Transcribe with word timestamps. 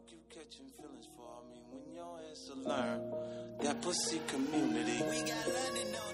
fuck 0.00 0.12
you 0.12 0.18
catching 0.30 0.66
feelings 0.76 1.08
for? 1.16 1.26
I 1.26 1.52
mean, 1.52 1.62
when 1.70 1.94
your 1.94 2.18
ass 2.30 2.48
will 2.48 2.68
learn 2.68 3.00
that 3.62 3.82
pussy 3.82 4.20
community. 4.26 4.98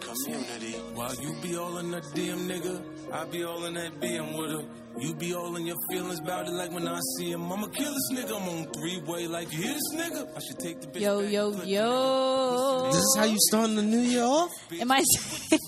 Community. 0.01 0.73
While 0.95 1.15
you 1.17 1.35
be 1.43 1.57
all 1.57 1.79
in 1.79 1.91
that 1.91 2.03
DM 2.15 2.49
nigga, 2.49 2.83
I 3.13 3.25
be 3.27 3.45
all 3.45 3.65
in 3.67 3.75
that 3.75 4.01
BM 4.01 4.39
with 4.39 4.51
her. 4.53 4.65
You 4.99 5.15
be 5.15 5.35
all 5.35 5.55
in 5.57 5.67
your 5.67 5.77
feelings 5.91 6.21
about 6.21 6.47
it 6.47 6.53
like 6.53 6.73
when 6.73 6.89
I 6.89 6.99
see 7.19 7.31
him. 7.33 7.53
I'ma 7.53 7.67
kill 7.69 7.93
this 7.93 8.13
nigga. 8.13 8.41
I'm 8.41 8.49
on 8.49 8.73
three 8.73 9.01
way 9.03 9.27
like 9.27 9.53
you 9.53 9.63
hear 9.63 9.75
this 9.75 9.95
nigga. 9.95 10.37
I 10.37 10.41
should 10.41 10.59
take 10.59 10.81
the 10.81 10.87
bitch. 10.87 11.01
Yo, 11.01 11.23
back, 11.23 11.33
yo, 11.33 11.51
yo. 11.65 12.87
This 12.87 12.97
is 12.97 13.17
how 13.19 13.25
you 13.25 13.37
starting 13.39 13.77
the 13.77 13.83
new 13.83 14.01
year 14.01 14.25
off? 14.25 14.51
Am 14.81 14.91
I 14.91 15.03
saying? 15.03 15.61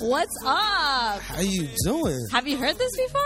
What's 0.00 0.36
up? 0.44 1.20
How 1.20 1.40
you 1.40 1.68
doing? 1.84 2.26
Have 2.30 2.46
you 2.46 2.56
heard 2.58 2.76
this 2.78 2.96
before? 2.96 3.25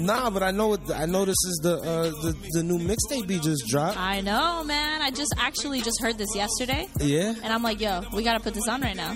Nah, 0.00 0.30
but 0.30 0.42
I 0.42 0.50
know 0.50 0.74
it, 0.74 0.80
I 0.94 1.06
know 1.06 1.24
this 1.24 1.36
is 1.46 1.60
the 1.62 1.76
uh, 1.78 2.10
the 2.22 2.36
the 2.52 2.62
new 2.62 2.78
mixtape 2.78 3.28
he 3.30 3.38
just 3.40 3.66
dropped. 3.68 3.98
I 3.98 4.20
know, 4.20 4.62
man. 4.64 5.02
I 5.02 5.10
just 5.10 5.34
actually 5.38 5.80
just 5.80 6.00
heard 6.00 6.18
this 6.18 6.34
yesterday. 6.34 6.88
Yeah. 7.00 7.34
And 7.42 7.52
I'm 7.52 7.62
like, 7.62 7.80
yo, 7.80 8.02
we 8.14 8.22
gotta 8.22 8.40
put 8.40 8.54
this 8.54 8.68
on 8.68 8.80
right 8.82 8.96
now. 8.96 9.14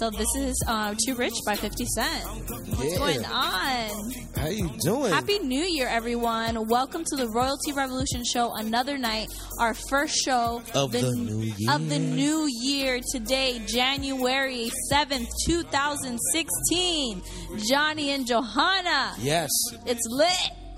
So 0.00 0.10
this 0.10 0.28
is 0.36 0.62
uh, 0.66 0.94
Too 1.06 1.14
Rich 1.14 1.34
by 1.46 1.54
50 1.56 1.84
Cent. 1.86 2.24
What's 2.76 2.92
Yeah. 2.92 2.98
going 2.98 3.24
on? 3.24 4.12
How 4.48 4.54
you 4.54 4.70
doing? 4.80 5.12
Happy 5.12 5.38
New 5.40 5.62
Year, 5.62 5.86
everyone. 5.88 6.68
Welcome 6.68 7.04
to 7.04 7.16
the 7.16 7.28
Royalty 7.28 7.72
Revolution 7.72 8.24
Show. 8.24 8.54
Another 8.54 8.96
night, 8.96 9.28
our 9.60 9.74
first 9.74 10.14
show 10.24 10.62
Of 10.72 10.92
the 10.92 11.02
new 11.02 11.40
year. 11.40 11.70
Of 11.70 11.90
the 11.90 11.98
new 11.98 12.48
year 12.62 12.98
today, 13.12 13.60
January 13.66 14.70
7th, 14.90 15.28
2016. 15.44 17.22
Johnny 17.68 18.12
and 18.12 18.26
Johanna. 18.26 19.12
Yes. 19.18 19.50
It's 19.84 20.06
lit. 20.08 20.32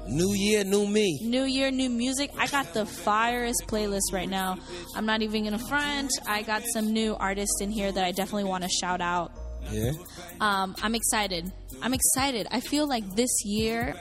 New 0.08 0.32
year, 0.34 0.64
new 0.64 0.84
me. 0.88 1.20
New 1.22 1.44
year, 1.44 1.70
new 1.70 1.90
music. 1.90 2.32
I 2.36 2.48
got 2.48 2.74
the 2.74 2.84
firest 2.84 3.68
playlist 3.68 4.12
right 4.12 4.28
now. 4.28 4.58
I'm 4.96 5.06
not 5.06 5.22
even 5.22 5.44
gonna 5.44 5.60
front. 5.60 6.10
I 6.26 6.42
got 6.42 6.64
some 6.72 6.92
new 6.92 7.14
artists 7.14 7.60
in 7.60 7.70
here 7.70 7.92
that 7.92 8.04
I 8.04 8.10
definitely 8.10 8.50
want 8.50 8.64
to 8.64 8.68
shout 8.68 9.00
out. 9.00 9.30
Yeah. 9.70 9.92
Um, 10.40 10.74
I'm 10.82 10.94
excited. 10.94 11.52
I'm 11.82 11.94
excited. 11.94 12.46
I 12.50 12.60
feel 12.60 12.88
like 12.88 13.04
this 13.14 13.30
year 13.44 13.94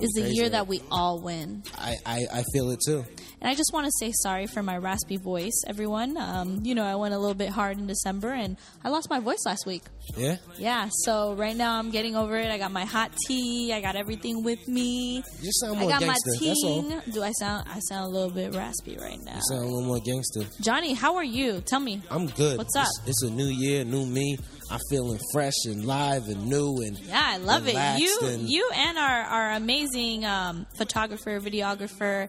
is 0.00 0.10
the 0.14 0.30
year 0.30 0.48
that 0.48 0.66
we 0.66 0.80
all 0.90 1.20
win. 1.20 1.62
I, 1.76 1.96
I 2.06 2.26
I 2.32 2.44
feel 2.52 2.70
it 2.70 2.80
too. 2.84 3.04
And 3.38 3.50
I 3.50 3.54
just 3.54 3.70
want 3.72 3.84
to 3.84 3.92
say 4.00 4.12
sorry 4.22 4.46
for 4.46 4.62
my 4.62 4.78
raspy 4.78 5.18
voice, 5.18 5.52
everyone. 5.66 6.16
Um, 6.16 6.60
you 6.64 6.74
know, 6.74 6.84
I 6.84 6.94
went 6.94 7.12
a 7.12 7.18
little 7.18 7.34
bit 7.34 7.50
hard 7.50 7.76
in 7.78 7.86
December 7.86 8.30
and 8.32 8.56
I 8.82 8.88
lost 8.88 9.10
my 9.10 9.20
voice 9.20 9.40
last 9.44 9.66
week. 9.66 9.82
Yeah. 10.16 10.36
Yeah, 10.58 10.88
so 11.04 11.34
right 11.34 11.54
now 11.54 11.78
I'm 11.78 11.90
getting 11.90 12.16
over 12.16 12.36
it. 12.38 12.50
I 12.50 12.56
got 12.56 12.72
my 12.72 12.86
hot 12.86 13.12
tea. 13.26 13.74
I 13.74 13.82
got 13.82 13.94
everything 13.94 14.42
with 14.42 14.66
me. 14.66 15.16
You 15.42 15.50
sound 15.60 15.76
I 15.76 15.80
more 15.80 15.90
got 15.90 16.00
my 16.00 16.06
gangster. 16.06 16.30
That's 16.46 16.64
all. 16.64 16.82
ting. 16.82 17.12
Do 17.12 17.22
I 17.22 17.32
sound? 17.32 17.66
I 17.68 17.78
sound 17.80 18.06
a 18.06 18.08
little 18.08 18.30
bit 18.30 18.54
raspy 18.54 18.96
right 18.96 19.18
now. 19.22 19.34
You 19.34 19.42
sound 19.50 19.64
a 19.64 19.66
little 19.66 19.82
more 19.86 20.00
gangster. 20.00 20.40
Johnny, 20.62 20.94
how 20.94 21.16
are 21.16 21.24
you? 21.24 21.60
Tell 21.60 21.80
me. 21.80 22.00
I'm 22.10 22.28
good. 22.28 22.56
What's 22.56 22.74
up? 22.74 22.86
It's, 23.06 23.22
it's 23.22 23.22
a 23.24 23.30
new 23.30 23.48
year, 23.48 23.84
new 23.84 24.06
me. 24.06 24.38
I'm 24.70 24.80
feeling 24.90 25.20
fresh 25.32 25.54
and 25.66 25.84
live 25.84 26.26
and 26.28 26.48
new 26.48 26.78
and 26.84 26.98
Yeah, 26.98 27.22
I 27.24 27.36
love 27.36 27.68
it. 27.68 27.76
You, 28.00 28.18
and- 28.24 28.48
you, 28.48 28.68
and 28.74 28.98
our 28.98 29.20
our 29.20 29.52
amazing 29.52 30.24
um, 30.24 30.66
photographer, 30.78 31.38
videographer 31.38 32.28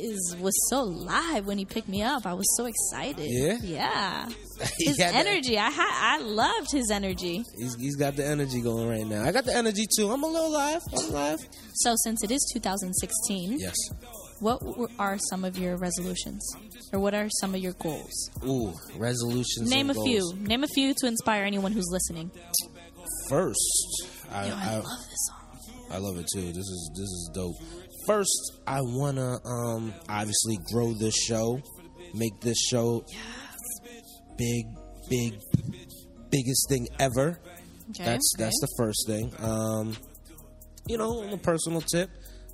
is 0.00 0.36
was 0.40 0.54
so 0.70 0.82
live 0.82 1.46
when 1.46 1.58
he 1.58 1.64
picked 1.64 1.88
me 1.88 2.02
up. 2.02 2.26
I 2.26 2.34
was 2.34 2.46
so 2.56 2.66
excited. 2.66 3.26
Yeah? 3.28 3.58
yeah. 3.62 4.28
He 4.78 4.86
His 4.86 4.96
got 4.98 5.12
that- 5.12 5.26
energy, 5.26 5.56
I 5.58 5.70
ha- 5.70 6.16
I 6.18 6.18
loved 6.22 6.72
his 6.72 6.90
energy. 6.90 7.44
He's, 7.56 7.76
he's 7.76 7.94
got 7.96 8.16
the 8.16 8.26
energy 8.26 8.60
going 8.60 8.88
right 8.88 9.06
now. 9.06 9.22
I 9.24 9.30
got 9.30 9.44
the 9.44 9.54
energy 9.56 9.86
too. 9.96 10.10
I'm 10.10 10.22
a 10.24 10.26
little 10.26 10.50
live. 10.50 10.82
I'm 10.98 11.12
live. 11.12 11.38
So 11.74 11.94
since 12.04 12.24
it 12.24 12.30
is 12.32 12.44
2016, 12.54 13.58
Yes. 13.60 13.74
what 14.40 14.60
are 14.98 15.16
some 15.30 15.44
of 15.44 15.56
your 15.58 15.76
resolutions, 15.76 16.42
or 16.92 16.98
what 16.98 17.14
are 17.14 17.28
some 17.40 17.54
of 17.54 17.60
your 17.60 17.74
goals? 17.74 18.30
Ooh, 18.44 18.72
resolutions. 18.96 19.70
Name 19.70 19.90
a 19.90 19.92
and 19.94 20.02
few. 20.04 20.32
Name 20.38 20.64
a 20.64 20.68
few 20.74 20.92
to 20.98 21.06
inspire 21.06 21.44
anyone 21.44 21.70
who's 21.70 21.88
listening. 21.92 22.30
First, 23.28 24.08
I, 24.32 24.46
Yo, 24.48 24.54
I 24.54 24.58
I, 24.58 24.74
love 24.76 24.84
this 24.84 25.26
song. 25.28 25.86
I 25.90 25.98
love 25.98 26.18
it 26.18 26.26
too. 26.34 26.46
This 26.48 26.56
is 26.56 26.90
this 26.94 27.04
is 27.08 27.30
dope. 27.34 27.56
First, 28.08 28.52
I 28.66 28.80
wanna 28.80 29.36
um 29.44 29.92
obviously 30.08 30.58
grow 30.72 30.94
this 30.94 31.14
show, 31.14 31.60
make 32.14 32.40
this 32.40 32.58
show 32.58 33.04
big, 34.36 34.64
big, 35.10 35.34
biggest 36.30 36.68
thing 36.68 36.88
ever. 36.98 37.38
Okay, 37.90 38.04
That's 38.04 38.34
okay. 38.34 38.44
that's 38.44 38.58
the 38.60 38.68
first 38.78 39.04
thing. 39.06 39.32
Um, 39.38 39.96
you 40.86 40.96
know, 40.98 41.22
on 41.22 41.32
a 41.32 41.36
personal 41.38 41.80
tip, 41.82 42.10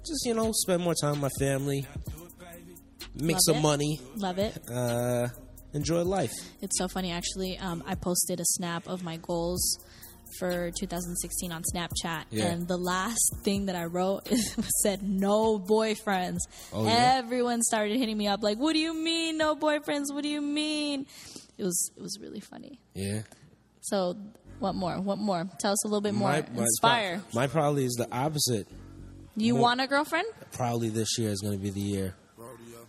just 0.07 0.27
you 0.27 0.35
know, 0.35 0.51
spend 0.53 0.83
more 0.83 0.95
time 1.01 1.13
with 1.13 1.21
my 1.23 1.29
family, 1.47 1.87
make 3.15 3.35
Love 3.35 3.41
some 3.47 3.57
it. 3.57 3.63
money, 3.63 4.01
love 4.17 4.39
it. 4.39 4.59
uh, 4.71 5.29
enjoy 5.73 6.03
life. 6.03 6.33
It's 6.63 6.77
so 6.79 6.89
funny, 6.89 7.11
actually. 7.13 7.59
Um, 7.59 7.83
I 7.87 7.95
posted 7.95 8.41
a 8.41 8.45
snap 8.45 8.87
of 8.89 9.03
my 9.05 9.17
goals 9.19 9.79
for 10.39 10.71
2016 10.79 11.53
on 11.53 11.63
Snapchat, 11.75 12.25
Yeah. 12.31 12.47
and 12.47 12.67
the 12.69 12.77
last 12.77 13.35
thing 13.43 13.67
that 13.67 13.77
I 13.77 13.85
wrote 13.85 14.29
said 14.83 15.03
"no 15.03 15.59
boyfriends." 15.59 16.39
Oh, 16.73 16.85
yeah? 16.87 17.15
Everyone 17.19 17.63
started 17.63 17.97
hitting 17.99 18.17
me 18.17 18.27
up 18.29 18.43
like, 18.43 18.59
"What 18.59 18.73
do 18.73 18.79
you 18.79 18.95
mean 18.95 19.39
no 19.39 19.55
boyfriends? 19.57 20.05
What 20.13 20.23
do 20.23 20.29
you 20.29 20.41
mean?" 20.41 21.07
It 21.59 21.65
was 21.65 21.91
it 21.97 22.03
was 22.03 22.19
really 22.21 22.41
funny. 22.41 22.81
Yeah. 22.95 23.23
So, 23.83 24.17
what 24.59 24.75
more? 24.75 25.01
What 25.01 25.19
more? 25.19 25.49
Tell 25.61 25.73
us 25.73 25.85
a 25.85 25.89
little 25.89 26.01
bit 26.01 26.15
more. 26.15 26.31
My, 26.31 26.45
my, 26.55 26.63
Inspire. 26.63 27.23
my 27.35 27.47
probably 27.47 27.85
is 27.85 27.95
the 27.95 28.09
opposite. 28.11 28.67
you 29.37 29.55
more- 29.55 29.63
want 29.63 29.81
a 29.81 29.87
girlfriend? 29.87 30.27
Probably 30.53 30.89
this 30.89 31.19
year 31.19 31.31
is 31.31 31.41
going 31.41 31.53
to 31.57 31.63
be 31.63 31.71
the 31.71 31.81
year. 31.81 32.15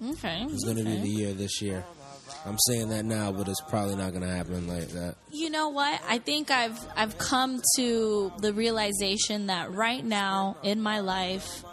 Okay. 0.03 0.45
It's 0.49 0.63
going 0.65 0.77
to 0.77 0.83
be 0.83 0.97
the 0.97 1.07
year 1.09 1.33
this 1.33 1.61
year. 1.61 1.83
I'm 2.45 2.57
saying 2.67 2.89
that 2.89 3.05
now, 3.05 3.31
but 3.31 3.47
it's 3.47 3.61
probably 3.61 3.95
not 3.95 4.11
going 4.11 4.21
to 4.21 4.29
happen 4.29 4.67
like 4.67 4.89
that. 4.89 5.15
You 5.31 5.49
know 5.49 5.69
what? 5.69 5.99
I 6.07 6.19
think 6.19 6.51
I've 6.51 6.79
I've 6.95 7.17
come 7.17 7.61
to 7.77 8.31
the 8.39 8.53
realization 8.53 9.47
that 9.47 9.71
right 9.73 10.05
now 10.05 10.57
in 10.63 10.81
my 10.81 10.99
life 10.99 11.63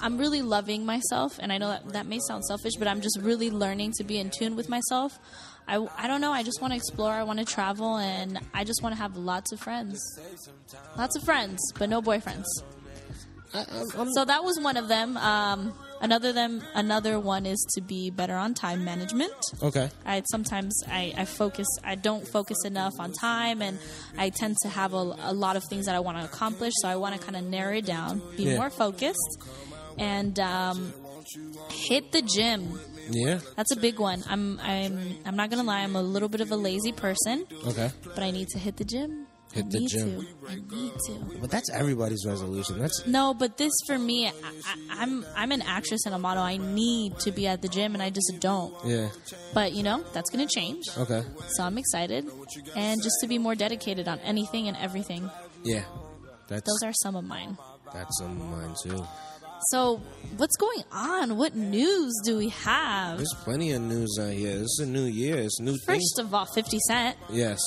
I'm 0.00 0.16
really 0.16 0.42
loving 0.42 0.86
myself 0.86 1.38
and 1.40 1.52
I 1.52 1.58
know 1.58 1.68
that 1.68 1.88
that 1.92 2.06
may 2.06 2.20
sound 2.20 2.44
selfish, 2.44 2.74
but 2.78 2.86
I'm 2.86 3.00
just 3.00 3.18
really 3.20 3.50
learning 3.50 3.92
to 3.98 4.04
be 4.04 4.18
in 4.18 4.30
tune 4.30 4.54
with 4.54 4.68
myself. 4.68 5.18
I, 5.66 5.84
I 5.96 6.06
don't 6.06 6.20
know, 6.20 6.32
I 6.32 6.42
just 6.42 6.60
want 6.60 6.72
to 6.72 6.76
explore, 6.76 7.10
I 7.10 7.24
want 7.24 7.40
to 7.40 7.44
travel 7.44 7.96
and 7.96 8.38
I 8.54 8.64
just 8.64 8.82
want 8.82 8.94
to 8.94 9.00
have 9.00 9.16
lots 9.16 9.52
of 9.52 9.60
friends. 9.60 9.98
Lots 10.96 11.16
of 11.16 11.24
friends, 11.24 11.58
but 11.78 11.88
no 11.90 12.00
boyfriends. 12.00 12.46
I, 13.54 13.64
I'm, 13.96 14.12
So 14.12 14.24
that 14.24 14.44
was 14.44 14.58
one 14.60 14.76
of 14.76 14.88
them. 14.88 15.16
Um, 15.16 15.72
another 16.00 16.32
them 16.32 16.62
another 16.74 17.18
one 17.18 17.44
is 17.46 17.58
to 17.74 17.80
be 17.80 18.10
better 18.10 18.34
on 18.34 18.54
time 18.54 18.84
management. 18.84 19.32
okay. 19.62 19.90
I 20.06 20.22
sometimes 20.30 20.74
I, 20.88 21.12
I 21.16 21.24
focus 21.24 21.66
I 21.84 21.94
don't 21.94 22.26
focus 22.28 22.58
enough 22.64 22.94
on 22.98 23.12
time 23.12 23.62
and 23.62 23.78
I 24.16 24.30
tend 24.30 24.56
to 24.62 24.68
have 24.68 24.92
a, 24.94 25.14
a 25.20 25.32
lot 25.32 25.56
of 25.56 25.64
things 25.70 25.86
that 25.86 25.94
I 25.94 26.00
want 26.00 26.18
to 26.18 26.24
accomplish 26.24 26.72
so 26.82 26.88
I 26.88 26.96
want 26.96 27.16
to 27.16 27.20
kind 27.20 27.36
of 27.36 27.44
narrow 27.44 27.74
it 27.76 27.86
down 27.86 28.22
be 28.36 28.44
Yeah. 28.44 28.56
more 28.58 28.70
focused 28.70 29.38
and 29.98 30.38
um, 30.38 30.92
hit 31.70 32.12
the 32.12 32.22
gym 32.22 32.78
Yeah. 33.10 33.40
that's 33.56 33.72
a 33.72 33.76
big 33.76 33.98
one 33.98 34.22
I'm 34.28 34.60
I'm 34.60 35.16
I'm 35.26 35.36
not 35.36 35.50
gonna 35.50 35.62
lie 35.64 35.80
I'm 35.80 35.96
a 35.96 36.02
little 36.02 36.28
bit 36.28 36.40
of 36.40 36.50
a 36.52 36.56
lazy 36.56 36.92
person 36.92 37.44
Okay. 37.66 37.90
but 38.04 38.22
I 38.22 38.30
need 38.30 38.48
to 38.48 38.58
hit 38.58 38.76
the 38.76 38.84
gym 38.84 39.26
Hit 39.58 39.66
I 39.66 39.68
the 39.68 39.78
need 39.80 39.88
gym. 39.88 40.20
to 40.20 40.26
I 40.48 40.54
need 40.54 40.92
to 41.06 41.38
But 41.40 41.50
that's 41.50 41.68
everybody's 41.70 42.24
resolution. 42.26 42.78
That's 42.78 43.06
no, 43.06 43.34
but 43.34 43.56
this 43.58 43.72
for 43.86 43.98
me, 43.98 44.26
I, 44.26 44.30
I, 44.30 45.02
I'm 45.02 45.24
I'm 45.36 45.52
an 45.52 45.62
actress 45.62 46.00
and 46.06 46.14
a 46.14 46.18
model. 46.18 46.42
I 46.42 46.56
need 46.56 47.18
to 47.20 47.30
be 47.30 47.46
at 47.46 47.60
the 47.62 47.68
gym, 47.68 47.94
and 47.94 48.02
I 48.02 48.10
just 48.10 48.32
don't. 48.40 48.74
yeah. 48.84 49.08
But 49.54 49.72
you 49.72 49.82
know, 49.82 50.02
that's 50.14 50.30
gonna 50.30 50.48
change. 50.48 50.84
Okay. 50.96 51.22
So 51.54 51.62
I'm 51.64 51.76
excited, 51.78 52.24
and 52.76 53.02
just 53.02 53.16
to 53.22 53.26
be 53.28 53.38
more 53.38 53.54
dedicated 53.54 54.08
on 54.08 54.18
anything 54.20 54.68
and 54.68 54.76
everything. 54.76 55.30
Yeah. 55.64 55.84
That's 56.48 56.62
Those 56.66 56.88
are 56.88 56.94
some 57.02 57.14
of 57.16 57.24
mine. 57.24 57.58
that's 57.92 58.18
some 58.18 58.40
of 58.40 58.46
mine 58.58 58.74
too. 58.82 59.04
So 59.72 60.00
what's 60.36 60.56
going 60.56 60.84
on? 60.92 61.36
What 61.36 61.54
news 61.56 62.12
do 62.24 62.38
we 62.38 62.48
have? 62.50 63.18
There's 63.18 63.34
plenty 63.42 63.72
of 63.72 63.82
news 63.82 64.16
out 64.20 64.32
here. 64.32 64.60
It's 64.62 64.78
a 64.78 64.86
new 64.86 65.04
year. 65.04 65.36
It's 65.38 65.58
new 65.60 65.76
things. 65.84 65.84
First 65.84 66.18
of 66.20 66.32
all, 66.32 66.46
50 66.46 66.78
Cent. 66.86 67.16
Yes. 67.28 67.58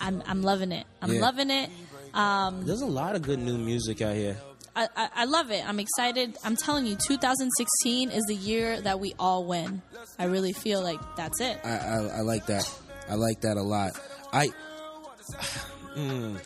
I'm 0.00 0.22
I'm 0.26 0.42
loving 0.42 0.72
it. 0.72 0.86
I'm 1.02 1.12
Yeah. 1.12 1.20
loving 1.20 1.50
it. 1.50 1.70
Um, 2.14 2.64
There's 2.64 2.80
a 2.82 2.86
lot 2.86 3.14
of 3.16 3.22
good 3.22 3.38
new 3.38 3.58
music 3.58 4.00
out 4.02 4.14
here. 4.14 4.36
I, 4.74 4.88
I, 4.96 5.08
I 5.16 5.24
love 5.24 5.50
it. 5.50 5.66
I'm 5.66 5.80
excited. 5.80 6.36
I'm 6.44 6.54
telling 6.56 6.86
you, 6.86 6.96
2016 6.96 8.10
is 8.10 8.22
the 8.28 8.34
year 8.34 8.78
that 8.82 9.00
we 9.00 9.14
all 9.18 9.44
win. 9.46 9.80
I 10.18 10.24
really 10.24 10.52
feel 10.52 10.82
like 10.82 11.00
that's 11.16 11.40
it. 11.40 11.58
I, 11.64 11.70
I, 11.78 11.96
I 12.18 12.20
like 12.20 12.46
that. 12.46 12.70
I 13.08 13.14
like 13.14 13.40
that 13.42 13.56
a 13.56 13.62
lot. 13.62 13.92
I 14.32 14.48
mm, 15.96 16.38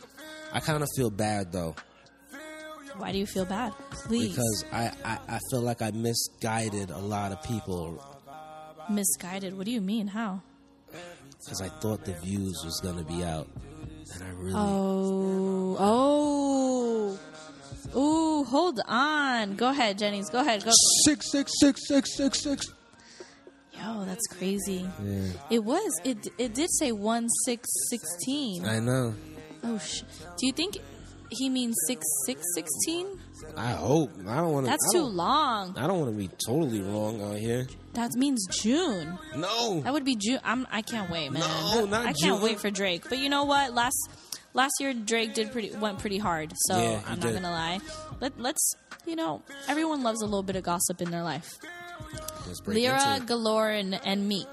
I 0.53 0.61
kind 0.61 0.83
of 0.83 0.89
feel 0.97 1.11
bad 1.11 1.53
though 1.53 1.75
Why 2.97 3.13
do 3.13 3.19
you 3.19 3.27
feel 3.27 3.45
bad? 3.45 3.73
Please. 4.07 4.31
because 4.31 4.65
I, 4.73 4.91
I, 5.05 5.19
I 5.29 5.39
feel 5.51 5.61
like 5.61 5.83
I 5.83 5.91
misguided 5.91 6.91
a 6.91 6.99
lot 6.99 7.33
of 7.33 7.43
people 7.43 8.05
Misguided. 8.89 9.57
What 9.57 9.67
do 9.67 9.71
you 9.73 9.81
mean? 9.81 10.09
How? 10.09 10.43
Because 11.45 11.61
I 11.61 11.69
thought 11.69 12.05
the 12.05 12.13
views 12.15 12.63
was 12.65 12.81
gonna 12.83 13.05
be 13.05 13.25
out, 13.25 13.49
and 14.15 14.23
I 14.25 14.31
really 14.39 14.55
Oh, 14.55 15.77
oh, 15.79 17.19
ooh! 17.97 18.45
Hold 18.45 18.71
Hold 18.71 18.81
on. 18.87 19.57
Go 19.57 19.71
ahead, 19.71 19.99
Jennings. 19.99 20.31
Go 20.31 20.41
ahead. 20.41 20.65
Go. 20.65 20.71
Six 21.05 21.31
six 21.33 21.53
six 21.59 21.89
six 21.89 22.17
six 22.17 22.41
six. 22.43 22.67
Yo, 23.73 24.05
that's 24.05 24.27
crazy. 24.29 24.89
Yeah. 25.03 25.23
It 25.51 25.65
was. 25.65 25.91
It 26.05 26.29
it 26.39 26.55
did 26.55 26.71
say 26.71 26.93
one 26.93 27.29
six 27.45 27.69
sixteen. 27.89 28.65
I 28.65 28.79
know. 28.79 29.15
Oh 29.65 29.79
sh. 29.79 30.03
Do 30.39 30.47
you 30.47 30.53
think 30.53 30.77
he 31.31 31.49
means 31.49 31.75
six 31.87 32.05
six 32.27 32.43
sixteen? 32.55 33.07
I 33.57 33.73
hope. 33.73 34.11
I 34.29 34.37
don't 34.37 34.53
want 34.53 34.67
to. 34.67 34.71
That's 34.71 34.93
too 34.93 35.03
long. 35.03 35.77
I 35.77 35.87
don't 35.87 35.99
want 36.01 36.13
to 36.13 36.19
be 36.19 36.29
totally 36.47 36.83
wrong 36.83 37.23
out 37.23 37.37
here. 37.37 37.67
That 37.95 38.15
means 38.15 38.47
June. 38.63 39.19
No. 39.37 39.81
That 39.81 39.93
would 39.93 40.05
be 40.05 40.15
June. 40.17 40.39
I'm. 40.45 40.67
I 40.71 40.83
can't 40.83 41.11
wait, 41.11 41.33
man. 41.33 41.41
No, 41.43 41.87
not 41.87 42.03
I 42.03 42.05
can't 42.13 42.19
June. 42.19 42.43
wait 42.43 42.61
for 42.61 42.71
Drake. 42.71 43.05
But 43.09 43.19
you 43.19 43.29
know 43.29 43.45
what? 43.45 43.75
Last 43.75 43.97
last 44.55 44.75
year 44.81 44.93
Drake 44.95 45.35
did 45.35 45.51
pretty 45.53 45.71
went 45.77 45.99
pretty 45.99 46.19
hard. 46.19 46.53
So 46.67 46.79
Yeah, 46.79 47.01
I'm 47.07 47.19
not 47.19 47.27
did. 47.29 47.35
gonna 47.35 47.51
lie. 47.51 47.81
Let 48.21 48.39
let's 48.41 48.75
you 49.07 49.17
know 49.17 49.43
everyone 49.69 50.03
loves 50.05 50.23
a 50.23 50.25
little 50.27 50.43
bit 50.45 50.55
of 50.57 50.63
gossip 50.63 51.01
in 51.03 51.11
their 51.11 51.23
life. 51.25 51.59
Lira 52.67 53.21
Galore 53.27 53.71
and, 53.71 54.01
and 54.05 54.29
Meek. 54.29 54.47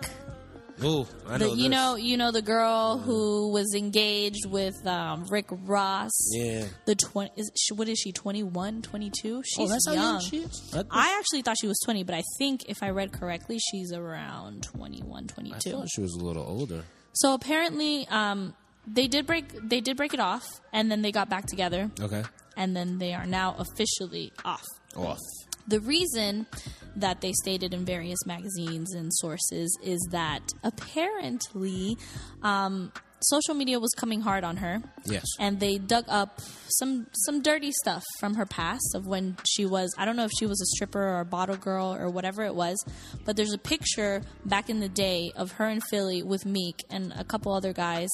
It. 0.77 0.83
Ooh, 0.85 1.05
I 1.27 1.37
The, 1.37 1.45
know 1.45 1.53
you 1.53 1.63
this. 1.63 1.69
know 1.69 1.95
you 1.95 2.17
know 2.17 2.31
the 2.31 2.41
girl 2.41 2.97
who 2.97 3.51
was 3.51 3.73
engaged 3.75 4.45
with 4.47 4.75
um, 4.87 5.25
Rick 5.29 5.47
Ross. 5.49 6.11
Yeah. 6.33 6.65
The 6.85 6.95
twenty 6.95 7.31
is 7.37 7.51
she, 7.55 7.73
what 7.73 7.87
is 7.87 7.99
she 7.99 8.11
21, 8.11 8.81
22? 8.81 9.41
She's 9.45 9.57
Oh, 9.59 9.67
that's 9.67 9.87
how 9.87 9.93
young. 9.93 10.03
young 10.13 10.21
she 10.21 10.37
is. 10.37 10.71
I, 10.75 10.83
I 10.91 11.17
actually 11.19 11.41
thought 11.41 11.57
she 11.59 11.67
was 11.67 11.79
20, 11.85 12.03
but 12.03 12.15
I 12.15 12.23
think 12.37 12.65
if 12.69 12.83
I 12.83 12.89
read 12.89 13.11
correctly, 13.11 13.57
she's 13.71 13.91
around 13.91 14.63
21, 14.63 15.23
I 15.23 15.27
22. 15.33 15.71
thought 15.71 15.87
she 15.89 16.01
was 16.01 16.13
a 16.13 16.23
little 16.23 16.43
older. 16.47 16.83
So 17.13 17.33
apparently, 17.33 18.07
um, 18.09 18.53
they 18.85 19.07
did 19.07 19.25
break 19.25 19.45
they 19.67 19.81
did 19.81 19.97
break 19.97 20.13
it 20.13 20.19
off, 20.19 20.47
and 20.71 20.89
then 20.91 21.01
they 21.01 21.11
got 21.11 21.29
back 21.29 21.45
together, 21.47 21.89
Okay. 21.99 22.23
and 22.55 22.75
then 22.75 22.99
they 22.99 23.13
are 23.13 23.25
now 23.25 23.55
officially 23.57 24.31
off. 24.45 24.63
Off. 24.95 25.17
The 25.67 25.79
reason 25.79 26.47
that 26.95 27.21
they 27.21 27.33
stated 27.33 27.73
in 27.73 27.85
various 27.85 28.19
magazines 28.25 28.93
and 28.93 29.13
sources 29.13 29.77
is 29.83 29.99
that 30.11 30.41
apparently 30.63 31.97
um, 32.41 32.91
social 33.21 33.53
media 33.53 33.79
was 33.79 33.91
coming 33.93 34.21
hard 34.21 34.43
on 34.43 34.57
her. 34.57 34.81
Yes. 35.05 35.25
And 35.39 35.59
they 35.59 35.77
dug 35.77 36.05
up 36.07 36.39
some 36.69 37.07
some 37.13 37.41
dirty 37.41 37.71
stuff 37.71 38.03
from 38.19 38.35
her 38.35 38.45
past 38.45 38.93
of 38.95 39.07
when 39.07 39.37
she 39.47 39.65
was 39.65 39.93
I 39.97 40.05
don't 40.05 40.15
know 40.15 40.25
if 40.25 40.31
she 40.37 40.45
was 40.45 40.61
a 40.61 40.65
stripper 40.75 41.01
or 41.01 41.19
a 41.19 41.25
bottle 41.25 41.57
girl 41.57 41.95
or 41.95 42.09
whatever 42.09 42.43
it 42.43 42.55
was, 42.55 42.77
but 43.25 43.35
there's 43.35 43.53
a 43.53 43.57
picture 43.57 44.21
back 44.45 44.69
in 44.69 44.79
the 44.79 44.89
day 44.89 45.31
of 45.35 45.53
her 45.53 45.67
in 45.67 45.81
Philly 45.81 46.23
with 46.23 46.45
Meek 46.45 46.83
and 46.89 47.13
a 47.17 47.23
couple 47.23 47.53
other 47.53 47.73
guys 47.73 48.09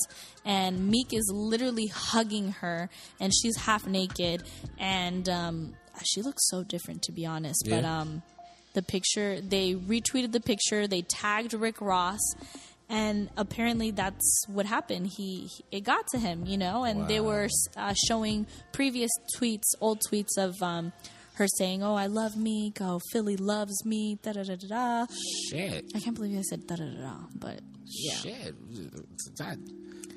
and 0.46 0.88
Meek 0.88 1.14
is 1.14 1.30
literally 1.34 1.88
hugging 1.88 2.52
her 2.54 2.90
and 3.20 3.34
she's 3.34 3.58
half 3.58 3.86
naked 3.86 4.44
and 4.78 5.28
um, 5.30 5.74
she 6.06 6.22
looks 6.22 6.48
so 6.50 6.64
different 6.64 7.02
to 7.04 7.12
be 7.12 7.26
honest, 7.26 7.64
Yeah. 7.66 7.76
but 7.82 7.86
um 7.86 8.24
the 8.74 8.82
picture 8.82 9.40
they 9.40 9.76
retweeted 9.76 10.32
the 10.32 10.40
picture, 10.40 10.88
they 10.88 11.04
tagged 11.04 11.54
Rick 11.54 11.80
Ross 11.82 12.20
and 12.90 13.30
apparently 13.38 13.92
that's 13.92 14.46
what 14.48 14.66
happened. 14.66 15.08
He, 15.16 15.48
he- 15.48 15.78
it 15.78 15.82
got 15.82 16.06
to 16.08 16.20
him, 16.20 16.46
you 16.46 16.58
know, 16.58 16.84
and 16.84 17.08
they 17.08 17.20
were 17.20 17.48
uh, 17.78 17.94
showing 18.08 18.46
previous 18.72 19.10
tweets, 19.38 19.64
old 19.80 20.02
tweets 20.10 20.38
of 20.38 20.62
um, 20.62 20.92
her 21.36 21.48
saying, 21.58 21.82
"Oh, 21.82 21.96
I 21.96 22.08
love 22.08 22.36
me. 22.36 22.74
Oh, 22.82 23.00
Philly 23.12 23.38
loves 23.38 23.86
me." 23.86 24.20
Da 24.22 24.34
da 24.34 24.44
da 24.44 24.56
da 24.56 24.68
da. 24.68 25.06
Shit. 25.50 25.86
I 25.96 26.00
can't 26.00 26.16
believe 26.16 26.38
I 26.38 26.42
said 26.42 26.68
da 26.68 26.76
da 26.76 26.84
da 26.86 27.02
da, 27.02 27.16
but 27.36 27.62
yeah, 27.86 28.14
Shit. 28.16 28.56
That, 29.38 29.58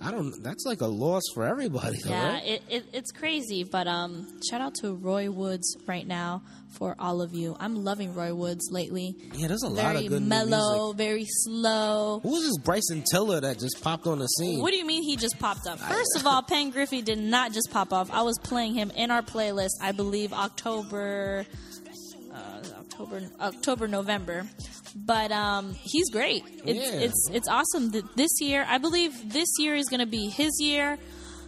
I 0.02 0.10
don't. 0.10 0.42
That's 0.42 0.64
like 0.66 0.80
a 0.80 0.86
loss 0.86 1.22
for 1.34 1.44
everybody. 1.46 1.98
though, 2.04 2.10
yeah, 2.10 2.32
right? 2.34 2.42
it, 2.46 2.62
it, 2.68 2.84
it's 2.92 3.12
crazy. 3.12 3.64
But 3.64 3.86
um, 3.86 4.26
shout 4.48 4.60
out 4.60 4.74
to 4.82 4.94
Roy 4.94 5.30
Woods 5.30 5.76
right 5.86 6.06
now 6.06 6.42
for 6.78 6.94
all 6.98 7.22
of 7.22 7.32
you. 7.34 7.56
I'm 7.58 7.76
loving 7.84 8.14
Roy 8.14 8.34
Woods 8.34 8.68
lately. 8.70 9.14
Yeah, 9.34 9.48
there's 9.48 9.62
a 9.62 9.68
lot 9.68 9.94
Very 9.94 10.06
of 10.06 10.12
good 10.12 10.22
mellow, 10.22 10.92
music. 10.92 10.98
very 10.98 11.24
slow. 11.26 12.20
Who 12.22 12.30
was 12.30 12.42
this 12.44 12.58
Bryson 12.58 13.04
Tiller 13.10 13.40
that 13.40 13.58
just 13.58 13.82
popped 13.82 14.06
on 14.06 14.18
the 14.18 14.26
scene? 14.26 14.60
What 14.60 14.70
do 14.72 14.76
you 14.76 14.84
mean 14.86 15.02
he 15.02 15.16
just 15.16 15.38
popped 15.38 15.66
up? 15.66 15.78
First 15.78 16.16
of 16.16 16.26
all, 16.26 16.42
Pen 16.42 16.70
Griffey 16.70 17.00
did 17.02 17.18
not 17.18 17.52
just 17.52 17.70
pop 17.70 17.92
off. 17.92 18.10
I 18.12 18.22
was 18.22 18.38
playing 18.42 18.74
him 18.74 18.90
in 18.94 19.10
our 19.10 19.22
playlist, 19.22 19.70
I 19.80 19.92
believe 19.92 20.32
October, 20.32 21.46
October, 22.98 23.22
October, 23.40 23.88
November. 23.88 24.46
But 24.94 25.30
um, 25.32 25.74
he's 25.82 26.08
great. 26.10 26.44
It's 26.64 26.92
Yeah. 26.92 27.00
it's 27.00 27.30
it's 27.32 27.48
awesome. 27.48 27.90
that 27.90 28.16
This 28.16 28.30
year, 28.40 28.64
I 28.68 28.78
believe 28.78 29.32
this 29.32 29.48
year 29.58 29.74
is 29.74 29.86
going 29.88 30.00
to 30.00 30.06
be 30.06 30.28
his 30.28 30.52
year. 30.60 30.96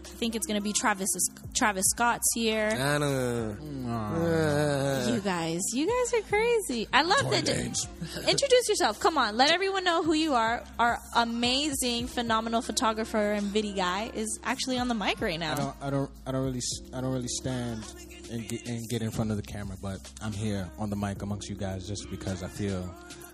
I 0.04 0.10
think 0.20 0.34
it's 0.34 0.46
going 0.46 0.58
to 0.58 0.62
be 0.62 0.72
Travis's 0.72 1.30
Travis 1.54 1.84
Scott's 1.90 2.26
year. 2.36 2.68
I 2.72 2.98
don't 2.98 3.86
know. 3.86 5.12
You 5.14 5.20
guys, 5.20 5.60
you 5.74 5.86
guys 5.86 6.20
are 6.20 6.24
crazy. 6.28 6.88
I 6.92 7.02
love 7.02 7.30
that. 7.30 7.48
Introduce 8.28 8.68
yourself. 8.68 9.00
Come 9.00 9.16
on, 9.18 9.36
let 9.36 9.50
everyone 9.50 9.84
know 9.84 10.02
who 10.02 10.14
you 10.14 10.34
are. 10.34 10.62
Our 10.78 10.98
amazing, 11.16 12.06
phenomenal 12.08 12.62
photographer 12.62 13.32
and 13.32 13.46
video 13.46 13.74
guy 13.76 14.10
is 14.14 14.38
actually 14.44 14.78
on 14.78 14.88
the 14.88 14.94
mic 14.94 15.20
right 15.20 15.34
I 15.34 15.36
now. 15.36 15.54
don't, 15.54 15.76
I 15.82 15.90
don't, 15.90 16.10
I 16.26 16.32
don't 16.32 16.44
really, 16.44 16.58
s- 16.58 16.80
I 16.94 17.00
don't 17.00 17.12
really 17.12 17.28
stand 17.28 17.84
and 18.30 18.48
get, 18.48 18.66
and 18.66 18.88
get 18.88 19.02
in 19.02 19.10
front 19.10 19.30
of 19.30 19.36
the 19.36 19.42
camera, 19.42 19.76
but 19.80 19.98
I'm 20.22 20.32
here 20.32 20.68
on 20.78 20.90
the 20.90 20.96
mic 20.96 21.22
amongst 21.22 21.48
you 21.48 21.56
guys 21.56 21.86
just 21.86 22.10
because 22.10 22.42
I 22.42 22.48
feel, 22.48 22.82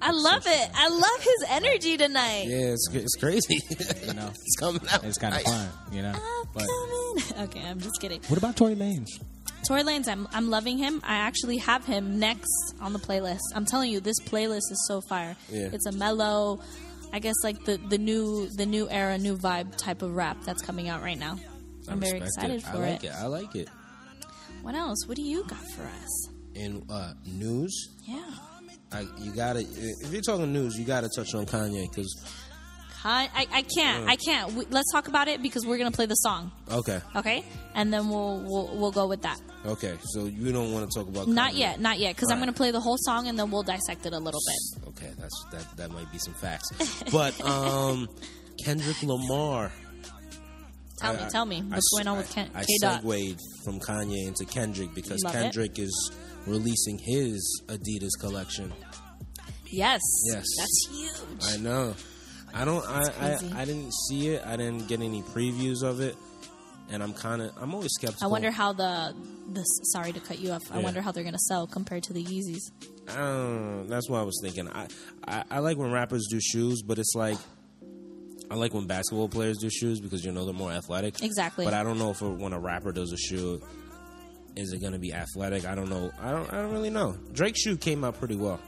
I 0.00 0.10
love 0.12 0.44
it. 0.46 0.70
I 0.74 0.88
love 0.88 1.20
his 1.20 1.44
energy 1.48 1.96
tonight. 1.96 2.44
Yeah, 2.46 2.72
it's, 2.74 2.88
it's 2.92 3.14
crazy. 3.16 3.58
you 4.06 4.14
know, 4.14 4.28
it's 4.34 4.56
coming 4.58 4.82
out. 4.90 5.04
it's 5.04 5.18
kind 5.18 5.34
of 5.34 5.42
fun, 5.42 5.68
you 5.92 6.02
know. 6.02 6.12
I'm 6.14 6.44
But 6.52 6.66
coming. 6.66 7.44
Okay, 7.48 7.62
I'm 7.68 7.80
just 7.80 8.00
kidding. 8.00 8.20
what 8.28 8.38
about 8.38 8.56
Tory 8.56 8.74
Lanez? 8.74 9.08
Tory 9.66 9.82
Lanez, 9.82 10.08
I'm 10.08 10.28
I'm 10.32 10.50
loving 10.50 10.76
him. 10.78 11.00
I 11.04 11.14
actually 11.16 11.56
have 11.58 11.84
him 11.86 12.18
next 12.18 12.74
on 12.80 12.92
the 12.92 12.98
playlist. 12.98 13.38
I'm 13.54 13.64
telling 13.64 13.90
you, 13.90 14.00
this 14.00 14.20
playlist 14.20 14.70
is 14.70 14.84
so 14.88 15.00
fire. 15.00 15.36
Yeah. 15.50 15.70
It's 15.72 15.86
a 15.86 15.92
mellow, 15.92 16.60
I 17.14 17.18
guess 17.18 17.34
like 17.42 17.64
the 17.64 17.78
the 17.88 17.96
new 17.96 18.48
the 18.56 18.66
new 18.66 18.90
era, 18.90 19.16
new 19.16 19.36
vibe 19.38 19.74
type 19.76 20.02
of 20.02 20.14
rap 20.14 20.36
that's 20.44 20.60
coming 20.60 20.88
out 20.90 21.00
right 21.02 21.18
now. 21.18 21.38
I'm 21.88 21.98
very 22.00 22.20
Respect 22.20 22.50
excited 22.50 22.56
it. 22.56 22.62
for 22.62 22.76
I 22.76 22.90
like 22.90 23.04
it. 23.04 23.12
I 23.12 23.26
like 23.26 23.54
it. 23.56 23.68
What 24.64 24.74
else? 24.74 25.06
What 25.06 25.16
do 25.16 25.22
you 25.22 25.44
got 25.44 25.62
for 25.76 25.82
us? 25.82 26.28
In 26.54 26.82
uh, 26.90 27.12
news, 27.26 27.88
Yeah. 28.04 28.22
I, 28.92 29.06
you 29.18 29.32
gotta. 29.34 29.60
If 29.60 30.12
you're 30.12 30.22
talking 30.22 30.52
news, 30.52 30.76
you 30.78 30.84
gotta 30.84 31.08
touch 31.08 31.34
on 31.34 31.46
Kanye 31.46 31.90
because 31.90 32.14
I, 33.04 33.28
I, 33.34 33.46
I 33.58 33.62
can't. 33.62 34.08
I 34.08 34.14
can't. 34.16 34.52
We, 34.52 34.66
let's 34.70 34.90
talk 34.92 35.08
about 35.08 35.26
it 35.26 35.42
because 35.42 35.66
we're 35.66 35.78
gonna 35.78 35.90
play 35.90 36.06
the 36.06 36.14
song, 36.14 36.52
okay, 36.70 37.00
okay? 37.16 37.44
And 37.74 37.92
then 37.92 38.08
we'll 38.08 38.38
we'll, 38.46 38.76
we'll 38.76 38.92
go 38.92 39.08
with 39.08 39.22
that. 39.22 39.40
okay. 39.66 39.94
So 40.12 40.26
you 40.26 40.52
don't 40.52 40.72
want 40.72 40.88
to 40.90 40.96
talk 40.98 41.08
about 41.08 41.26
Not 41.26 41.52
Kanye. 41.54 41.58
yet, 41.58 41.80
not 41.80 41.98
yet, 41.98 42.14
because 42.14 42.30
I'm 42.30 42.36
Alright. 42.36 42.46
gonna 42.50 42.56
play 42.56 42.70
the 42.70 42.80
whole 42.80 42.96
song 42.98 43.26
and 43.26 43.36
then 43.38 43.50
we'll 43.50 43.64
dissect 43.64 44.06
it 44.06 44.12
a 44.12 44.18
little 44.18 44.40
bit. 44.46 44.88
Okay, 44.90 45.10
that's 45.18 45.44
that. 45.50 45.76
That 45.76 45.90
might 45.90 46.10
be 46.12 46.18
some 46.18 46.34
facts. 46.34 46.68
But 47.10 47.38
um, 47.44 48.08
Kendrick 48.64 49.02
Lamar. 49.02 49.72
Tell 51.04 51.16
I- 51.16 51.24
me, 51.24 51.30
tell 51.30 51.46
me, 51.46 51.62
what's 51.62 51.76
s- 51.92 51.96
going 51.96 52.08
on 52.08 52.16
with 52.18 52.30
I- 52.30 52.34
Ken, 52.34 52.50
I 52.54 52.62
segued 52.64 53.40
from 53.64 53.80
Kanye 53.80 54.26
into 54.26 54.44
Kendrick 54.44 54.94
because 54.94 55.22
Love. 55.24 55.32
Kendrick 55.32 55.78
is 55.78 56.10
releasing 56.46 56.98
his 56.98 57.62
Adidas 57.66 58.18
collection. 58.20 58.72
Yes, 59.70 60.00
Yes. 60.26 60.44
that's 60.56 60.88
huge. 60.90 61.44
I 61.52 61.56
know. 61.56 61.94
I 62.52 62.64
don't. 62.64 62.84
I. 62.86 63.00
I 63.20 63.62
I 63.62 63.64
didn't 63.64 63.92
see 64.08 64.28
it. 64.28 64.42
I 64.46 64.56
didn't 64.56 64.86
get 64.86 65.00
any 65.00 65.22
previews 65.22 65.82
of 65.82 66.00
it, 66.00 66.14
and 66.88 67.02
I'm 67.02 67.12
kind 67.12 67.42
of. 67.42 67.50
I'm 67.60 67.74
always 67.74 67.90
skeptical. 67.94 68.24
I 68.28 68.30
wonder 68.30 68.52
how 68.52 68.72
the 68.72 69.12
the 69.52 69.62
sorry 69.92 70.12
to 70.12 70.20
cut 70.20 70.38
you 70.38 70.52
off. 70.52 70.62
I 70.70 70.78
wonder 70.78 71.00
how 71.02 71.10
they're 71.10 71.24
gonna 71.24 71.38
sell 71.38 71.66
compared 71.66 72.04
to 72.04 72.12
the 72.12 72.22
Yeezys. 72.24 72.70
I. 73.08 73.84
That's 73.88 74.08
what 74.08 74.20
I 74.20 74.22
was 74.22 74.38
thinking. 74.40 74.68
I, 74.68 74.86
I 75.26 75.44
I 75.50 75.58
like 75.58 75.76
when 75.76 75.90
rappers 75.90 76.26
do 76.30 76.40
shoes, 76.40 76.82
but 76.82 76.98
it's 76.98 77.14
like. 77.16 77.38
I 78.50 78.54
like 78.56 78.74
when 78.74 78.86
basketball 78.86 79.28
players 79.28 79.58
do 79.58 79.70
shoes 79.70 80.00
because 80.00 80.24
you 80.24 80.30
know 80.32 80.44
they're 80.44 80.54
more 80.54 80.70
athletic. 80.72 81.22
Exactly. 81.22 81.64
But 81.64 81.74
I 81.74 81.82
don't 81.82 81.98
know 81.98 82.10
if 82.10 82.20
when 82.22 82.52
a 82.52 82.58
rapper 82.60 82.92
does 82.92 83.12
a 83.12 83.16
shoe, 83.16 83.60
is 84.56 84.72
it 84.72 84.80
going 84.80 84.92
to 84.92 84.98
be 84.98 85.12
athletic? 85.12 85.64
I 85.66 85.74
don't 85.74 85.88
know. 85.88 86.10
I 86.20 86.30
don't. 86.30 86.52
I 86.52 86.60
don't 86.62 86.72
really 86.72 86.90
know. 86.90 87.16
Drake's 87.32 87.60
shoe 87.62 87.76
came 87.76 88.04
out 88.04 88.18
pretty 88.18 88.36
well. 88.36 88.60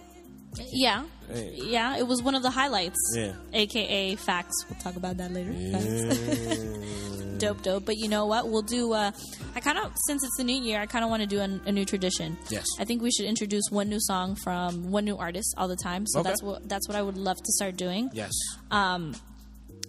Yeah, 0.73 1.04
Hey. 1.30 1.52
yeah, 1.54 1.99
it 1.99 2.06
was 2.06 2.23
one 2.23 2.35
of 2.35 2.42
the 2.42 2.49
highlights. 2.50 2.97
Yeah. 3.14 3.33
AKA 3.52 4.16
facts. 4.16 4.54
We'll 4.71 4.78
talk 4.80 4.97
about 4.97 5.18
that 5.18 5.30
later. 5.33 5.52
Yeah. 5.52 6.83
Dope, 7.38 7.61
dope. 7.62 7.85
But 7.85 7.99
you 7.99 8.09
know 8.09 8.25
what? 8.25 8.49
We'll 8.49 8.62
do. 8.62 8.95
Uh, 8.95 9.12
I 9.54 9.61
kind 9.61 9.76
of 9.76 9.92
since 10.06 10.25
it's 10.25 10.38
the 10.38 10.45
new 10.45 10.56
year, 10.59 10.80
I 10.80 10.87
kind 10.87 11.04
of 11.04 11.11
want 11.11 11.21
to 11.21 11.26
do 11.26 11.38
a, 11.40 11.61
a 11.68 11.71
new 11.73 11.85
tradition. 11.85 12.38
Yes. 12.49 12.64
I 12.78 12.87
think 12.87 13.02
we 13.02 13.11
should 13.11 13.26
introduce 13.26 13.64
one 13.68 13.90
new 13.90 14.00
song 14.00 14.37
from 14.42 14.90
one 14.90 15.04
new 15.04 15.18
artist 15.18 15.54
all 15.59 15.68
the 15.68 15.76
time. 15.76 16.06
So 16.06 16.21
Okay. 16.21 16.30
that's 16.30 16.42
what 16.42 16.66
that's 16.66 16.88
what 16.88 16.97
I 16.97 17.02
would 17.02 17.18
love 17.18 17.37
to 17.37 17.52
start 17.52 17.76
doing. 17.76 18.09
yes. 18.14 18.33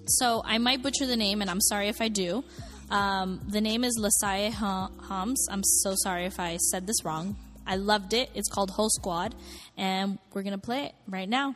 So 0.08 0.42
I 0.46 0.58
might 0.58 0.82
butcher 0.82 1.06
the 1.06 1.18
name, 1.18 1.42
and 1.42 1.50
I'm 1.50 1.62
sorry 1.62 1.88
if 1.90 2.02
I 2.02 2.08
do. 2.08 2.44
Um, 2.90 3.42
the 3.50 3.60
name 3.62 3.84
is 3.84 4.00
Lasaye 4.00 4.52
Ha- 4.54 4.90
Hams. 5.10 5.48
I'm 5.52 5.64
so 5.64 5.94
sorry 5.96 6.26
if 6.26 6.40
I 6.40 6.58
said 6.58 6.88
this 6.88 7.04
wrong. 7.04 7.36
I 7.66 7.76
loved 7.76 8.14
it. 8.14 8.30
It's 8.34 8.50
called 8.50 8.72
Whole 8.72 8.90
Squad, 8.90 9.36
and 9.78 10.20
we're 10.34 10.44
gonna 10.44 10.58
play 10.58 10.86
it 10.86 10.96
right 11.08 11.28
now. 11.28 11.56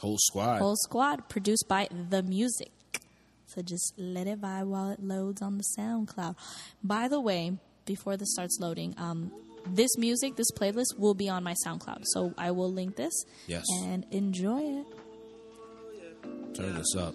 Whole 0.00 0.16
squad. 0.18 0.58
Whole 0.60 0.76
Squad, 0.76 1.28
produced 1.28 1.66
by 1.68 1.88
The 2.10 2.22
Music. 2.22 2.70
So 3.46 3.62
just 3.62 3.92
let 3.98 4.26
it 4.26 4.40
vibe 4.40 4.66
while 4.66 4.90
it 4.90 5.00
loads 5.02 5.40
on 5.42 5.58
the 5.58 5.64
SoundCloud. 5.78 6.34
By 6.82 7.08
the 7.08 7.20
way, 7.20 7.58
before 7.84 8.16
this 8.16 8.32
starts 8.32 8.58
loading, 8.60 8.94
um, 8.98 9.30
this 9.66 9.96
music, 9.96 10.36
this 10.36 10.50
playlist 10.52 10.98
will 10.98 11.14
be 11.14 11.28
on 11.28 11.44
my 11.44 11.54
SoundCloud. 11.64 12.02
So 12.06 12.34
I 12.36 12.50
will 12.50 12.72
link 12.72 12.96
this 12.96 13.12
Yes. 13.46 13.64
and 13.82 14.04
enjoy 14.10 14.60
it. 14.80 14.86
Turn 16.54 16.74
this 16.74 16.94
up. 16.96 17.14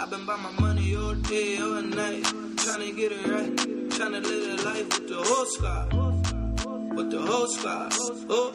I've 0.00 0.10
been 0.10 0.26
by 0.26 0.36
my 0.36 0.52
money 0.60 0.96
all 0.96 1.14
day, 1.14 1.58
all 1.58 1.82
night. 1.82 2.24
Trying 2.56 2.88
to 2.88 2.92
get 2.96 3.12
it 3.12 3.26
right. 3.26 3.56
Trying 3.90 4.12
to 4.12 4.20
live 4.20 4.60
a 4.60 4.62
life 4.64 4.88
with 4.88 5.08
the 5.08 5.16
whole 5.16 5.46
squad. 5.46 6.96
With 6.96 7.10
the 7.10 7.20
whole 7.20 7.46
squad. 7.46 7.92
Oh, 8.28 8.52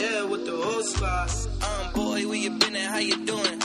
yeah, 0.00 0.24
with 0.24 0.46
the 0.46 0.56
whole 0.56 0.82
squad. 0.82 1.30
Um, 1.62 1.92
boy, 1.94 2.28
where 2.28 2.38
you 2.38 2.50
been 2.50 2.76
at? 2.76 2.90
How 2.90 2.98
you 2.98 3.24
doing? 3.24 3.60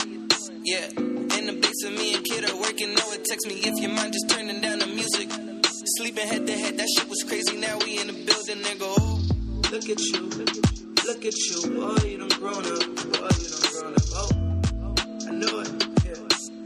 Yeah, 0.64 0.88
in 0.96 1.46
the 1.46 1.58
basement, 1.60 1.98
me 1.98 2.14
and 2.14 2.24
Kid 2.24 2.50
are 2.50 2.60
working. 2.60 2.94
No, 2.94 3.12
it. 3.12 3.24
Text 3.24 3.46
me 3.46 3.54
if 3.54 3.80
your 3.80 3.90
mind 3.90 4.12
just 4.12 4.28
turning 4.30 4.60
down 4.60 4.78
the 4.80 4.86
music. 4.86 5.30
Sleeping 5.96 6.26
head 6.26 6.46
to 6.46 6.52
head, 6.52 6.76
that 6.78 6.88
shit 6.96 7.08
was 7.08 7.22
crazy. 7.26 7.56
Now 7.56 7.78
we 7.78 7.98
in 8.00 8.08
the 8.08 8.12
building, 8.12 8.62
nigga. 8.62 8.82
Oh, 8.82 9.22
look 9.72 9.88
at 9.88 10.00
you, 10.00 10.28
look 11.06 11.24
at 11.24 11.36
you. 11.36 11.60
Boy, 11.74 12.08
you 12.08 12.18
done 12.18 12.28
grown 12.38 12.64
up. 12.66 12.84
Boy, 12.84 13.28
you 13.40 13.48
done 13.48 13.72
grown 13.72 13.94
up. 13.94 14.02
Oh. 14.14 14.28
I 15.26 15.30
know 15.32 15.60
it. 15.60 15.87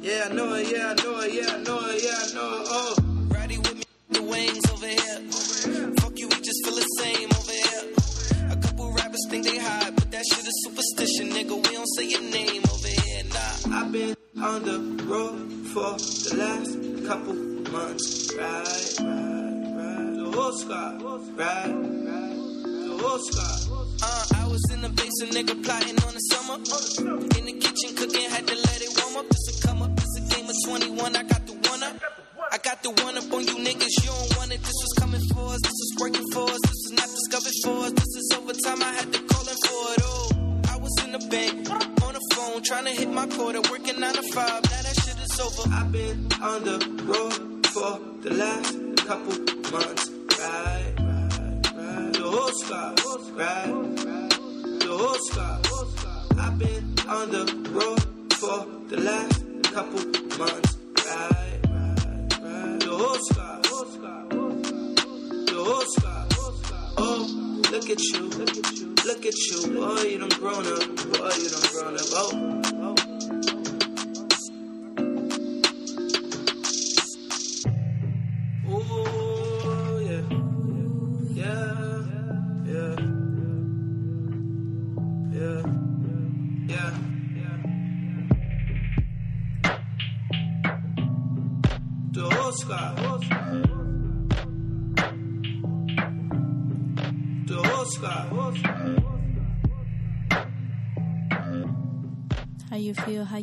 Yeah. 0.02 0.26
I 0.28 0.34
know 0.34 0.54
it. 0.54 0.68
Yeah, 0.70 0.94
I 0.98 1.02
know 1.02 1.20
it. 1.20 1.32
Yeah, 1.32 1.54
I 1.54 1.62
know 1.62 1.80
it. 1.86 2.02
Yeah, 2.02 2.10
I 2.10 2.34
know 2.34 2.60
it. 2.60 2.66
Oh, 2.70 2.94
Roddy 3.28 3.58
with 3.58 3.76
me, 3.76 3.84
the 4.10 4.22
wings 4.22 4.70
over 4.70 4.86
here. 4.86 5.92
Fuck 6.00 6.18
you, 6.18 6.28
we 6.28 6.34
just 6.36 6.64
feel 6.64 6.74
the 6.74 6.82
same 6.98 7.28
over 7.30 7.52
here. 7.52 8.50
A 8.50 8.56
couple 8.56 8.92
rappers 8.92 9.24
think 9.30 9.44
they 9.44 9.58
hot, 9.58 9.92
but 9.94 10.10
that 10.10 10.24
shit 10.32 10.44
is 10.44 10.64
superstition, 10.66 11.30
nigga. 11.30 11.54
We 11.56 11.72
don't 11.72 11.86
say 11.96 12.08
your 12.08 12.22
name 12.22 12.62
over 12.70 12.88
here. 12.88 13.24
Nah, 13.32 13.78
I've 13.78 13.92
been 13.92 14.16
on 14.42 14.62
the 14.64 14.78
road 15.04 15.50
for 15.72 15.96
the 15.96 16.34
last 16.36 17.06
couple 17.06 17.34
months. 17.72 18.34
Right, 18.34 18.94
right, 19.00 19.62
right. 19.78 20.14
The 20.16 20.30
whole 20.34 20.52
squad. 20.52 21.02
Right, 21.02 21.26
right. 21.38 22.34
The 22.88 22.98
whole 23.00 23.18
squad. 23.18 23.71
Uh, 24.00 24.24
I 24.40 24.46
was 24.48 24.62
in 24.72 24.80
the 24.80 24.88
basement, 24.88 25.32
nigga, 25.36 25.54
plotting 25.64 25.98
on 26.06 26.14
the 26.14 26.24
summer. 26.32 26.56
In 27.38 27.44
the 27.46 27.56
kitchen, 27.60 27.96
cooking, 27.96 28.30
had 28.30 28.46
to 28.46 28.54
let 28.54 28.78
it 28.80 28.90
warm 29.02 29.16
up. 29.24 29.28
This 29.28 29.46
a 29.52 29.66
come 29.66 29.82
up, 29.82 29.94
this 29.96 30.16
a 30.16 30.22
game 30.34 30.48
of 30.48 30.56
21. 30.66 31.16
I 31.16 31.22
got 31.24 31.46
the 31.46 31.54
one 31.68 31.82
up. 31.82 31.96
I 32.52 32.58
got 32.58 32.82
the 32.82 32.90
one 33.02 33.16
up 33.16 33.32
on 33.32 33.42
you 33.44 33.56
niggas. 33.58 33.94
You 34.02 34.10
don't 34.10 34.36
want 34.36 34.52
it. 34.52 34.60
This 34.60 34.78
was 34.84 34.92
coming 34.98 35.22
for 35.32 35.54
us. 35.54 35.60
This 35.62 35.72
was 35.72 35.92
working 36.00 36.26
for 36.32 36.44
us. 36.50 36.60
This 36.62 36.80
was 36.84 36.92
not 37.00 37.08
discovered 37.08 37.56
for 37.64 37.76
us. 37.86 37.92
This 37.92 38.12
is 38.16 38.26
overtime. 38.36 38.82
I 38.82 38.92
had 38.92 39.12
to 39.12 39.20
call 39.28 39.44
in 39.48 39.58
for 39.66 39.82
it. 39.92 40.00
Oh, 40.02 40.28
I 40.68 40.76
was 40.78 40.94
in 41.04 41.12
the 41.12 41.22
bank 41.32 41.70
on 42.04 42.12
the 42.14 42.22
phone 42.34 42.62
trying 42.62 42.84
to 42.84 42.90
hit 42.92 43.10
my 43.10 43.26
quota, 43.26 43.60
working 43.70 43.98
nine 44.00 44.14
to 44.14 44.22
five. 44.32 44.62
Now 44.62 44.82
that 44.82 44.96
shit 45.00 45.18
is 45.18 45.40
over. 45.40 45.68
I've 45.72 45.90
been 45.92 46.28
on 46.42 46.64
the 46.64 46.78
road 47.08 47.66
for 47.72 48.00
the 48.22 48.34
last 48.34 48.76
couple 49.06 49.36
months. 49.72 50.11
Right, 52.72 52.94
right. 53.34 54.30
The 54.80 55.18
squad. 55.20 56.38
I've 56.38 56.58
been 56.58 56.96
on 57.06 57.30
the 57.30 57.44
road 57.68 58.00
for 58.32 58.66
the 58.88 58.96
last 58.98 59.44
couple 59.74 60.00
months. 60.38 60.78
The 62.80 62.88
whole 62.88 63.18
squad. 63.18 63.62
The 63.62 65.54
whole 65.54 65.84
squad. 65.84 66.34
Oh, 66.96 67.62
look 67.70 67.90
at 67.90 68.00
you. 68.00 68.22
Look 69.04 69.26
at 69.26 69.36
you. 69.36 69.60
Boy, 69.74 70.02
you 70.08 70.18
done 70.18 70.30
grown 70.40 70.66
up. 70.66 70.86
Boy, 70.96 71.30
you 71.36 71.50
done 71.50 71.68
grown 71.72 71.94
up. 71.94 72.06
Oh. 72.12 72.30
oh. 72.32 72.61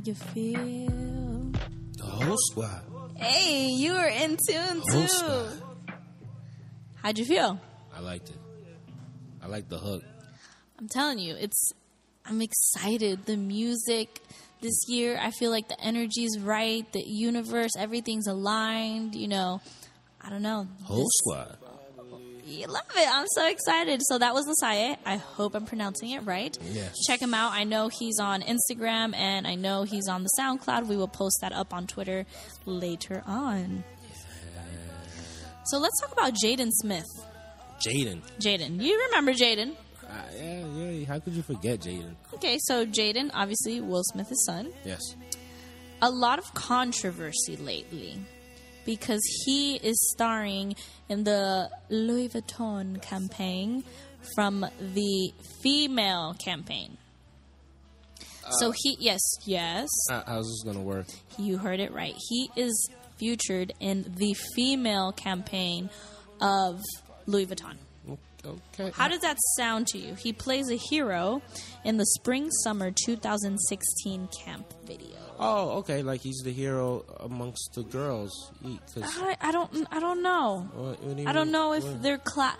You 0.10 0.16
feel? 0.16 1.51
The 1.98 2.04
whole 2.04 2.36
squad. 2.50 2.82
Hey, 3.16 3.68
you 3.68 3.94
were 3.94 4.08
in 4.08 4.38
tune 4.48 4.82
too. 4.92 5.08
squad. 5.08 5.62
How'd 6.96 7.18
you 7.20 7.25
feel? 7.25 7.60
I 7.96 8.00
liked 8.00 8.30
it. 8.30 8.36
I 9.42 9.48
like 9.48 9.70
the 9.70 9.78
hook. 9.78 10.04
I'm 10.80 10.88
telling 10.88 11.20
you, 11.20 11.36
it's. 11.36 11.72
I'm 12.25 12.42
excited. 12.42 13.25
The 13.25 13.38
music 13.38 14.20
this 14.62 14.78
year, 14.88 15.18
I 15.22 15.30
feel 15.32 15.51
like 15.51 15.68
the 15.68 15.80
energy's 15.80 16.39
right. 16.39 16.92
The 16.92 17.01
universe, 17.06 17.72
everything's 17.78 18.28
aligned. 18.28 19.16
You 19.16 19.28
know, 19.28 19.62
I 20.22 20.30
don't 20.32 20.42
know. 20.42 20.68
Whole 20.84 20.98
This- 21.04 21.08
squad. 21.20 21.58
You 22.50 22.65
love 22.68 22.82
it. 22.96 23.08
I'm 23.10 23.27
so 23.36 23.48
excited. 23.48 24.01
So 24.06 24.18
that 24.18 24.34
was 24.34 24.48
Lasaye. 24.48 24.98
I 25.06 25.18
hope 25.18 25.53
I'm 25.56 25.65
pronouncing 25.65 26.10
it 26.12 26.22
right. 26.25 26.58
Yes. 26.72 26.96
Check 27.08 27.22
him 27.22 27.34
out. 27.34 27.51
I 27.53 27.63
know 27.63 27.89
he's 27.89 28.20
on 28.20 28.41
Instagram 28.41 29.15
and 29.15 29.46
I 29.46 29.56
know 29.56 29.84
he's 29.84 30.08
on 30.08 30.24
the 30.24 30.29
SoundCloud. 30.39 30.88
We 30.88 30.98
will 30.98 31.08
post 31.08 31.38
that 31.41 31.53
up 31.53 31.74
on 31.74 31.86
Twitter 31.88 32.25
later 32.65 33.24
on. 33.25 33.84
So 35.65 35.77
let's 35.77 36.00
talk 36.01 36.12
about 36.12 36.34
Jaden 36.44 36.70
Smith. 36.72 37.06
Jaden. 37.79 38.22
Jaden. 38.39 38.82
You 38.82 39.00
remember 39.10 39.34
Jaden. 39.34 39.75
Uh, 40.03 40.12
yeah, 40.36 40.65
yeah. 40.65 41.06
How 41.06 41.20
could 41.20 41.34
you 41.34 41.44
forget 41.44 41.79
Jaden? 41.79 42.15
Okay, 42.34 42.58
so 42.63 42.86
Jaden, 42.86 43.29
obviously 43.34 43.79
Will 43.79 44.03
Smith's 44.03 44.44
son. 44.46 44.72
Yes. 44.84 45.01
a 46.01 46.10
lot 46.10 46.39
of 46.39 46.51
controversy 46.56 47.56
lately 47.58 48.18
because 48.89 49.22
he 49.46 49.75
is 49.75 49.96
starring 50.13 50.75
in 51.10 51.24
the 51.24 51.69
Louis 51.89 52.27
Vuitton 52.27 53.00
campaign 53.03 53.84
from 54.34 54.65
the 54.96 55.31
female 55.62 56.34
campaign. 56.39 56.98
so 58.60 58.72
he, 58.75 58.98
yes, 59.00 59.22
yes, 59.46 59.88
Uh, 60.10 60.24
how's 60.25 60.48
this 60.48 60.63
gonna 60.65 60.84
work? 60.84 61.05
you 61.38 61.60
heard 61.60 61.79
it 61.79 61.93
right. 61.93 62.15
He 62.29 62.50
is 62.55 62.89
featured 63.17 63.74
in 63.79 64.12
the 64.17 64.34
female 64.55 65.12
campaign 65.12 65.91
of 66.41 66.81
Louis 67.27 67.46
Vuitton. 67.46 67.75
Okay. 68.43 68.89
How 68.96 69.08
does 69.08 69.19
that 69.19 69.38
sound 69.58 69.86
to 69.88 70.00
you? 70.00 70.15
He 70.15 70.34
plays 70.34 70.72
a 70.72 70.75
hero 70.77 71.43
in 71.84 71.98
the 71.98 72.05
spring 72.17 72.50
summer 72.63 72.89
2016 72.89 74.29
camp 74.43 74.74
video. 74.88 75.28
Oh, 75.41 75.77
okay. 75.79 76.01
Like 76.03 76.19
he's 76.22 76.41
the 76.43 76.51
hero 76.51 77.05
amongst 77.22 77.72
the 77.74 77.84
girls. 77.84 78.51
He, 78.62 78.77
'cause- 78.93 79.03
I, 79.22 79.38
I 79.39 79.51
don't 79.51 79.88
I 79.91 80.00
don't 80.00 80.22
know. 80.22 80.67
what- 80.74 81.01
what 81.01 81.15
do 81.17 81.25
I 81.27 81.31
don't 81.31 81.48
mean? 81.48 81.51
know 81.53 81.74
if 81.74 81.84
What? 81.84 82.03
they're 82.03 82.17
class. 82.17 82.58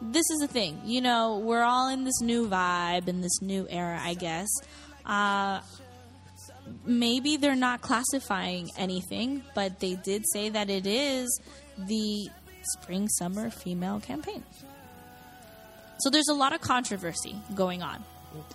This 0.00 0.30
is 0.30 0.38
the 0.38 0.46
thing, 0.48 0.80
you 0.84 1.00
know, 1.02 1.38
we're 1.38 1.62
all 1.62 1.88
in 1.88 2.04
this 2.04 2.20
new 2.22 2.48
vibe 2.48 3.06
in 3.08 3.20
this 3.20 3.42
new 3.42 3.66
era, 3.68 4.00
I 4.02 4.14
guess. 4.14 4.48
Uh, 5.04 5.60
maybe 6.86 7.36
they're 7.36 7.54
not 7.56 7.82
classifying 7.82 8.70
anything, 8.78 9.42
but 9.54 9.78
they 9.80 9.96
did 9.96 10.24
say 10.32 10.48
that 10.48 10.70
it 10.70 10.86
is 10.86 11.28
the 11.76 12.30
spring 12.62 13.08
summer 13.08 13.50
female 13.50 14.00
campaign. 14.00 14.42
So 15.98 16.08
there's 16.08 16.28
a 16.28 16.34
lot 16.34 16.54
of 16.54 16.60
controversy 16.62 17.36
going 17.54 17.82
on. 17.82 18.02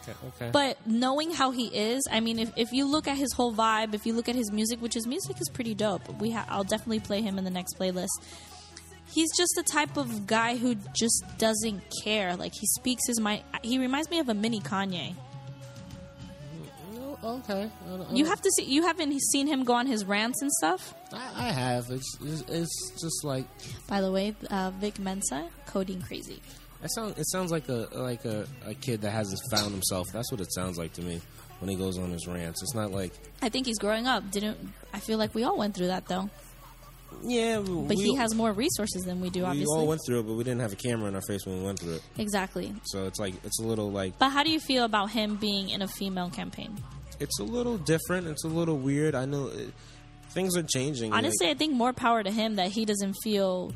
Okay. 0.02 0.14
Okay. 0.28 0.50
But 0.52 0.78
knowing 0.88 1.32
how 1.32 1.52
he 1.52 1.68
is, 1.68 2.08
I 2.12 2.20
mean, 2.22 2.40
if, 2.40 2.52
if 2.56 2.72
you 2.72 2.86
look 2.86 3.08
at 3.08 3.18
his 3.18 3.34
whole 3.34 3.54
vibe, 3.54 3.94
if 3.94 4.06
you 4.06 4.14
look 4.14 4.30
at 4.30 4.36
his 4.36 4.52
music, 4.52 4.82
which 4.82 4.94
his 4.94 5.06
music 5.06 5.40
is 5.42 5.50
pretty 5.50 5.74
dope, 5.76 6.08
we 6.22 6.32
ha- 6.32 6.46
I'll 6.48 6.64
definitely 6.64 7.00
play 7.02 7.22
him 7.22 7.38
in 7.38 7.44
the 7.44 7.50
next 7.50 7.78
playlist. 7.78 8.08
He's 9.14 9.30
just 9.38 9.52
the 9.56 9.64
type 9.64 9.98
of 9.98 10.28
guy 10.28 10.56
who 10.58 10.76
just 10.94 11.24
doesn't 11.38 11.82
care. 12.04 12.36
Like 12.36 12.54
he 12.54 12.66
speaks 12.68 13.06
his 13.08 13.20
mind. 13.20 13.44
He 13.64 13.78
reminds 13.80 14.10
me 14.10 14.20
of 14.20 14.30
a 14.30 14.34
mini 14.34 14.60
Kanye. 14.62 15.16
Okay. 17.24 17.70
I 17.86 17.90
don't- 17.90 18.02
I 18.02 18.14
You 18.14 18.24
don't- 18.24 18.28
have 18.30 18.42
to 18.42 18.52
see. 18.52 18.64
You 18.66 18.84
haven't 18.84 19.20
seen 19.32 19.48
him 19.48 19.64
go 19.64 19.74
on 19.74 19.88
his 19.88 20.06
rants 20.06 20.42
and 20.42 20.52
stuff. 20.52 20.94
I, 21.12 21.48
I 21.48 21.52
have. 21.52 21.90
It's, 21.90 22.18
it's 22.22 22.42
it's 22.50 22.92
just 23.02 23.24
like 23.24 23.46
By 23.88 24.02
the 24.02 24.12
way, 24.12 24.36
uh, 24.52 24.72
Vic 24.80 25.00
Mensa, 25.00 25.48
coding 25.66 26.02
crazy. 26.02 26.42
It 26.84 26.92
sounds. 26.94 27.18
It 27.18 27.28
sounds 27.30 27.52
like 27.52 27.68
a 27.70 27.88
like 27.94 28.26
a, 28.26 28.46
a 28.66 28.74
kid 28.74 29.02
that 29.02 29.12
hasn't 29.12 29.40
found 29.52 29.72
himself. 29.72 30.08
That's 30.14 30.32
what 30.32 30.42
it 30.42 30.54
sounds 30.54 30.78
like 30.78 30.94
to 30.94 31.02
me 31.02 31.22
when 31.60 31.70
he 31.70 31.76
goes 31.76 31.98
on 31.98 32.12
his 32.12 32.28
rants. 32.28 32.62
It's 32.62 32.76
not 32.76 32.92
like 32.92 33.12
I 33.42 33.50
think 33.50 33.66
he's 33.66 33.80
growing 33.80 34.08
up. 34.08 34.30
Didn't 34.32 34.58
I 34.94 35.00
feel 35.00 35.18
like 35.18 35.34
we 35.34 35.44
all 35.44 35.58
went 35.58 35.76
through 35.76 35.88
that 35.88 36.08
though? 36.08 36.30
yeah, 37.24 37.60
But 37.60 37.96
he 37.96 38.16
has 38.16 38.36
more 38.36 38.52
resources 38.52 39.04
than 39.04 39.22
we 39.22 39.30
do. 39.30 39.40
We 39.42 39.46
Obviously, 39.46 39.74
we 39.74 39.80
all 39.82 39.88
went 39.88 40.02
through 40.06 40.20
it, 40.20 40.24
but 40.28 40.34
we 40.34 40.44
didn't 40.44 40.60
have 40.60 40.74
a 40.74 40.76
camera 40.76 41.08
in 41.08 41.16
our 41.16 41.22
face 41.22 41.46
when 41.46 41.60
we 41.60 41.64
went 41.66 41.80
through 41.80 41.94
it. 41.96 42.02
exactly. 42.18 42.74
So 42.86 43.06
it's 43.06 43.20
like 43.20 43.34
it's 43.46 43.60
a 43.60 43.64
little 43.64 43.90
like 43.92 44.18
But 44.20 44.30
how 44.32 44.44
do 44.44 44.52
you 44.52 44.60
feel 44.60 44.84
about 44.84 45.12
him 45.12 45.38
being 45.38 45.70
in 45.70 45.82
a 45.82 45.88
female 45.88 46.30
campaign? 46.30 46.78
it's 47.20 47.40
a 47.40 47.44
little 47.44 47.78
different. 47.78 48.28
It's 48.28 48.44
a 48.44 48.50
little 48.50 48.78
weird. 48.78 49.16
I 49.16 49.24
know 49.26 49.48
it, 49.48 49.72
things 50.32 50.58
are 50.58 50.64
changing. 50.64 51.12
like- 51.12 51.20
Honestly, 51.20 51.50
I 51.50 51.54
think 51.54 51.74
more 51.74 51.94
power 51.94 52.22
to 52.22 52.30
him 52.32 52.56
that 52.56 52.72
he 52.72 52.84
doesn't 52.84 53.14
feel 53.24 53.74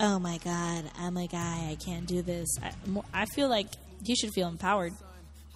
"Oh 0.00 0.18
my 0.18 0.38
god, 0.38 0.84
I'm 0.98 1.16
a 1.16 1.26
guy. 1.26 1.68
I 1.70 1.76
can't 1.84 2.06
do 2.06 2.22
this." 2.22 2.48
I, 2.62 2.72
I 3.12 3.26
feel 3.26 3.48
like 3.48 3.68
he 4.04 4.14
should 4.14 4.32
feel 4.32 4.48
empowered. 4.48 4.92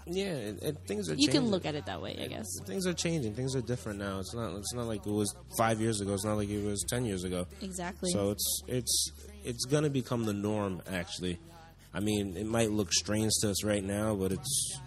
Yeah, 0.06 0.32
and, 0.32 0.62
and 0.62 0.78
things 0.87 1.09
are. 1.11 1.14
You 1.14 1.28
can 1.28 1.49
look 1.50 1.66
at 1.66 1.75
it 1.75 1.87
that 1.87 2.00
way, 2.02 2.16
I 2.20 2.26
guess. 2.26 2.47
Things 2.66 2.87
are 2.87 2.94
changing. 2.94 3.35
Things 3.35 3.54
are 3.54 3.61
different 3.61 3.99
now. 3.99 4.18
It's 4.18 4.35
not. 4.35 4.56
It's 4.56 4.73
not 4.75 4.87
like 4.87 5.06
it 5.06 5.12
was 5.12 5.32
five 5.56 5.80
years 5.80 6.00
ago. 6.00 6.14
It's 6.14 6.25
not 6.25 6.37
like 6.37 6.49
it 6.49 6.64
was 6.64 6.85
ten 6.88 7.04
years 7.04 7.23
ago. 7.25 7.47
Exactly. 7.62 8.11
So 8.11 8.30
it's 8.30 8.62
it's 8.66 9.12
it's 9.44 9.64
gonna 9.66 9.90
become 9.90 10.25
the 10.25 10.32
norm. 10.32 10.82
Actually, 10.90 11.38
I 11.94 12.00
mean, 12.00 12.37
it 12.37 12.47
might 12.47 12.70
look 12.70 12.92
strange 12.92 13.30
to 13.42 13.50
us 13.50 13.62
right 13.62 13.85
now, 13.85 14.14
but 14.16 14.32
it's 14.32 14.78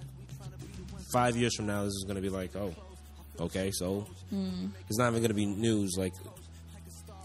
five 1.13 1.37
years 1.37 1.55
from 1.55 1.67
now. 1.67 1.83
This 1.83 1.93
is 1.93 2.05
gonna 2.07 2.21
be 2.21 2.29
like, 2.29 2.55
oh, 2.55 2.73
okay, 3.39 3.71
so 3.71 4.07
Hmm. 4.29 4.67
it's 4.89 4.97
not 4.97 5.11
even 5.11 5.21
gonna 5.21 5.33
be 5.35 5.45
news. 5.45 5.95
Like 5.97 6.13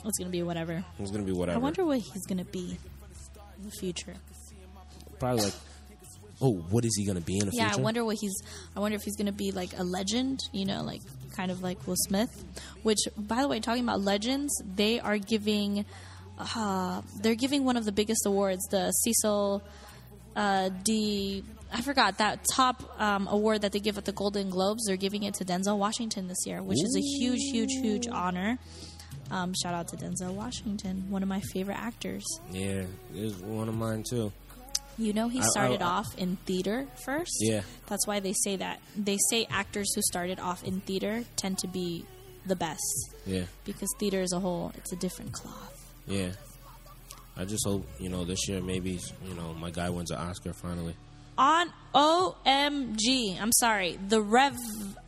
it's 0.04 0.18
gonna 0.18 0.30
be 0.30 0.42
whatever. 0.42 0.84
it's 0.98 1.10
gonna 1.10 1.24
be 1.24 1.32
whatever. 1.32 1.58
I 1.58 1.60
wonder 1.60 1.84
what 1.84 1.98
he's 1.98 2.26
gonna 2.26 2.44
be 2.44 2.78
in 3.58 3.64
the 3.64 3.70
future. 3.70 4.14
Probably 5.18 5.44
like, 5.44 5.54
oh, 6.40 6.54
what 6.70 6.84
is 6.84 6.94
he 6.96 7.04
gonna 7.04 7.20
be 7.20 7.38
in 7.38 7.46
the 7.48 7.56
Yeah, 7.56 7.64
future? 7.64 7.74
Yeah, 7.76 7.80
I 7.80 7.84
wonder 7.84 8.04
what 8.04 8.16
he's. 8.20 8.34
I 8.76 8.80
wonder 8.80 8.96
if 8.96 9.02
he's 9.02 9.16
gonna 9.16 9.32
be 9.32 9.50
like 9.52 9.76
a 9.78 9.82
legend. 9.84 10.40
You 10.52 10.64
know, 10.64 10.82
like 10.82 11.02
kind 11.36 11.50
of 11.50 11.62
like 11.62 11.86
Will 11.86 11.96
Smith. 11.96 12.44
Which, 12.82 12.98
by 13.16 13.42
the 13.42 13.48
way, 13.48 13.60
talking 13.60 13.82
about 13.82 14.00
legends, 14.00 14.52
they 14.74 15.00
are 15.00 15.18
giving. 15.18 15.84
Uh, 16.38 17.02
they're 17.20 17.34
giving 17.34 17.64
one 17.64 17.76
of 17.76 17.84
the 17.84 17.90
biggest 17.90 18.24
awards, 18.24 18.64
the 18.70 18.92
Cecil 18.92 19.60
uh, 20.36 20.70
D. 20.84 21.42
I 21.72 21.82
forgot 21.82 22.18
that 22.18 22.46
top 22.54 22.98
um, 23.00 23.26
award 23.26 23.62
that 23.62 23.72
they 23.72 23.80
give 23.80 23.98
at 23.98 24.04
the 24.04 24.12
Golden 24.12 24.48
Globes. 24.48 24.84
They're 24.86 24.96
giving 24.96 25.24
it 25.24 25.34
to 25.34 25.44
Denzel 25.44 25.76
Washington 25.78 26.28
this 26.28 26.46
year, 26.46 26.62
which 26.62 26.82
is 26.82 26.96
a 26.96 27.00
huge, 27.00 27.40
huge, 27.52 27.72
huge 27.82 28.06
honor. 28.08 28.56
Um, 29.30 29.52
shout 29.62 29.74
out 29.74 29.88
to 29.88 29.96
Denzel 29.96 30.32
Washington, 30.34 31.04
one 31.10 31.22
of 31.22 31.28
my 31.28 31.40
favorite 31.52 31.78
actors. 31.78 32.24
Yeah, 32.50 32.84
it's 33.14 33.36
one 33.36 33.68
of 33.68 33.74
mine 33.74 34.04
too. 34.08 34.32
You 34.96 35.12
know, 35.12 35.28
he 35.28 35.38
I- 35.40 35.42
I- 35.44 35.48
started 35.48 35.82
I- 35.82 35.86
off 35.88 36.06
in 36.16 36.36
theater 36.46 36.86
first. 37.04 37.36
Yeah. 37.40 37.62
That's 37.86 38.06
why 38.06 38.20
they 38.20 38.32
say 38.44 38.56
that. 38.56 38.80
They 38.96 39.16
say 39.30 39.46
actors 39.50 39.94
who 39.94 40.02
started 40.02 40.40
off 40.40 40.64
in 40.64 40.80
theater 40.80 41.24
tend 41.36 41.58
to 41.58 41.68
be 41.68 42.04
the 42.46 42.56
best 42.56 42.80
Yeah, 43.26 43.44
because 43.64 43.88
theater 44.00 44.20
as 44.22 44.32
a 44.32 44.40
whole, 44.40 44.72
it's 44.76 44.92
a 44.92 44.96
different 44.96 45.32
cloth. 45.32 45.74
yeah. 46.06 46.30
I 47.36 47.44
just 47.44 47.64
hope 47.64 47.86
you 48.00 48.08
know 48.08 48.24
this 48.24 48.48
year 48.48 48.60
maybe 48.60 48.98
you 49.24 49.34
know 49.34 49.54
my 49.54 49.70
guy 49.70 49.90
wins 49.90 50.10
an 50.10 50.18
Oscar 50.18 50.52
finally. 50.52 50.96
On 51.38 51.70
OMG, 51.94 53.40
I'm 53.40 53.52
sorry, 53.52 53.98
the 54.08 54.20
Rev. 54.20 54.56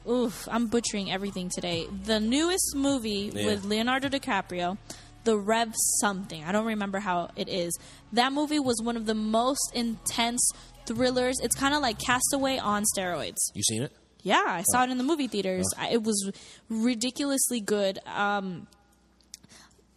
Oof, 0.09 0.49
I'm 0.51 0.69
butchering 0.69 1.11
everything 1.11 1.51
today. 1.53 1.87
The 2.05 2.21
newest 2.21 2.75
movie 2.77 3.33
Yeah. 3.35 3.47
with 3.47 3.65
Leonardo 3.65 4.09
DiCaprio, 4.09 4.79
The 5.25 5.37
Rev 5.37 5.75
something. 6.01 6.43
I 6.45 6.53
don't 6.53 6.65
remember 6.67 7.01
how 7.01 7.31
it 7.37 7.49
is. 7.49 7.77
That 8.13 8.33
movie 8.33 8.59
was 8.61 8.81
one 8.83 8.97
of 8.97 9.07
the 9.07 9.15
most 9.15 9.73
intense 9.75 10.41
thrillers. 10.87 11.37
It's 11.43 11.55
kind 11.57 11.75
of 11.75 11.83
like 11.83 11.99
Castaway 11.99 12.59
on 12.59 12.85
steroids. 12.97 13.37
You 13.55 13.63
seen 13.65 13.83
it? 13.83 13.93
Yeah, 14.23 14.43
I 14.47 14.63
saw 14.71 14.85
it 14.85 14.91
in 14.91 14.99
the 14.99 15.05
movie 15.05 15.27
theaters. 15.29 15.67
I 15.77 15.91
It 15.91 16.03
was 16.05 16.31
ridiculously 16.69 17.61
good. 17.61 17.99
Um, 18.07 18.67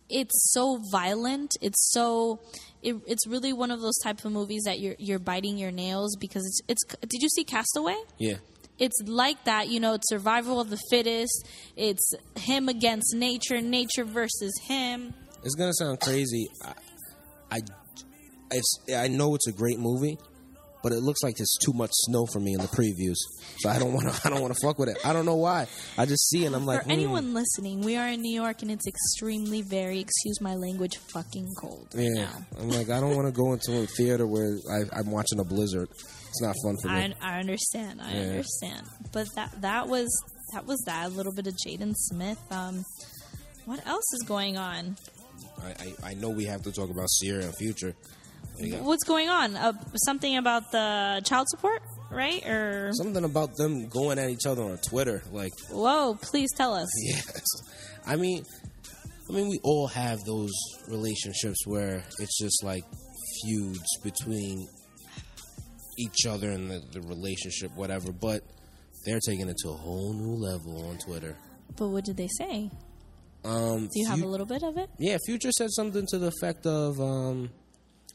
it's 0.10 0.52
so 0.52 0.82
violent. 0.92 1.52
It's 1.62 1.92
so. 1.92 2.40
It, 2.84 2.96
it's 3.08 3.26
really 3.26 3.54
one 3.54 3.72
of 3.72 3.82
those 3.82 3.98
type 4.04 4.24
of 4.26 4.32
movies 4.32 4.64
that 4.66 4.80
you're 4.80 4.96
you're 5.00 5.20
biting 5.20 5.58
your 5.58 5.72
nails 5.72 6.16
because 6.20 6.46
it's 6.46 6.62
it's. 6.68 6.98
Did 7.08 7.22
you 7.22 7.30
see 7.30 7.44
Castaway? 7.44 7.96
Yeah. 8.20 8.36
It's 8.80 9.00
like 9.06 9.44
that, 9.46 9.70
you 9.70 9.80
know. 9.80 9.94
It's 9.94 10.10
survival 10.10 10.60
of 10.60 10.70
the 10.70 10.80
fittest. 10.90 11.48
It's 11.76 12.14
him 12.36 12.70
against 12.70 13.16
nature, 13.16 13.62
nature 13.62 14.04
versus 14.04 14.54
him. 14.68 15.14
It's 15.44 15.56
gonna 15.56 15.74
sound 15.74 16.00
crazy. 16.00 16.48
I, 16.64 16.74
I, 17.52 17.62
it's, 18.52 18.76
I 18.96 19.08
know 19.08 19.36
it's 19.36 19.48
a 19.48 19.52
great 19.52 19.80
movie, 19.80 20.18
but 20.84 20.92
it 20.92 21.00
looks 21.02 21.24
like 21.24 21.36
there's 21.38 21.56
too 21.66 21.74
much 21.74 21.90
snow 21.94 22.26
for 22.32 22.40
me 22.40 22.54
in 22.54 22.60
the 22.60 22.68
previews, 22.68 23.16
so 23.60 23.70
I 23.70 23.80
don't 23.80 23.94
want 23.94 24.14
to. 24.14 24.22
I 24.28 24.30
don't 24.30 24.42
want 24.42 24.54
to 24.54 24.60
fuck 24.62 24.78
with 24.78 24.90
it. 24.90 24.98
I 25.06 25.14
don't 25.14 25.26
know 25.26 25.38
why. 25.38 25.66
I 25.98 26.06
just 26.06 26.30
see 26.30 26.46
and 26.46 26.56
I'm 26.56 26.66
like, 26.66 26.80
For 26.82 26.86
hmm. 26.86 26.92
anyone 26.92 27.34
listening, 27.34 27.82
we 27.82 27.96
are 27.96 28.10
in 28.10 28.22
New 28.22 28.34
York 28.34 28.62
and 28.62 28.70
it's 28.70 28.86
extremely, 28.88 29.62
very, 29.64 30.00
excuse 30.00 30.40
my 30.42 30.56
language, 30.56 30.98
fucking 30.98 31.48
cold. 31.60 31.88
right 31.96 32.04
Yeah, 32.14 32.26
now. 32.26 32.46
I'm 32.60 32.70
like, 32.70 32.90
I 32.90 33.00
don't 33.00 33.16
want 33.16 33.28
to 33.28 33.34
go 33.34 33.54
into 33.54 33.82
a 33.82 33.88
theater 33.88 34.28
where 34.28 34.58
I, 34.72 35.00
I'm 35.00 35.10
watching 35.10 35.40
a 35.40 35.44
blizzard. 35.46 35.88
It's 35.90 36.42
not 36.42 36.56
fun 36.64 36.76
for 36.82 36.90
me. 36.90 37.14
I, 37.22 37.36
I 37.36 37.40
understand. 37.40 38.02
I 38.02 38.14
Yeah. 38.14 38.22
understand. 38.32 38.86
But 39.12 39.28
that 39.36 39.62
that 39.62 39.88
was 39.88 40.10
that 40.54 40.66
was 40.66 40.80
that. 40.86 41.06
A 41.06 41.10
little 41.10 41.34
bit 41.34 41.48
of 41.48 41.56
Jaden 41.66 41.94
Smith. 41.96 42.40
Um, 42.52 42.84
what 43.66 43.86
else 43.88 44.04
is 44.14 44.24
going 44.28 44.58
on? 44.58 44.98
I, 45.62 45.70
I, 45.70 46.10
I 46.10 46.14
know 46.16 46.30
we 46.30 46.46
have 46.46 46.62
to 46.64 46.72
talk 46.72 46.90
about 46.90 47.08
Ciara 47.22 47.44
and 47.46 47.56
Future. 47.56 47.94
What's 48.60 49.04
going 49.04 49.30
on? 49.30 49.56
Uh, 49.56 49.74
something 50.06 50.38
about 50.38 50.72
the 50.72 51.22
child 51.26 51.48
support, 51.50 51.82
right? 52.12 52.46
Or 52.46 52.92
something 52.94 53.24
about 53.24 53.56
them 53.56 53.88
going 53.88 54.20
at 54.20 54.30
each 54.30 54.46
other 54.46 54.64
on 54.64 54.78
Twitter. 54.78 55.24
Like, 55.32 55.54
whoa, 55.70 56.18
please 56.22 56.50
tell 56.56 56.74
us. 56.74 56.90
Yes. 57.04 57.42
I 58.06 58.16
mean, 58.18 58.44
I 59.30 59.34
mean, 59.34 59.50
we 59.50 59.60
all 59.64 59.88
have 59.88 60.20
those 60.26 60.52
relationships 60.90 61.66
where 61.66 62.04
it's 62.20 62.38
just 62.38 62.64
like 62.64 62.84
feuds 63.44 63.98
between 64.04 64.68
each 65.98 66.26
other 66.28 66.50
and 66.50 66.70
the, 66.70 66.82
the 66.92 67.02
relationship, 67.02 67.72
whatever. 67.76 68.12
But 68.12 68.42
they're 69.06 69.20
taking 69.26 69.48
it 69.50 69.58
to 69.64 69.70
a 69.70 69.74
whole 69.74 70.14
new 70.14 70.36
level 70.36 70.90
on 70.90 70.98
Twitter. 70.98 71.38
But 71.78 71.88
what 71.88 72.04
did 72.04 72.18
they 72.18 72.30
say? 72.38 72.70
Um, 73.46 73.88
Do 73.94 74.00
you 74.00 74.08
have 74.08 74.22
a 74.22 74.26
little 74.28 74.46
bit 74.46 74.64
of 74.64 74.78
it? 74.78 74.90
Yeah, 75.00 75.18
Future 75.26 75.52
said 75.52 75.70
something 75.72 76.06
to 76.08 76.18
the 76.18 76.28
effect 76.28 76.66
of 76.66 77.00
um, 77.02 77.50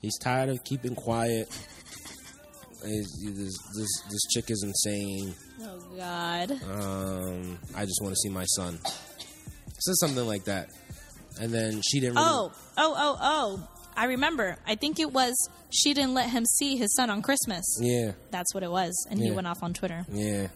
he's 0.01 0.19
tired 0.19 0.49
of 0.49 0.63
keeping 0.65 0.95
quiet. 0.95 1.49
This, 2.83 3.07
this, 3.25 3.59
this 4.11 4.21
chick 4.33 4.51
is 4.51 4.63
insane. 4.63 5.35
Oh 5.63 5.79
God. 5.97 6.53
Um, 6.71 7.59
I 7.77 7.85
just 7.85 8.01
want 8.03 8.13
to 8.15 8.17
see 8.17 8.29
my 8.29 8.45
son. 8.45 8.79
Said 9.81 9.95
something 10.01 10.27
like 10.27 10.45
that, 10.45 10.71
and 11.41 11.53
then 11.53 11.81
she 11.83 12.01
didn't. 12.01 12.17
Really, 12.17 12.27
Oh, 12.29 12.53
oh, 12.77 12.95
oh, 12.97 13.17
oh. 13.21 13.69
I 13.97 14.07
remember. 14.07 14.57
I 14.67 14.75
think 14.77 15.01
it 15.01 15.13
was 15.13 15.35
she 15.71 15.93
didn't 15.95 16.15
let 16.15 16.31
him 16.31 16.45
see 16.47 16.77
his 16.77 16.95
son 16.95 17.11
on 17.11 17.21
Christmas. 17.23 17.65
Yeah, 17.81 18.13
That's 18.31 18.55
what 18.55 18.63
it 18.63 18.71
was, 18.71 18.95
and 19.11 19.21
he 19.21 19.31
went 19.33 19.47
off 19.49 19.63
on 19.63 19.75
Twitter. 19.75 20.05
yeah. 20.11 20.49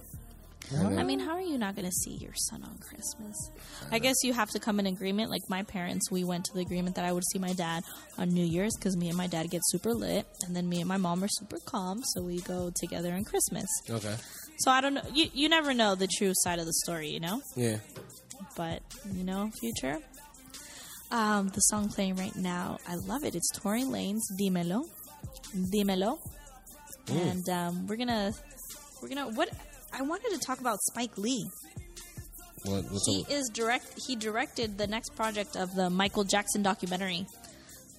And 0.70 0.98
I 0.98 1.02
mean, 1.02 1.18
how 1.20 1.32
are 1.32 1.40
you 1.42 1.58
not 1.58 1.74
going 1.76 1.84
to 1.86 1.92
see 1.92 2.12
your 2.16 2.32
son 2.34 2.62
on 2.62 2.78
Christmas? 2.78 3.50
I 3.90 3.98
guess 3.98 4.16
you 4.22 4.32
have 4.32 4.50
to 4.50 4.58
come 4.58 4.80
in 4.80 4.86
agreement. 4.86 5.30
Like 5.30 5.42
my 5.48 5.62
parents, 5.64 6.10
we 6.10 6.24
went 6.24 6.46
to 6.46 6.54
the 6.54 6.60
agreement 6.60 6.96
that 6.96 7.04
I 7.04 7.12
would 7.12 7.24
see 7.30 7.38
my 7.38 7.52
dad 7.52 7.84
on 8.16 8.30
New 8.30 8.44
Year's 8.44 8.74
because 8.78 8.96
me 8.96 9.08
and 9.08 9.16
my 9.16 9.26
dad 9.26 9.50
get 9.50 9.60
super 9.66 9.92
lit, 9.92 10.26
and 10.46 10.56
then 10.56 10.68
me 10.68 10.80
and 10.80 10.88
my 10.88 10.96
mom 10.96 11.22
are 11.22 11.28
super 11.28 11.58
calm, 11.66 12.00
so 12.14 12.22
we 12.22 12.40
go 12.40 12.70
together 12.80 13.12
on 13.12 13.24
Christmas. 13.24 13.66
okay. 13.90 14.14
So 14.58 14.70
I 14.70 14.80
don't 14.80 14.94
know. 14.94 15.02
You 15.12 15.26
you 15.34 15.48
never 15.48 15.74
know 15.74 15.94
the 15.94 16.06
true 16.06 16.32
side 16.34 16.58
of 16.58 16.66
the 16.66 16.72
story, 16.84 17.08
you 17.08 17.20
know. 17.20 17.40
Yeah. 17.56 17.78
But 18.56 18.82
you 19.12 19.24
know, 19.24 19.50
future. 19.60 19.98
Um, 21.10 21.48
the 21.48 21.60
song 21.60 21.88
playing 21.88 22.16
right 22.16 22.34
now, 22.36 22.78
I 22.88 22.94
love 22.94 23.24
it. 23.24 23.34
It's 23.34 23.50
Tory 23.58 23.82
Lanez 23.82 24.20
"Dímelo," 24.40 24.84
"Dímelo," 25.54 26.18
and 27.10 27.46
um, 27.48 27.86
we're 27.86 27.96
gonna 27.96 28.32
we're 29.02 29.08
gonna 29.08 29.28
what 29.30 29.48
I 29.92 30.02
wanted 30.02 30.30
to 30.32 30.38
talk 30.38 30.60
about 30.60 30.78
Spike 30.82 31.16
Lee. 31.18 31.46
What, 32.64 32.84
what's 32.90 33.06
He 33.06 33.22
up? 33.22 33.30
is 33.30 33.50
direct. 33.52 33.86
He 34.06 34.16
directed 34.16 34.78
the 34.78 34.86
next 34.86 35.14
project 35.16 35.56
of 35.56 35.74
the 35.74 35.90
Michael 35.90 36.24
Jackson 36.24 36.62
documentary. 36.62 37.26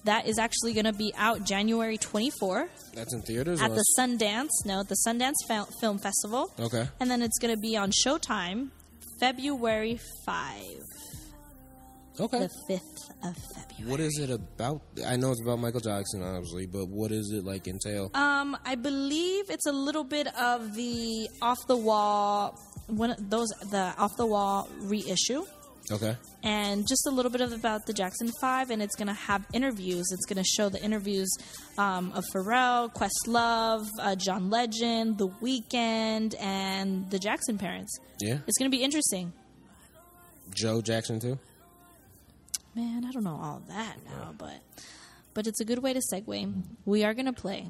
That 0.04 0.26
is 0.26 0.38
actually 0.38 0.74
going 0.74 0.84
to 0.84 0.92
be 0.92 1.12
out 1.16 1.44
January 1.44 1.96
24 1.96 2.68
That's 2.94 3.14
in 3.14 3.22
theaters. 3.22 3.60
at 3.62 3.70
the 3.70 3.84
Sundance. 3.98 4.48
No, 4.66 4.80
at 4.80 4.88
the 4.88 4.96
Sundance 5.06 5.34
Fil- 5.48 5.68
Film 5.80 5.98
Festival, 5.98 6.52
Okay. 6.60 6.86
and 7.00 7.10
then 7.10 7.22
it's 7.22 7.38
going 7.38 7.54
to 7.54 7.60
be 7.60 7.76
on 7.76 7.90
Showtime 7.90 8.68
February 9.20 9.98
5, 10.26 10.60
Okay. 12.20 12.38
the 12.38 12.50
5th 12.74 13.28
of 13.28 13.36
February. 13.36 13.90
What 13.90 14.00
is 14.00 14.18
it 14.20 14.30
about? 14.30 14.82
I 15.06 15.16
know 15.16 15.32
it's 15.32 15.40
about 15.42 15.58
Michael 15.58 15.80
Jackson, 15.80 16.22
obviously, 16.22 16.66
but 16.66 16.88
what 16.88 17.10
is 17.10 17.32
it 17.32 17.44
like 17.44 17.66
entail? 17.66 18.10
Um, 18.14 18.56
I 18.64 18.76
believe 18.76 19.50
it's 19.50 19.66
a 19.66 19.72
little 19.72 20.04
bit 20.04 20.28
of 20.40 20.74
the 20.76 21.28
off 21.42 21.58
the 21.66 21.76
wall, 21.76 22.56
one 22.86 23.10
of 23.10 23.30
those 23.30 23.48
the 23.70 23.92
off 23.98 24.16
the 24.16 24.26
wall 24.26 24.68
reissue. 24.82 25.44
Okay. 25.92 26.16
and 26.42 26.86
just 26.88 27.06
a 27.06 27.10
little 27.10 27.30
bit 27.30 27.42
of 27.42 27.52
about 27.52 27.84
the 27.84 27.92
Jackson 27.92 28.30
Five, 28.40 28.70
and 28.70 28.80
it's 28.80 28.94
going 28.96 29.08
to 29.08 29.12
have 29.12 29.44
interviews. 29.52 30.06
It's 30.12 30.24
going 30.24 30.42
to 30.42 30.48
show 30.56 30.70
the 30.70 30.82
interviews 30.82 31.28
um, 31.76 32.10
of 32.14 32.24
Pharrell, 32.34 32.90
Questlove, 32.94 33.86
uh, 34.00 34.14
John 34.16 34.48
Legend, 34.48 35.18
The 35.18 35.28
Weeknd, 35.28 36.36
and 36.40 37.10
the 37.10 37.18
Jackson 37.18 37.58
parents. 37.58 37.98
Yeah. 38.18 38.38
It's 38.46 38.56
going 38.56 38.70
to 38.70 38.74
be 38.74 38.82
interesting. 38.82 39.34
Joe 40.54 40.80
Jackson 40.80 41.20
too. 41.20 41.38
Man, 42.74 43.04
I 43.04 43.12
don't 43.12 43.24
know 43.24 43.38
all 43.40 43.62
that 43.68 43.96
now, 44.04 44.34
but 44.36 44.60
but 45.32 45.46
it's 45.46 45.60
a 45.60 45.64
good 45.64 45.80
way 45.80 45.92
to 45.92 46.00
segue. 46.12 46.62
We 46.84 47.04
are 47.04 47.14
going 47.14 47.26
to 47.26 47.32
play 47.32 47.68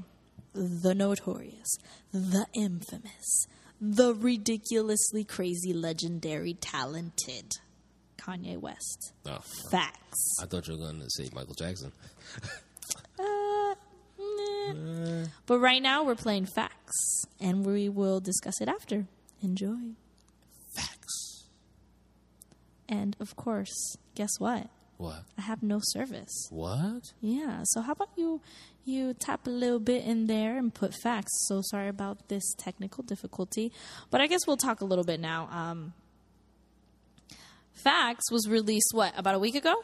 the 0.55 0.95
notorious, 0.95 1.77
the 2.13 2.47
infamous, 2.55 3.47
the 3.81 4.15
ridiculously 4.15 5.25
crazy, 5.25 5.73
legendary, 5.73 6.55
talented 6.55 7.53
Kanye 8.19 8.59
West. 8.59 9.13
Oh, 9.27 9.33
uh, 9.33 9.41
Facts. 9.71 10.37
I 10.41 10.47
thought 10.47 10.69
you 10.69 10.75
were 10.75 10.81
going 10.81 11.01
to 11.01 11.11
say 11.11 11.29
Michael 11.35 11.55
Jackson. 11.55 11.93
Uh, 13.19 13.75
uh. 14.21 15.27
But 15.47 15.59
right 15.59 15.81
now 15.81 16.05
we're 16.05 16.15
playing 16.15 16.47
facts, 16.47 17.25
and 17.41 17.65
we 17.65 17.89
will 17.89 18.21
discuss 18.21 18.61
it 18.61 18.69
after. 18.69 19.07
Enjoy. 19.43 19.95
Facts. 20.77 21.45
And 22.89 23.17
of 23.21 23.37
course, 23.37 23.97
guess 24.15 24.31
what? 24.39 24.69
What? 25.05 25.25
I 25.37 25.43
have 25.43 25.63
no 25.63 25.81
service. 25.83 26.49
What? 26.51 27.13
Yeah. 27.21 27.61
So 27.65 27.83
how 27.83 27.93
about 27.93 28.11
you 28.17 28.41
you 28.85 29.15
tap 29.15 29.47
a 29.47 29.51
little 29.51 29.79
bit 29.79 30.05
in 30.05 30.27
there 30.27 30.57
and 30.57 30.73
put 30.73 30.95
facts. 30.95 31.33
So 31.49 31.61
sorry 31.63 31.89
about 31.89 32.29
this 32.29 32.55
technical 32.59 33.03
difficulty, 33.05 33.73
but 34.11 34.21
I 34.21 34.27
guess 34.27 34.47
we'll 34.47 34.57
talk 34.57 34.81
a 34.81 34.85
little 34.85 35.05
bit 35.05 35.21
now. 35.21 35.49
Um, 35.51 35.95
facts 37.73 38.31
was 38.31 38.49
released 38.49 38.91
what 38.93 39.13
about 39.17 39.35
a 39.35 39.39
week 39.39 39.55
ago? 39.55 39.75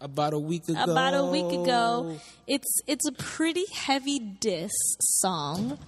About 0.00 0.34
a 0.34 0.38
week 0.38 0.68
ago. 0.68 0.82
About 0.82 1.14
a 1.14 1.24
week 1.24 1.52
ago. 1.52 2.18
It's 2.46 2.80
it's 2.86 3.06
a 3.06 3.12
pretty 3.12 3.64
heavy 3.72 4.18
diss 4.18 4.72
song 5.00 5.78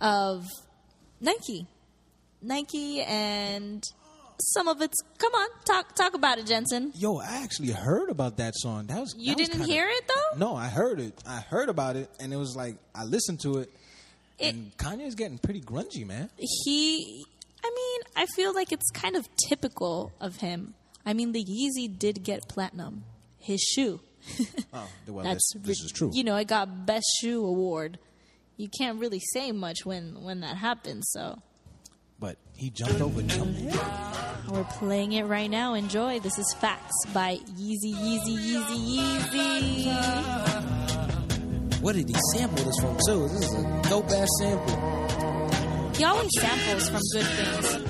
of 0.00 0.46
Nike, 1.20 1.66
Nike, 2.40 3.02
and 3.02 3.84
some 4.52 4.68
of 4.68 4.80
it's. 4.82 4.96
Come 5.18 5.32
on, 5.34 5.48
talk 5.64 5.94
talk 5.94 6.14
about 6.14 6.38
it, 6.38 6.46
Jensen. 6.46 6.92
Yo, 6.96 7.18
I 7.18 7.42
actually 7.42 7.70
heard 7.70 8.10
about 8.10 8.36
that 8.38 8.54
song. 8.56 8.86
That 8.86 9.00
was 9.00 9.14
You 9.16 9.32
that 9.32 9.38
didn't 9.38 9.52
kinda- 9.58 9.66
hear 9.66 9.88
it 9.88 10.04
though. 10.08 10.38
No, 10.38 10.54
I 10.56 10.68
heard 10.68 11.00
it. 11.00 11.14
I 11.26 11.40
heard 11.40 11.68
about 11.68 11.96
it, 11.96 12.10
and 12.20 12.32
it 12.32 12.36
was 12.36 12.54
like 12.56 12.76
I 12.94 13.04
listened 13.04 13.40
to 13.40 13.58
it, 13.58 13.70
It- 14.38 14.54
and 14.54 14.76
Kanye's 14.76 15.14
getting 15.14 15.38
pretty 15.38 15.60
grungy, 15.60 16.06
man. 16.06 16.30
he 16.38 17.24
i 17.64 17.70
mean 17.70 18.00
i 18.16 18.26
feel 18.34 18.52
like 18.52 18.72
it's 18.72 18.90
kind 18.90 19.14
of 19.14 19.28
typical 19.48 20.10
of 20.20 20.34
him 20.38 20.74
i 21.06 21.12
mean 21.12 21.30
the 21.30 21.44
yeezy 21.44 21.86
did 21.96 22.24
get 22.24 22.48
platinum 22.48 23.04
his 23.38 23.60
shoe 23.60 24.00
Oh, 24.74 24.88
well, 25.06 25.24
that's 25.24 25.52
this, 25.54 25.62
this 25.62 25.80
is 25.80 25.92
true. 25.92 26.10
you 26.12 26.24
know 26.24 26.34
it 26.34 26.48
got 26.48 26.86
best 26.86 27.06
shoe 27.20 27.44
award 27.46 28.00
you 28.56 28.68
can't 28.76 28.98
really 28.98 29.20
say 29.32 29.52
much 29.52 29.86
when 29.86 30.24
when 30.24 30.40
that 30.40 30.56
happens 30.56 31.08
so 31.12 31.38
But 32.18 32.36
he 32.56 32.70
jumped 32.70 33.00
over 33.00 33.22
Jumpman. 33.22 33.78
We're 34.48 34.64
playing 34.64 35.12
it 35.12 35.24
right 35.24 35.50
now 35.50 35.74
enjoy 35.74 36.18
this 36.20 36.38
is 36.38 36.54
facts 36.60 36.94
by 37.14 37.36
yeezy 37.58 37.94
yeezy 37.94 38.36
yeezy 38.36 38.96
yeezy 38.96 39.86
Where 41.82 41.94
did 41.94 42.08
he 42.08 42.14
sample 42.34 42.64
this 42.64 42.78
from 42.80 42.96
too? 43.06 43.22
This 43.28 43.42
is 43.42 43.54
a 43.54 43.82
dope 43.88 44.10
ass 44.10 44.28
sample. 44.40 44.76
he 45.96 46.04
always 46.04 46.30
samples 46.38 46.88
from 46.88 47.00
good 47.12 47.26
things 47.26 47.81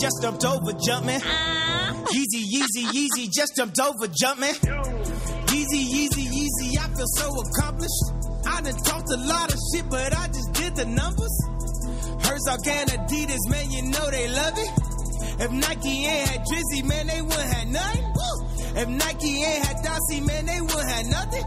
just 0.00 0.22
jumped 0.22 0.44
over 0.44 0.72
Jumpman. 0.72 1.20
Uh-huh. 1.20 1.92
Yeezy, 2.08 2.42
Yeezy, 2.48 2.84
Yeezy, 2.88 3.28
just 3.30 3.54
jumped 3.54 3.78
over 3.78 4.06
Jumpman. 4.08 4.56
Yeezy, 5.52 5.82
Yeezy, 5.84 6.24
Yeezy, 6.24 6.78
I 6.80 6.88
feel 6.96 7.06
so 7.16 7.28
accomplished. 7.28 8.02
I 8.46 8.62
done 8.62 8.74
talked 8.82 9.10
a 9.12 9.16
lot 9.16 9.52
of 9.52 9.58
shit, 9.72 9.84
but 9.90 10.16
I 10.16 10.26
just 10.28 10.52
did 10.54 10.74
the 10.74 10.86
numbers. 10.86 11.36
Herzog 12.24 12.66
and 12.66 12.90
Adidas, 12.90 13.44
man, 13.50 13.70
you 13.70 13.82
know 13.90 14.10
they 14.10 14.28
love 14.28 14.56
it. 14.56 14.70
If 15.40 15.50
Nike 15.52 16.06
ain't 16.06 16.28
had 16.28 16.40
Drizzy, 16.46 16.84
man, 16.84 17.06
they 17.06 17.20
wouldn't 17.20 17.52
have 17.52 17.68
nothing. 17.68 18.04
If 18.76 18.88
Nike 18.88 19.44
ain't 19.44 19.64
had 19.64 19.76
Dossie, 19.84 20.26
man, 20.26 20.46
they 20.46 20.60
wouldn't 20.60 20.90
have 20.90 21.06
nothing. 21.06 21.44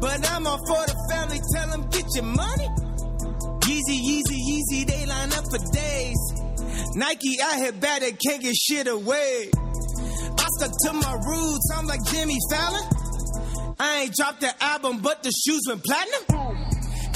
But 0.00 0.28
I'm 0.30 0.46
all 0.46 0.58
for 0.58 0.86
the 0.86 0.96
family, 1.10 1.40
tell 1.54 1.68
them 1.70 1.88
get 1.90 2.06
your 2.14 2.24
money. 2.24 2.68
Yeezy, 3.62 3.98
Yeezy, 4.02 4.38
Yeezy, 4.42 4.86
they 4.86 5.06
line 5.06 5.32
up 5.32 5.44
for 5.50 5.58
days. 5.72 6.35
Nike 6.96 7.36
out 7.42 7.56
here 7.56 7.72
bad, 7.72 8.00
they 8.00 8.12
can't 8.12 8.40
get 8.40 8.56
shit 8.56 8.86
away. 8.86 9.50
I 9.52 10.46
stuck 10.56 10.72
to 10.84 10.92
my 10.94 11.12
roots, 11.28 11.70
I'm 11.76 11.86
like 11.86 12.00
Jimmy 12.10 12.38
Fallon. 12.50 12.88
I 13.78 14.00
ain't 14.04 14.14
dropped 14.14 14.40
the 14.40 14.64
album, 14.64 15.00
but 15.02 15.22
the 15.22 15.30
shoes 15.30 15.60
went 15.68 15.84
platinum. 15.84 16.56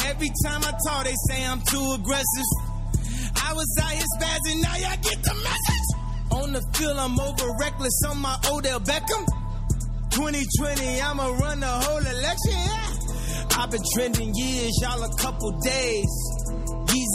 Every 0.04 0.28
time 0.44 0.60
I 0.64 0.74
talk, 0.86 1.04
they 1.04 1.14
say 1.28 1.46
I'm 1.46 1.62
too 1.62 1.96
aggressive. 1.96 2.48
I 3.42 3.54
was 3.54 3.78
out 3.82 3.92
here 3.92 4.04
spazzing, 4.20 4.60
now 4.60 4.76
y'all 4.76 5.00
get 5.00 5.22
the 5.22 5.34
message. 5.48 5.88
On 6.32 6.52
the 6.52 6.60
field, 6.76 6.98
I'm 6.98 7.18
over 7.18 7.48
reckless 7.58 8.02
on 8.06 8.18
my 8.18 8.36
Odell 8.52 8.80
Beckham. 8.80 9.24
2020, 10.12 11.00
I'ma 11.00 11.26
run 11.38 11.60
the 11.60 11.66
whole 11.66 12.04
election. 12.04 12.52
Yeah. 12.52 13.56
I've 13.56 13.70
been 13.70 13.82
trending 13.94 14.34
years, 14.34 14.78
y'all 14.82 15.02
a 15.02 15.16
couple 15.16 15.58
days. 15.60 16.39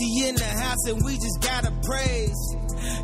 Yeezy 0.01 0.29
in 0.29 0.35
the 0.35 0.45
house, 0.45 0.85
and 0.87 1.03
we 1.03 1.15
just 1.15 1.41
gotta 1.41 1.71
praise. 1.83 2.55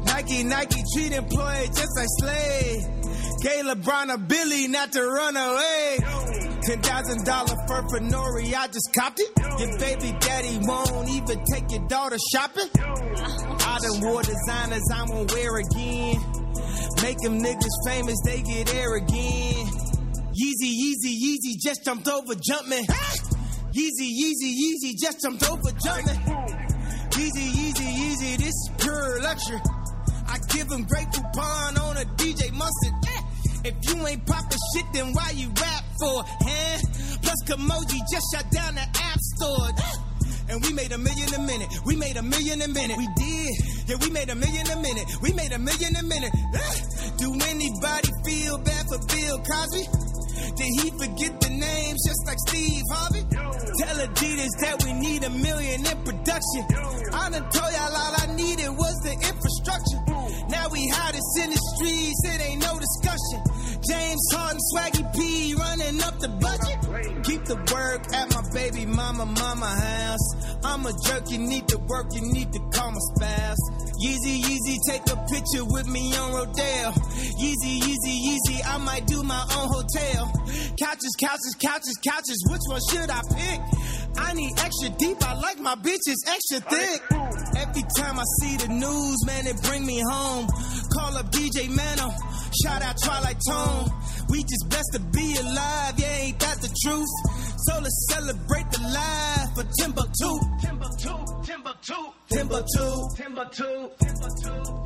Nike, 0.06 0.43
Nike 0.43 0.84
treat 0.93 1.12
employees 1.12 1.69
just 1.69 1.91
like 1.95 2.08
slave. 2.19 3.01
Gay 3.41 3.62
LeBron 3.63 4.13
a 4.13 4.17
Billy 4.17 4.67
not 4.67 4.91
to 4.91 5.04
run 5.04 5.36
away. 5.36 5.97
Ten 6.63 6.82
thousand 6.82 7.25
dollar 7.25 7.56
fur 7.67 7.82
for 7.89 7.99
Nori, 7.99 8.54
I 8.54 8.67
just 8.67 8.89
copped 8.95 9.19
it. 9.19 9.32
Your 9.60 9.77
baby 9.80 10.15
daddy 10.19 10.60
won't 10.62 11.10
even 11.10 11.43
take 11.51 11.71
your 11.71 11.88
daughter 11.88 12.17
shopping. 12.32 12.69
I 12.75 13.80
done 13.82 14.01
wore 14.01 14.21
designers 14.21 14.84
I 14.93 15.06
won't 15.10 15.32
wear 15.34 15.58
again. 15.58 16.21
Make 17.01 17.17
them 17.17 17.41
niggas 17.41 17.77
famous, 17.88 18.17
they 18.25 18.41
get 18.43 18.73
air 18.75 18.95
again. 18.95 19.67
Yeezy, 20.32 20.71
Yeezy, 20.71 21.17
Yeezy, 21.17 21.60
just 21.60 21.84
jumped 21.84 22.08
over 22.08 22.34
Jumpman. 22.36 22.86
Yeezy, 23.75 24.08
Yeezy, 24.08 24.54
Yeezy, 24.54 24.93
just 24.99 25.21
jumped 25.21 25.49
over 25.49 25.71
Jumpman. 25.71 26.70
Yeezy, 27.21 27.51
Yeezy, 27.53 27.88
Yeezy, 28.01 28.38
this 28.38 28.47
is 28.47 28.71
pure 28.79 29.21
luxury. 29.21 29.60
I 30.27 30.39
give 30.49 30.71
him 30.71 30.84
great 30.86 31.05
coupon 31.13 31.77
on 31.77 31.97
a 31.97 32.05
DJ 32.17 32.51
mustard. 32.51 32.93
Eh, 33.07 33.21
If 33.69 33.75
you 33.88 34.07
ain't 34.07 34.25
poppin' 34.25 34.57
shit, 34.73 34.86
then 34.93 35.13
why 35.13 35.29
you 35.36 35.49
rap 35.49 35.84
for? 35.99 36.23
Huh? 36.25 36.77
Plus, 37.21 37.39
Kimoji 37.45 37.99
just 38.12 38.25
shut 38.34 38.49
down 38.51 38.73
the 38.75 38.81
app 38.81 39.19
store. 39.38 39.69
And 40.49 40.62
we 40.65 40.73
made 40.73 40.91
a 40.91 40.97
million 40.97 41.34
a 41.36 41.39
minute. 41.39 41.69
We 41.86 41.95
made 41.95 42.17
a 42.17 42.21
million 42.23 42.62
a 42.62 42.67
minute. 42.67 42.97
We 42.97 43.07
did. 43.15 43.55
Yeah, 43.88 43.95
we 44.01 44.10
made 44.10 44.29
a 44.29 44.36
million 44.36 44.67
a 44.69 44.75
minute. 44.81 45.05
We 45.21 45.31
made 45.31 45.53
a 45.53 45.60
million 45.60 45.95
a 45.95 46.03
minute. 46.03 46.34
Do 47.21 47.31
anybody 47.47 48.10
feel 48.25 48.57
bad 48.57 48.84
for 48.89 48.99
Bill 49.07 49.38
Cosby? 49.47 49.86
Did 50.56 50.71
he 50.82 50.89
forget 50.91 51.34
the 51.41 51.49
names 51.49 51.99
just 52.08 52.21
like 52.25 52.39
Steve 52.47 52.84
Harvey? 52.91 53.23
Tell 53.32 53.97
Adidas 53.97 54.54
that 54.62 54.84
we 54.84 54.93
need 54.93 55.23
a 55.23 55.30
million 55.30 55.86
in 55.86 55.97
production. 56.04 56.63
I 57.13 57.30
done 57.30 57.47
told 57.49 57.71
y'all 57.71 57.95
all 57.95 58.13
I 58.17 58.27
needed 58.36 58.69
was 58.69 58.95
the 59.04 59.13
infrastructure. 59.13 59.99
Boom. 60.08 60.49
Now 60.49 60.67
we 60.69 60.88
hottest 60.89 61.32
in 61.43 61.49
the 61.51 61.62
streets, 61.75 62.21
it 62.25 62.41
ain't 62.41 62.62
no 62.62 62.80
discussion. 62.80 63.50
James 63.91 64.27
Harden, 64.32 64.62
Swaggy 64.71 65.04
P 65.13 65.54
running 65.56 66.01
up 66.01 66.17
the 66.19 66.30
budget. 66.30 66.77
Keep 67.23 67.43
the 67.43 67.60
work 67.75 68.01
at 68.13 68.34
my 68.34 68.43
baby 68.54 68.86
mama, 68.86 69.25
mama 69.25 69.67
house. 69.67 70.27
I'm 70.63 70.86
a 70.86 70.93
jerk, 71.06 71.30
you 71.30 71.39
need 71.39 71.67
to 71.67 71.77
work, 71.77 72.08
you 72.13 72.21
need 72.21 72.54
to 72.54 72.60
call 72.71 72.91
my 72.91 73.04
spouse. 73.15 73.62
Yeezy, 74.01 74.39
Yeezy, 74.47 74.77
take 74.88 75.04
a 75.12 75.17
picture 75.27 75.65
with 75.65 75.88
me 75.88 76.15
on 76.15 76.32
Rodeo. 76.32 76.91
Yeezy, 77.36 77.84
Yeezy, 77.84 78.15
Yeezy, 78.27 78.58
I 78.65 78.77
might 78.77 79.06
do 79.08 79.23
my 79.23 79.43
own 79.60 79.67
hotel. 79.67 80.32
Couches, 80.80 81.15
couches, 81.19 81.56
couches, 81.60 81.97
couches, 82.01 82.39
which 82.49 82.62
one 82.67 82.82
should 82.89 83.10
I 83.10 83.21
pick? 83.36 83.60
I 84.17 84.34
need 84.34 84.54
extra 84.58 84.89
deep, 84.89 85.17
I 85.21 85.34
like 85.36 85.60
my 85.60 85.75
bitches 85.75 86.19
extra 86.27 86.60
thick. 86.62 87.01
Time 87.97 88.19
I 88.19 88.23
see 88.41 88.58
the 88.58 88.67
news, 88.69 89.25
man, 89.25 89.47
it 89.47 89.62
bring 89.63 89.86
me 89.86 89.99
home. 90.10 90.47
Call 90.93 91.17
up 91.17 91.30
DJ 91.32 91.67
Mano, 91.69 92.13
shout 92.63 92.82
out 92.82 92.95
Twilite 92.97 93.39
Tone. 93.49 93.91
We 94.30 94.43
just 94.43 94.69
blessed 94.69 94.93
to 94.93 94.99
be 94.99 95.36
alive, 95.38 95.99
yeah, 95.99 96.15
ain't 96.23 96.39
that 96.39 96.62
the 96.62 96.69
truth? 96.84 97.10
So 97.58 97.80
let's 97.80 98.08
celebrate 98.10 98.71
the 98.71 98.82
life 98.82 99.56
for 99.56 99.63
Timbuktu. 99.80 100.39
Timbuktu, 100.62 101.13
Timbuktu, 101.43 101.95
Timbuktu, 102.30 103.10
Timbuktu, 103.17 103.89
Timbuktu. 103.97 104.82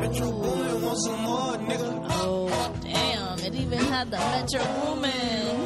Metro 0.00 0.30
Boomin 0.30 0.82
want 0.82 0.98
some 0.98 1.20
more, 1.22 1.56
nigga. 1.58 2.06
Oh. 2.10 2.85
It 3.46 3.54
even 3.54 3.78
had 3.78 4.10
the 4.10 4.16
Metro 4.18 4.64
Boomin. 4.74 5.56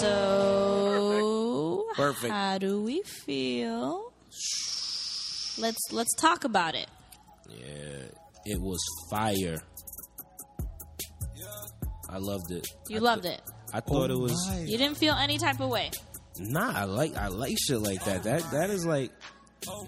So, 0.00 1.86
Perfect. 1.96 2.30
how 2.30 2.58
do 2.58 2.82
we 2.82 3.00
feel? 3.24 4.12
Let's 5.58 5.78
let's 5.90 6.14
talk 6.16 6.44
about 6.44 6.74
it. 6.74 6.88
Yeah, 7.48 8.04
it 8.44 8.60
was 8.60 8.78
fire. 9.10 9.56
I 12.10 12.18
loved 12.18 12.50
it. 12.50 12.66
You 12.90 12.98
I 12.98 13.00
loved 13.00 13.22
th- 13.22 13.38
it. 13.38 13.42
I 13.72 13.80
thought 13.80 14.10
it 14.10 14.18
was. 14.18 14.34
You 14.66 14.76
didn't 14.76 14.98
feel 14.98 15.14
any 15.14 15.38
type 15.38 15.58
of 15.60 15.70
way. 15.70 15.90
Nah, 16.38 16.70
I 16.70 16.84
like 16.84 17.16
I 17.16 17.28
like 17.28 17.56
shit 17.58 17.80
like 17.80 18.04
that. 18.04 18.24
That 18.24 18.42
that 18.50 18.68
is 18.68 18.84
like 18.84 19.10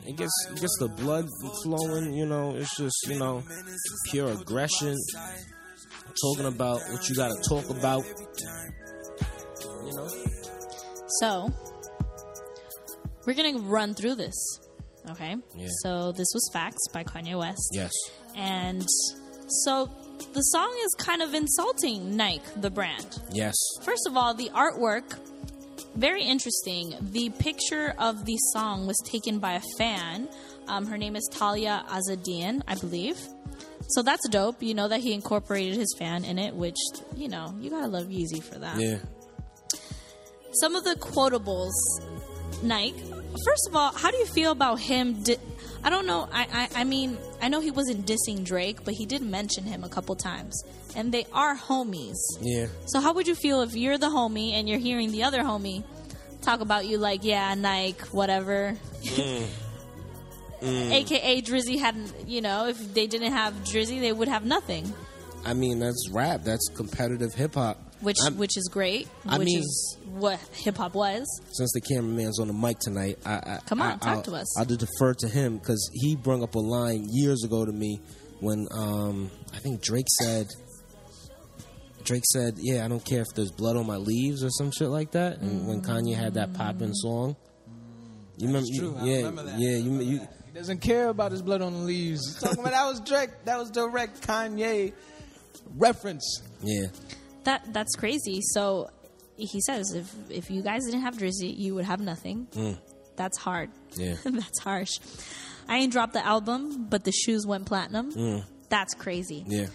it 0.07 0.17
gets 0.17 0.33
it 0.51 0.61
gets 0.63 0.79
the 0.81 0.89
blood 0.89 1.29
flowing. 1.63 2.15
You 2.15 2.25
know, 2.25 2.57
it's 2.57 2.75
just 2.79 2.97
you 3.07 3.19
know 3.19 3.43
pure 4.11 4.33
aggression. 4.33 4.97
Talking 6.21 6.47
about 6.47 6.81
what 6.91 7.09
you 7.09 7.15
got 7.15 7.29
to 7.29 7.49
talk 7.49 7.69
about. 7.71 8.05
You 9.85 9.93
know, 9.97 10.09
So, 11.21 11.53
we're 13.27 13.35
going 13.35 13.57
to 13.59 13.63
run 13.63 13.95
through 13.95 14.15
this. 14.17 14.35
Okay? 15.11 15.37
Yeah. 15.57 15.67
So, 15.83 16.13
this 16.13 16.29
was 16.35 16.49
Facts 16.53 16.87
by 16.93 17.05
Kanye 17.05 17.39
West. 17.39 17.71
yes, 17.73 17.93
And 18.37 18.85
so, 19.65 19.91
the 20.33 20.43
song 20.43 20.73
is 20.85 20.95
kind 21.05 21.23
of 21.23 21.35
insulting 21.35 22.17
Nike, 22.17 22.43
the 22.57 22.71
brand. 22.71 23.21
yes, 23.33 23.57
First 23.83 24.07
of 24.07 24.17
all, 24.17 24.35
the 24.35 24.51
artwork, 24.51 25.19
very 25.97 26.23
interesting. 26.23 26.95
The 27.01 27.31
picture 27.31 27.95
of 27.99 28.25
the 28.27 28.37
song 28.53 28.87
was 28.87 28.97
taken 29.11 29.39
by 29.41 29.55
a 29.55 29.63
fan. 29.79 30.29
Um, 30.71 30.87
her 30.87 30.97
name 30.97 31.17
is 31.17 31.29
Talia 31.33 31.85
Azadian, 31.89 32.63
I 32.69 32.77
believe. 32.77 33.19
So 33.89 34.03
that's 34.03 34.27
dope. 34.29 34.63
You 34.63 34.75
know 34.75 34.87
that 34.89 35.01
he 35.01 35.13
incorporated 35.13 35.77
his 35.77 35.93
fan 35.99 36.25
in 36.25 36.39
it, 36.39 36.55
which, 36.55 36.77
you 37.17 37.29
know, 37.29 37.53
you 37.61 37.71
gotta 37.71 37.89
love 37.89 38.07
Yeezy 38.07 38.41
for 38.43 38.59
that. 38.61 38.79
yeah. 38.79 38.99
Some 40.53 40.75
of 40.75 40.85
the 40.85 40.95
quotables, 40.95 41.73
Nike. 42.63 43.01
First 43.45 43.69
of 43.69 43.77
all, 43.77 43.93
how 43.93 44.11
do 44.11 44.17
you 44.17 44.27
feel 44.27 44.51
about 44.53 44.81
him? 44.81 45.23
Di- 45.23 45.39
I 45.85 45.91
don't 45.91 46.07
know. 46.07 46.29
I, 46.33 46.69
I 46.75 46.81
I 46.81 46.85
mean, 46.85 47.17
I 47.41 47.49
know 47.49 47.61
he 47.61 47.71
wasn't 47.71 48.07
dissing 48.07 48.45
Drake, 48.45 48.85
but 48.85 48.95
he 48.95 49.07
did 49.07 49.23
mention 49.23 49.65
him 49.65 49.85
a 49.85 49.89
couple 49.89 50.15
times, 50.17 50.63
and 50.97 51.13
they 51.13 51.25
are 51.33 51.57
homies. 51.57 52.17
Yeah, 52.41 52.67
So 52.87 53.01
how 53.01 53.13
would 53.15 53.27
you 53.29 53.35
feel 53.35 53.63
if 53.63 53.75
you're 53.75 53.99
the 53.99 54.09
homie 54.09 54.53
and 54.53 54.69
you're 54.69 54.79
hearing 54.81 55.11
the 55.13 55.23
other 55.23 55.41
homie 55.43 55.85
talk 56.43 56.61
about 56.61 56.87
you 56.87 56.99
like, 56.99 57.23
yeah, 57.25 57.55
Nike, 57.55 58.01
whatever. 58.13 58.77
AKA 60.63 61.43
Drizzy 61.43 61.79
hadn't, 61.79 62.13
you 62.29 62.41
know, 62.41 62.67
if 62.69 62.95
they 62.95 63.07
didn't 63.07 63.33
have 63.33 63.55
Drizzy, 63.65 64.01
they 64.01 64.13
would 64.13 64.29
have 64.29 64.45
nothing, 64.45 64.93
I 65.45 65.55
mean 65.55 65.79
that's 65.79 66.09
rap. 66.13 66.43
That's 66.45 66.69
competitive 66.75 67.33
hip 67.35 67.55
hop. 67.55 67.79
which 68.01 68.17
I'm- 68.25 68.37
which 68.39 68.57
is 68.57 68.69
great, 68.73 69.09
I 69.27 69.39
which 69.39 69.47
mean- 69.47 69.59
is 69.61 69.97
what 70.13 70.39
hip 70.53 70.77
hop 70.79 70.95
was. 70.95 71.27
since 71.53 71.71
the 71.73 71.81
cameraman's 71.81 72.39
on 72.41 72.47
the 72.49 72.53
mic 72.55 72.79
tonight, 72.81 73.19
I, 73.27 73.33
I 73.35 73.59
Come 73.67 73.81
on, 73.83 73.93
I, 73.93 73.97
talk 73.97 74.07
I'll, 74.17 74.23
to 74.23 74.35
us. 74.37 74.59
I'll 74.59 74.65
defer 74.65 75.15
to 75.15 75.29
him 75.29 75.59
because 75.59 75.91
he 75.95 76.17
brought 76.17 76.43
up 76.43 76.55
a 76.55 76.59
line 76.59 77.07
years 77.11 77.43
ago 77.45 77.65
to 77.65 77.73
me 77.73 78.01
when 78.41 78.67
um, 78.73 79.31
I 79.55 79.59
think 79.59 79.83
Drake 79.83 80.07
said. 80.23 80.47
Drake 82.05 82.25
said, 82.33 82.55
"Yeah, 82.59 82.85
I 82.85 82.89
don't 82.89 83.05
care 83.05 83.21
if 83.21 83.27
there's 83.35 83.51
blood 83.53 83.77
on 83.77 83.87
my 83.87 83.97
leaves 83.97 84.43
or 84.43 84.49
some 84.51 84.71
shit 84.71 84.89
like 84.89 85.11
that." 85.13 85.39
And 85.41 85.69
when 85.69 85.83
Kanye 85.83 86.15
had 86.17 86.35
that 86.35 86.55
poppin' 86.55 86.95
song, 86.95 87.37
you 88.39 88.47
remember? 88.47 88.67
That's 88.67 88.79
true. 88.79 88.97
I 88.99 89.05
yeah, 89.05 89.17
remember 89.17 89.43
that. 89.45 89.59
yeah. 89.59 89.77
You, 89.77 90.01
you, 90.01 90.21
He 90.53 90.59
doesn't 90.59 90.81
care 90.81 91.09
about 91.09 91.31
his 91.31 91.43
blood 91.43 91.63
on 91.63 91.73
the 91.73 91.79
leaves. 91.79 92.41
Talking 92.41 92.59
about 92.61 92.73
that 92.73 92.87
was 92.87 93.01
direct. 93.01 93.45
That 93.45 93.59
was 93.59 93.71
direct 93.71 94.27
Kanye 94.27 94.93
reference. 95.77 96.43
yeah, 96.61 96.87
That 97.45 97.73
that's 97.73 97.95
crazy. 97.95 98.41
So 98.43 98.91
he 99.37 99.61
says 99.61 99.93
if 99.95 100.13
if 100.29 100.51
you 100.51 100.63
guys 100.63 100.85
didn't 100.85 101.03
have 101.03 101.17
Drizzy, 101.17 101.57
you 101.57 101.77
would 101.77 101.85
have 101.85 102.01
nothing. 102.01 102.49
Mm. 102.53 102.79
That's 103.17 103.39
hard. 103.39 103.71
yeah. 103.95 104.17
that's 104.25 104.59
harsh. 104.59 104.99
I 105.69 105.77
ain't 105.79 105.93
dropped 105.93 106.15
the 106.15 106.27
album, 106.27 106.87
but 106.91 107.05
the 107.05 107.13
shoes 107.13 107.47
went 107.47 107.67
platinum. 107.67 108.13
Mm. 108.13 108.45
That's 108.71 108.95
crazy. 108.95 109.45
Yeah, 109.47 109.67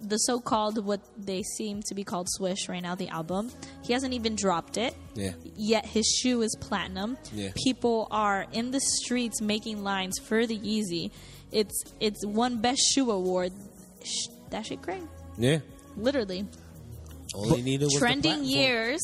the 0.00 0.16
so-called 0.18 0.84
what 0.84 1.00
they 1.18 1.42
seem 1.42 1.82
to 1.82 1.94
be 1.94 2.04
called 2.04 2.26
swish 2.30 2.68
right 2.68 2.82
now 2.82 2.94
the 2.94 3.08
album 3.08 3.50
he 3.82 3.92
hasn't 3.92 4.14
even 4.14 4.34
dropped 4.36 4.76
it. 4.76 4.94
Yeah, 5.14 5.32
yet 5.56 5.84
his 5.84 6.06
shoe 6.06 6.42
is 6.42 6.56
platinum. 6.60 7.18
Yeah. 7.32 7.50
people 7.64 8.08
are 8.10 8.46
in 8.52 8.70
the 8.70 8.80
streets 8.80 9.40
making 9.40 9.82
lines 9.82 10.18
for 10.18 10.46
the 10.46 10.56
Yeezy. 10.58 11.10
It's 11.52 11.84
it's 11.98 12.24
one 12.24 12.60
best 12.60 12.80
shoe 12.94 13.10
award. 13.10 13.52
Sh- 14.04 14.28
that 14.50 14.66
shit 14.66 14.80
great. 14.82 15.02
Yeah. 15.36 15.58
literally. 15.96 16.46
All 17.34 17.56
needed 17.56 17.84
was 17.86 17.96
trending 17.98 18.44
years 18.44 19.00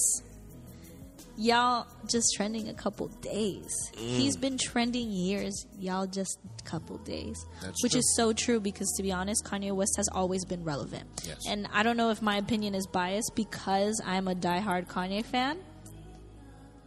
y'all 1.39 1.87
just 2.09 2.33
trending 2.37 2.69
a 2.69 2.75
couple 2.75 3.09
days 3.21 3.71
Mm. 3.93 3.99
he's 3.99 4.37
been 4.37 4.57
trending 4.59 5.11
years 5.11 5.67
y'all 5.79 6.07
just 6.07 6.39
a 6.59 6.63
couple 6.63 6.97
days 6.99 7.37
That's 7.63 7.83
which 7.83 7.93
true. 7.93 7.99
is 7.99 8.17
so 8.17 8.33
true 8.33 8.59
because 8.61 8.91
to 8.97 9.03
be 9.03 9.13
honest 9.13 9.45
kanye 9.45 9.73
west 9.73 9.93
has 9.99 10.09
always 10.13 10.45
been 10.47 10.65
relevant 10.65 11.07
Yes. 11.27 11.39
and 11.47 11.69
i 11.73 11.83
don't 11.83 11.97
know 11.99 12.11
if 12.11 12.23
my 12.23 12.37
opinion 12.39 12.75
is 12.75 12.87
biased 12.87 13.33
because 13.35 14.01
i'm 14.07 14.29
a 14.29 14.35
diehard 14.35 14.87
kanye 14.89 15.25
fan 15.25 15.59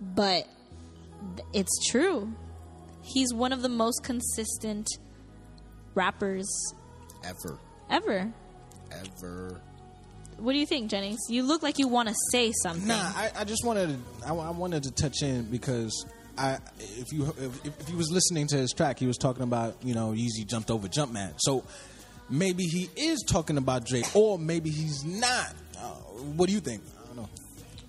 but 0.01 0.47
it's 1.53 1.87
true 1.91 2.33
he's 3.03 3.33
one 3.33 3.53
of 3.53 3.61
the 3.61 3.69
most 3.69 4.03
consistent 4.03 4.87
rappers 5.93 6.47
ever, 7.23 7.59
ever 7.89 8.33
ever. 8.91 9.61
What 10.39 10.53
do 10.53 10.59
you 10.59 10.65
think 10.65 10.89
jennings 10.89 11.19
you 11.29 11.43
look 11.43 11.61
like 11.63 11.77
you 11.79 11.87
want 11.87 12.07
to 12.09 12.15
say 12.31 12.51
something 12.63 12.87
Nah, 12.87 12.95
I, 12.95 13.31
I 13.39 13.43
just 13.43 13.65
wanted 13.65 13.89
to, 13.89 14.27
I, 14.27 14.33
I 14.33 14.51
wanted 14.51 14.83
to 14.83 14.91
touch 14.91 15.21
in 15.21 15.43
because 15.45 16.05
I 16.37 16.57
if 16.79 17.11
you 17.11 17.27
if, 17.37 17.65
if 17.65 17.89
you 17.89 17.97
was 17.97 18.09
listening 18.11 18.47
to 18.47 18.57
his 18.57 18.71
track, 18.71 18.97
he 18.97 19.07
was 19.07 19.17
talking 19.17 19.43
about 19.43 19.75
you 19.83 19.93
know 19.93 20.11
Yeezy 20.11 20.47
jumped 20.47 20.71
over 20.71 20.87
Jumpman. 20.87 21.33
So 21.37 21.65
maybe 22.29 22.63
he 22.63 22.89
is 22.95 23.23
talking 23.27 23.57
about 23.57 23.85
Drake, 23.85 24.15
or 24.15 24.39
maybe 24.39 24.69
he's 24.69 25.03
not. 25.03 25.53
Uh, 25.77 25.87
what 26.37 26.47
do 26.47 26.53
you 26.53 26.61
think? 26.61 26.81
I 27.03 27.07
don't 27.07 27.17
know. 27.17 27.29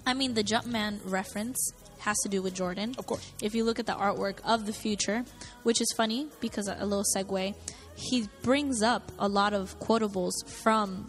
I 0.05 0.15
mean, 0.15 0.35
the 0.35 0.43
Jumpman 0.43 0.99
reference 1.05 1.73
has 2.01 2.17
to 2.25 2.29
do 2.29 2.43
with 2.43 2.55
Jordan. 2.55 2.95
Of 2.99 3.07
course. 3.07 3.31
If 3.41 3.55
you 3.55 3.63
look 3.63 3.79
at 3.79 3.87
the 3.87 3.93
artwork 3.93 4.39
of 4.45 4.67
the 4.67 4.73
future, 4.73 5.25
which 5.63 5.81
is 5.81 5.93
funny 5.97 6.27
because 6.41 6.67
a 6.67 6.85
little 6.85 7.05
segue, 7.17 7.55
he 7.95 8.29
brings 8.43 8.83
up 8.83 9.13
a 9.19 9.29
lot 9.29 9.53
of 9.53 9.79
quotables 9.79 10.33
from 10.47 11.09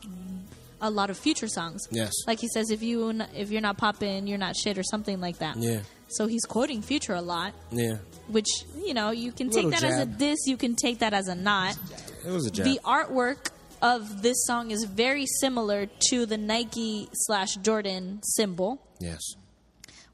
a 0.81 0.89
lot 0.89 1.09
of 1.09 1.17
future 1.17 1.47
songs. 1.47 1.87
Yes. 1.91 2.11
Like 2.27 2.39
he 2.39 2.47
says, 2.47 2.69
if 2.71 2.81
you 2.81 3.09
n- 3.09 3.27
if 3.35 3.51
you're 3.51 3.61
not 3.61 3.77
popping, 3.77 4.27
you're 4.27 4.37
not 4.37 4.55
shit, 4.55 4.77
or 4.77 4.83
something 4.83 5.21
like 5.21 5.37
that. 5.39 5.55
Yeah. 5.57 5.81
So 6.09 6.27
he's 6.27 6.43
quoting 6.43 6.81
Future 6.81 7.13
a 7.13 7.21
lot, 7.21 7.53
Yeah, 7.71 7.97
which 8.27 8.49
you 8.83 8.93
know 8.93 9.11
you 9.11 9.31
can 9.31 9.49
take 9.49 9.69
that 9.69 9.83
as 9.83 9.97
a 9.99 10.05
jab. 10.05 10.17
diss, 10.17 10.39
you 10.45 10.57
can 10.57 10.75
take 10.75 10.99
that 10.99 11.13
as 11.13 11.27
a 11.29 11.35
not. 11.35 11.77
it 12.25 12.31
was 12.31 12.47
a 12.47 12.51
jab. 12.51 12.65
The 12.65 12.79
artwork 12.83 13.51
of 13.81 14.21
this 14.21 14.45
song 14.45 14.71
is 14.71 14.83
very 14.83 15.25
similar 15.39 15.85
to 16.09 16.25
the 16.25 16.37
Nike 16.37 17.07
slash 17.13 17.55
Jordan 17.55 18.19
symbol 18.23 18.85
yes, 18.99 19.21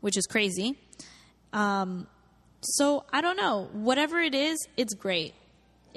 which 0.02 0.16
is 0.18 0.28
crazy. 0.28 0.78
Um, 1.54 2.08
so 2.62 3.04
I 3.12 3.22
don't 3.22 3.38
know. 3.38 3.70
Whatever 3.74 4.20
it 4.20 4.36
is, 4.36 4.58
it's 4.78 4.94
great. 4.94 5.34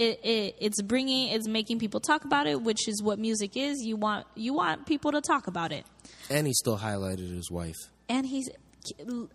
It, 0.01 0.19
it 0.25 0.57
it's 0.59 0.81
bringing 0.81 1.29
it's 1.29 1.47
making 1.47 1.79
people 1.79 2.01
talk 2.01 2.25
about 2.25 2.47
it, 2.47 2.63
which 2.63 2.89
is 2.89 3.03
what 3.03 3.19
music 3.19 3.55
is. 3.57 3.83
You 3.83 3.97
want 3.97 4.27
you 4.35 4.55
want 4.55 4.87
people 4.87 5.13
to 5.13 5.21
talk 5.21 5.47
about 5.47 5.73
it, 5.73 5.85
and 6.31 6.47
he 6.47 6.55
still 6.55 6.79
highlighted 6.79 7.31
his 7.41 7.51
wife. 7.51 7.77
and 8.09 8.25
he's 8.27 8.49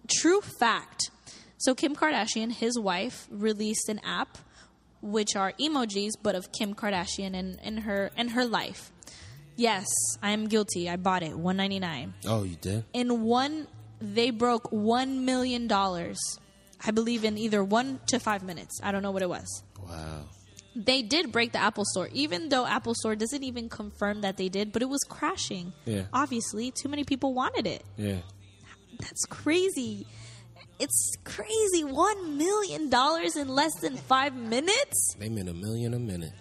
true 0.07 0.41
fact. 0.41 1.11
So 1.57 1.73
Kim 1.75 1.95
Kardashian, 1.95 2.51
his 2.51 2.77
wife, 2.79 3.27
released 3.31 3.89
an 3.89 3.99
app, 4.03 4.37
which 5.01 5.35
are 5.35 5.53
emojis, 5.59 6.11
but 6.21 6.35
of 6.35 6.51
Kim 6.51 6.73
Kardashian 6.75 7.33
and, 7.35 7.59
and 7.63 7.79
her 7.81 8.11
and 8.17 8.31
her 8.31 8.45
life. 8.45 8.91
Yes, 9.57 9.85
I 10.21 10.31
am 10.31 10.47
guilty. 10.47 10.89
I 10.89 10.97
bought 10.97 11.23
it, 11.23 11.37
199. 11.37 12.13
Oh, 12.27 12.43
you 12.43 12.55
did? 12.57 12.83
in 12.93 13.21
one 13.23 13.67
they 14.01 14.29
broke 14.29 14.69
one 14.71 15.23
million 15.23 15.67
dollars 15.67 16.17
i 16.85 16.91
believe 16.91 17.23
in 17.23 17.37
either 17.37 17.63
one 17.63 17.97
to 18.05 18.19
five 18.19 18.43
minutes 18.43 18.77
i 18.83 18.91
don't 18.91 19.01
know 19.01 19.11
what 19.11 19.21
it 19.21 19.29
was 19.29 19.63
Wow. 19.87 20.25
They 20.75 21.01
did 21.01 21.31
break 21.31 21.51
the 21.53 21.57
apple 21.57 21.85
store 21.85 22.09
even 22.13 22.49
though 22.49 22.65
apple 22.65 22.93
store 22.93 23.15
doesn't 23.15 23.43
even 23.43 23.69
confirm 23.69 24.21
that 24.21 24.35
they 24.37 24.49
did 24.49 24.71
but 24.73 24.81
it 24.81 24.89
was 24.89 25.01
crashing 25.09 25.71
Yeah. 25.85 26.03
obviously 26.11 26.71
too 26.71 26.89
many 26.89 27.03
people 27.05 27.33
wanted 27.33 27.65
it 27.65 27.83
Yeah. 27.97 28.19
that's 28.99 29.25
crazy 29.29 30.05
it's 30.79 31.15
crazy 31.23 31.83
one 31.85 32.37
million 32.37 32.89
dollars 32.89 33.35
in 33.37 33.47
less 33.47 33.73
than 33.79 33.95
five 33.95 34.35
minutes 34.35 35.15
They 35.17 35.29
made 35.29 35.47
a 35.47 35.53
million 35.53 35.93
a 35.93 35.99
minute. 35.99 36.33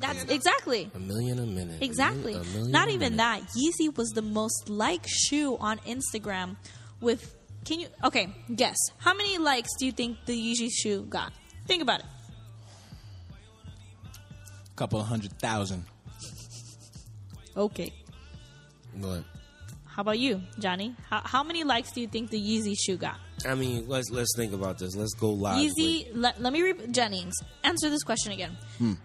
that's 0.00 0.24
exactly 0.24 0.90
A 0.94 0.98
million 0.98 1.38
a 1.38 1.46
minute. 1.46 1.80
A 1.80 1.84
Exactly. 1.84 2.34
a 2.34 2.42
million 2.44 2.70
Not 2.72 2.88
even 2.88 3.16
minute. 3.16 3.16
that. 3.18 3.42
Yeezy 3.56 3.96
was 3.96 4.10
the 4.10 4.22
most 4.22 4.68
liked 4.68 5.08
shoe 5.08 5.56
on 5.58 5.78
Instagram 5.86 6.56
with 7.00 7.34
can 7.64 7.80
you 7.80 7.86
okay, 8.04 8.28
guess. 8.54 8.76
How 8.98 9.14
many 9.14 9.38
likes 9.38 9.70
do 9.78 9.86
you 9.86 9.92
think 9.92 10.18
the 10.26 10.34
Yeezy 10.36 10.68
shoe 10.70 11.06
got? 11.08 11.32
Think 11.66 11.80
about 11.80 12.00
it. 12.00 12.06
Couple 14.76 15.00
of 15.00 15.06
hundred 15.06 15.32
thousand. 15.38 15.84
Okay. 17.56 17.92
But 18.96 19.24
How 19.86 20.02
about 20.02 20.18
you, 20.18 20.40
Johnny? 20.58 20.94
How, 21.08 21.20
how 21.24 21.42
many 21.42 21.64
likes 21.64 21.92
do 21.92 22.00
you 22.00 22.08
think 22.08 22.30
the 22.30 22.40
Yeezy 22.40 22.74
shoe 22.78 22.96
got? 22.96 23.16
I 23.46 23.54
mean, 23.54 23.88
let's 23.88 24.10
let's 24.10 24.32
think 24.36 24.52
about 24.52 24.78
this. 24.78 24.94
Let's 24.96 25.14
go 25.14 25.30
live. 25.30 25.58
Yeezy, 25.58 26.08
let, 26.14 26.40
let 26.40 26.52
me 26.52 26.62
read 26.62 26.92
Jennings. 26.92 27.34
Answer 27.62 27.90
this 27.90 28.02
question 28.02 28.32
again. 28.32 28.56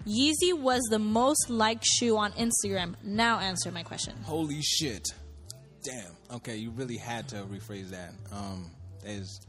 Yeezy 0.08 0.53
was 0.53 0.82
the 0.89 0.99
most 0.99 1.49
liked 1.49 1.86
shoe 1.86 2.17
on 2.17 2.32
Instagram. 2.34 2.95
Now 3.03 3.39
answer 3.39 3.71
my 3.71 3.84
question. 3.84 4.15
Holy 4.23 4.62
shit! 4.62 5.08
Damn. 5.84 6.12
Okay, 6.38 6.58
you 6.58 6.71
really 6.71 6.97
had 6.97 7.27
to 7.29 7.38
rephrase 7.38 7.89
that. 7.89 8.13
Um, 8.32 8.69
there's 9.03 9.39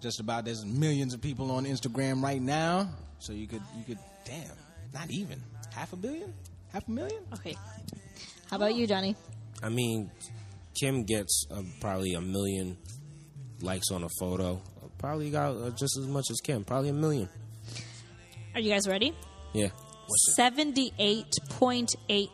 just 0.00 0.20
about 0.20 0.44
there's 0.44 0.64
millions 0.64 1.12
of 1.14 1.20
people 1.20 1.50
on 1.50 1.66
Instagram 1.66 2.22
right 2.22 2.40
now, 2.40 2.88
so 3.18 3.32
you 3.32 3.46
could 3.48 3.62
you 3.76 3.84
could 3.84 3.98
damn 4.24 4.56
not 4.94 5.10
even 5.10 5.42
half 5.74 5.92
a 5.92 5.96
billion, 5.96 6.32
half 6.72 6.86
a 6.88 6.90
million. 6.90 7.22
Okay. 7.34 7.56
How 8.50 8.56
about 8.56 8.74
you, 8.74 8.86
Johnny? 8.86 9.16
I 9.62 9.68
mean, 9.68 10.10
Kim 10.78 11.04
gets 11.04 11.44
uh, 11.50 11.62
probably 11.80 12.14
a 12.14 12.20
million 12.20 12.76
likes 13.60 13.90
on 13.92 14.02
a 14.04 14.08
photo. 14.18 14.60
Probably 14.98 15.30
got 15.30 15.56
uh, 15.56 15.70
just 15.70 15.96
as 15.98 16.06
much 16.06 16.26
as 16.30 16.40
Kim. 16.40 16.64
Probably 16.64 16.90
a 16.90 16.94
million. 16.94 17.28
Are 18.54 18.60
you 18.60 18.70
guys 18.70 18.86
ready? 18.88 19.14
Yeah. 19.52 19.68
Seventy-eight 20.34 21.32
point 21.50 21.94
eight 22.08 22.28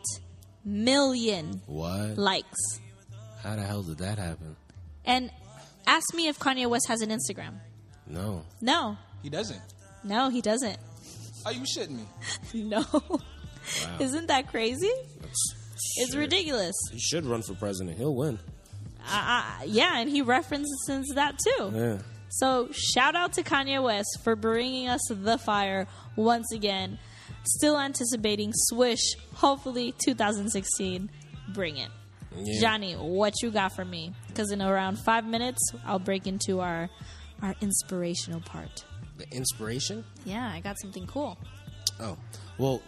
million 0.65 1.61
What? 1.67 2.17
likes. 2.17 2.79
How 3.43 3.55
the 3.55 3.61
hell 3.61 3.83
did 3.83 3.99
that 3.99 4.17
happen? 4.17 4.55
And 5.05 5.29
ask 5.85 6.13
me 6.15 6.27
if 6.27 6.39
Kanye 6.39 6.67
West 6.67 6.87
has 6.87 7.01
an 7.01 7.09
Instagram. 7.09 7.53
No. 8.07 8.43
No, 8.61 8.97
He 9.21 9.29
doesn't. 9.29 9.61
no, 10.03 10.29
he 10.29 10.41
doesn't. 10.41 10.77
Are 11.47 11.53
you 11.53 11.61
shitting 11.61 11.95
me? 11.95 12.05
No. 12.53 12.83
Isn't 13.99 14.27
that 14.27 14.47
crazy? 14.47 14.91
That's, 15.21 15.55
It's 15.97 16.11
shit. 16.11 16.19
ridiculous. 16.19 16.75
He 16.91 16.99
should 16.99 17.25
run 17.25 17.41
for 17.41 17.53
president. 17.53 17.97
He'll 17.97 18.13
win. 18.15 18.37
Uh, 19.09 19.43
yeah, 19.65 19.99
and 19.99 20.09
he 20.09 20.21
references 20.21 21.11
that 21.15 21.37
too. 21.39 21.71
Yeah. 21.73 21.97
So 22.29 22.67
shout 22.73 23.15
out 23.15 23.31
to 23.33 23.43
Kanye 23.43 23.81
West 23.81 24.19
for 24.23 24.35
bringing 24.35 24.89
us 24.89 24.99
the 25.09 25.37
fire 25.37 25.87
once 26.17 26.51
again. 26.51 26.99
Still 27.43 27.79
anticipating 27.79 28.51
Swish, 28.53 29.15
hopefully 29.35 29.93
2016. 30.05 31.09
Bring 31.53 31.77
it. 31.77 31.89
Yeah. 32.35 32.59
Johnny, 32.61 32.93
what 32.95 33.33
you 33.41 33.51
got 33.51 33.73
for 33.73 33.85
me? 33.85 34.11
Because 34.27 34.51
in 34.51 34.61
around 34.61 34.97
five 34.99 35.25
minutes, 35.25 35.61
I'll 35.85 35.99
break 35.99 36.27
into 36.27 36.59
our 36.59 36.89
our 37.41 37.55
inspirational 37.61 38.41
part. 38.41 38.83
The 39.17 39.29
inspiration? 39.35 40.03
Yeah, 40.25 40.49
I 40.53 40.59
got 40.59 40.77
something 40.79 41.07
cool. 41.07 41.37
Oh. 41.99 42.17
Well, 42.57 42.81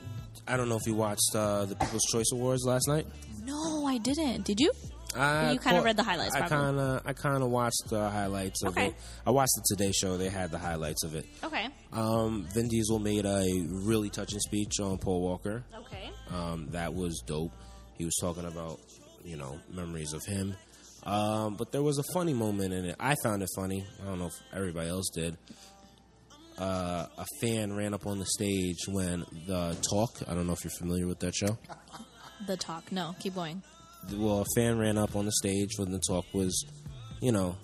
I 0.48 0.58
don't 0.58 0.70
know 0.70 0.78
if 0.78 0.86
you 0.86 0.94
watched 0.96 1.36
uh, 1.36 1.66
the 1.66 1.76
People's 1.76 2.06
Choice 2.12 2.32
Awards 2.34 2.64
last 2.66 2.88
night. 2.88 3.08
No, 3.44 3.86
I 3.86 3.98
didn't. 3.98 4.46
Did 4.46 4.60
you? 4.60 4.72
I 5.16 5.54
You 5.54 5.60
kinda 5.60 5.82
read 5.82 5.98
the 5.98 6.04
highlights, 6.04 6.36
I 6.36 6.48
kind 6.48 6.78
of, 6.80 7.02
I 7.04 7.14
kind 7.14 7.42
of 7.42 7.50
watched 7.50 7.82
the 7.90 8.10
highlights 8.12 8.62
of 8.64 8.78
Okay. 8.78 8.88
it. 8.90 8.96
I 9.26 9.32
watched 9.32 9.54
the 9.56 9.76
Today 9.76 9.92
Show. 9.92 10.18
They 10.18 10.30
had 10.30 10.52
the 10.52 10.60
highlights 10.60 11.04
of 11.04 11.16
it. 11.16 11.26
Okay. 11.44 11.68
Um, 11.92 12.46
Vin 12.54 12.68
Diesel 12.68 13.00
made 13.00 13.26
a 13.26 13.44
really 13.68 14.12
touching 14.12 14.40
speech 14.40 14.80
on 14.80 15.00
Paul 15.00 15.22
Walker. 15.22 15.64
Okay. 15.76 16.12
Um, 16.32 16.68
that 16.74 16.94
was 16.94 17.24
dope. 17.26 17.52
He 17.98 18.06
was 18.06 18.16
talking 18.22 18.46
about, 18.46 18.80
you 19.26 19.36
know, 19.36 19.60
memories 19.74 20.14
of 20.14 20.24
him. 20.26 20.56
Um, 21.04 21.56
but 21.56 21.72
there 21.72 21.82
was 21.82 21.98
a 21.98 22.04
funny 22.14 22.34
moment 22.36 22.74
in 22.74 22.86
it. 22.86 22.96
I 23.00 23.16
found 23.24 23.42
it 23.42 23.50
funny. 23.56 23.88
I 24.04 24.06
don't 24.06 24.20
know 24.20 24.28
if 24.28 24.40
everybody 24.54 24.90
else 24.90 25.10
did. 25.10 25.38
Uh, 26.60 27.08
a 27.18 27.26
fan 27.42 27.74
ran 27.74 27.94
up 27.94 28.06
on 28.06 28.20
the 28.20 28.26
stage 28.26 28.80
when 28.88 29.26
the 29.48 29.78
talk. 29.90 30.12
I 30.28 30.34
don't 30.34 30.46
know 30.46 30.54
if 30.54 30.64
you're 30.64 30.72
familiar 30.78 31.08
with 31.08 31.20
that 31.20 31.34
show. 31.34 31.58
The 32.48 32.58
talk. 32.58 32.92
No, 32.92 33.16
keep 33.20 33.36
going. 33.36 33.62
well, 34.14 34.42
a 34.42 34.46
fan 34.60 34.78
ran 34.78 34.98
up 34.98 35.16
on 35.16 35.26
the 35.26 35.32
stage 35.32 35.72
when 35.78 35.92
the 35.92 36.00
talk 36.08 36.26
was, 36.34 36.66
you 37.22 37.32
know, 37.32 37.56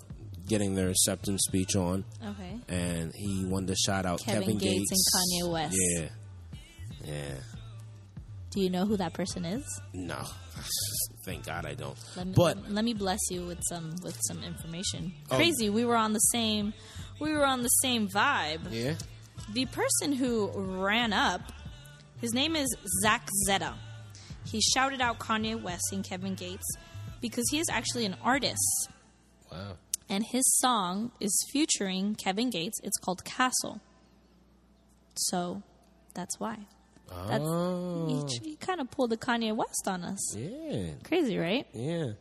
getting 0.47 0.75
their 0.75 0.89
acceptance 0.89 1.41
speech 1.47 1.75
on, 1.75 2.03
Okay. 2.23 2.59
and 2.69 3.11
he 3.15 3.43
wanted 3.45 3.67
to 3.69 3.75
shout 3.75 4.05
out 4.05 4.19
Kevin 4.21 4.41
Kevin, 4.43 4.57
Gates 4.59 4.91
and 4.91 5.47
Kanye 5.47 5.51
West. 5.51 5.75
Yeah, 5.77 6.07
yeah. 7.05 7.33
Do 8.51 8.61
you 8.61 8.69
know 8.69 8.85
who 8.85 8.95
that 8.97 9.13
person 9.13 9.43
is? 9.43 9.63
No, 9.93 10.21
thank 11.25 11.45
God 11.45 11.65
I 11.65 11.73
don't. 11.73 11.97
Let 12.15 12.27
me, 12.27 12.33
but 12.35 12.57
let, 12.57 12.71
let 12.71 12.85
me 12.85 12.93
bless 12.93 13.19
you 13.29 13.45
with 13.45 13.59
some 13.67 13.95
with 14.03 14.17
some 14.27 14.43
information. 14.43 15.13
Oh. 15.31 15.35
Crazy, 15.35 15.69
we 15.69 15.83
were 15.83 15.97
on 15.97 16.13
the 16.13 16.19
same 16.19 16.73
we 17.19 17.33
were 17.33 17.45
on 17.45 17.63
the 17.63 17.69
same 17.69 18.07
vibe. 18.07 18.61
yeah, 18.71 18.95
The 19.53 19.65
person 19.67 20.13
who 20.13 20.51
ran 20.53 21.13
up, 21.13 21.41
his 22.21 22.33
name 22.33 22.55
is 22.55 22.67
Zach 23.01 23.27
Zeta. 23.47 23.73
He 24.45 24.61
shouted 24.61 25.01
out 25.01 25.19
Kanye 25.19 25.61
West 25.61 25.83
and 25.91 26.03
Kevin 26.03 26.35
Gates 26.35 26.65
because 27.21 27.45
he 27.51 27.59
is 27.59 27.67
actually 27.69 28.05
an 28.05 28.15
artist, 28.23 28.89
wow. 29.51 29.73
and 30.09 30.23
his 30.23 30.43
song 30.59 31.11
is 31.19 31.33
featuring 31.51 32.15
Kevin 32.15 32.49
Gates. 32.51 32.79
It's 32.83 32.97
called 32.99 33.23
Castle. 33.25 33.81
So, 35.15 35.63
that's 36.13 36.39
why. 36.39 36.57
That's, 37.27 37.43
Oh, 37.43 38.27
he, 38.41 38.49
he 38.51 38.55
kind 38.57 38.81
of 38.81 38.89
pulled 38.91 39.11
the 39.11 39.17
Kanye 39.17 39.55
West 39.55 39.83
on 39.87 40.03
us. 40.03 40.35
yeah, 40.37 40.91
Crazy, 41.03 41.37
right? 41.37 41.65
yeah. 41.73 42.11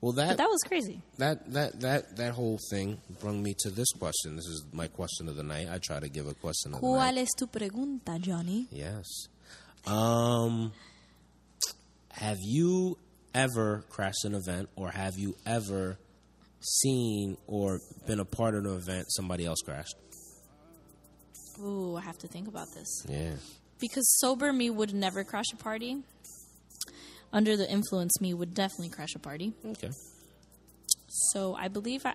Well, 0.00 0.12
But 0.14 0.28
that 0.28 0.36
that 0.38 0.48
was 0.48 0.60
crazy. 0.66 1.02
that 1.18 1.52
that 1.52 1.80
that 1.80 2.16
that 2.16 2.32
whole 2.34 2.58
thing 2.70 2.98
brought 3.20 3.34
me 3.36 3.54
to 3.58 3.70
this 3.70 3.90
question. 3.92 4.36
This 4.36 4.46
is 4.46 4.64
my 4.72 4.86
question 4.88 5.28
of 5.28 5.36
the 5.36 5.42
night. 5.42 5.68
I 5.70 5.78
try 5.78 6.00
to 6.00 6.08
give 6.08 6.26
a 6.26 6.34
question 6.34 6.72
of 6.74 6.80
the 6.80 6.86
night. 6.86 7.14
¿Cuál 7.14 7.18
es 7.18 7.28
tu 7.36 7.46
pregunta, 7.46 8.18
Johnny? 8.20 8.66
Yes. 8.70 9.06
Um, 9.86 10.72
have 12.12 12.38
you 12.42 12.96
ever 13.34 13.84
crashed 13.90 14.24
an 14.24 14.34
event, 14.34 14.68
or 14.74 14.90
have 14.90 15.18
you 15.18 15.36
ever 15.46 15.98
seen 16.60 17.36
or 17.46 17.80
been 18.06 18.20
a 18.20 18.24
part 18.24 18.54
of 18.54 18.64
an 18.64 18.72
event 18.72 19.06
somebody 19.10 19.44
else 19.46 19.60
crashed? 19.64 19.94
Ooh, 21.60 21.96
I 21.96 22.00
have 22.02 22.18
to 22.18 22.26
think 22.28 22.48
about 22.48 22.68
this. 22.74 23.04
Yeah. 23.08 23.32
Because 23.78 24.06
sober 24.18 24.52
me 24.52 24.70
would 24.70 24.92
never 24.94 25.24
crash 25.24 25.52
a 25.52 25.56
party. 25.56 26.02
Under 27.32 27.56
the 27.56 27.70
influence 27.70 28.20
me 28.20 28.34
would 28.34 28.54
definitely 28.54 28.88
crash 28.88 29.14
a 29.14 29.18
party. 29.18 29.52
Okay. 29.64 29.90
So 31.08 31.54
I 31.54 31.68
believe 31.68 32.04
I 32.06 32.14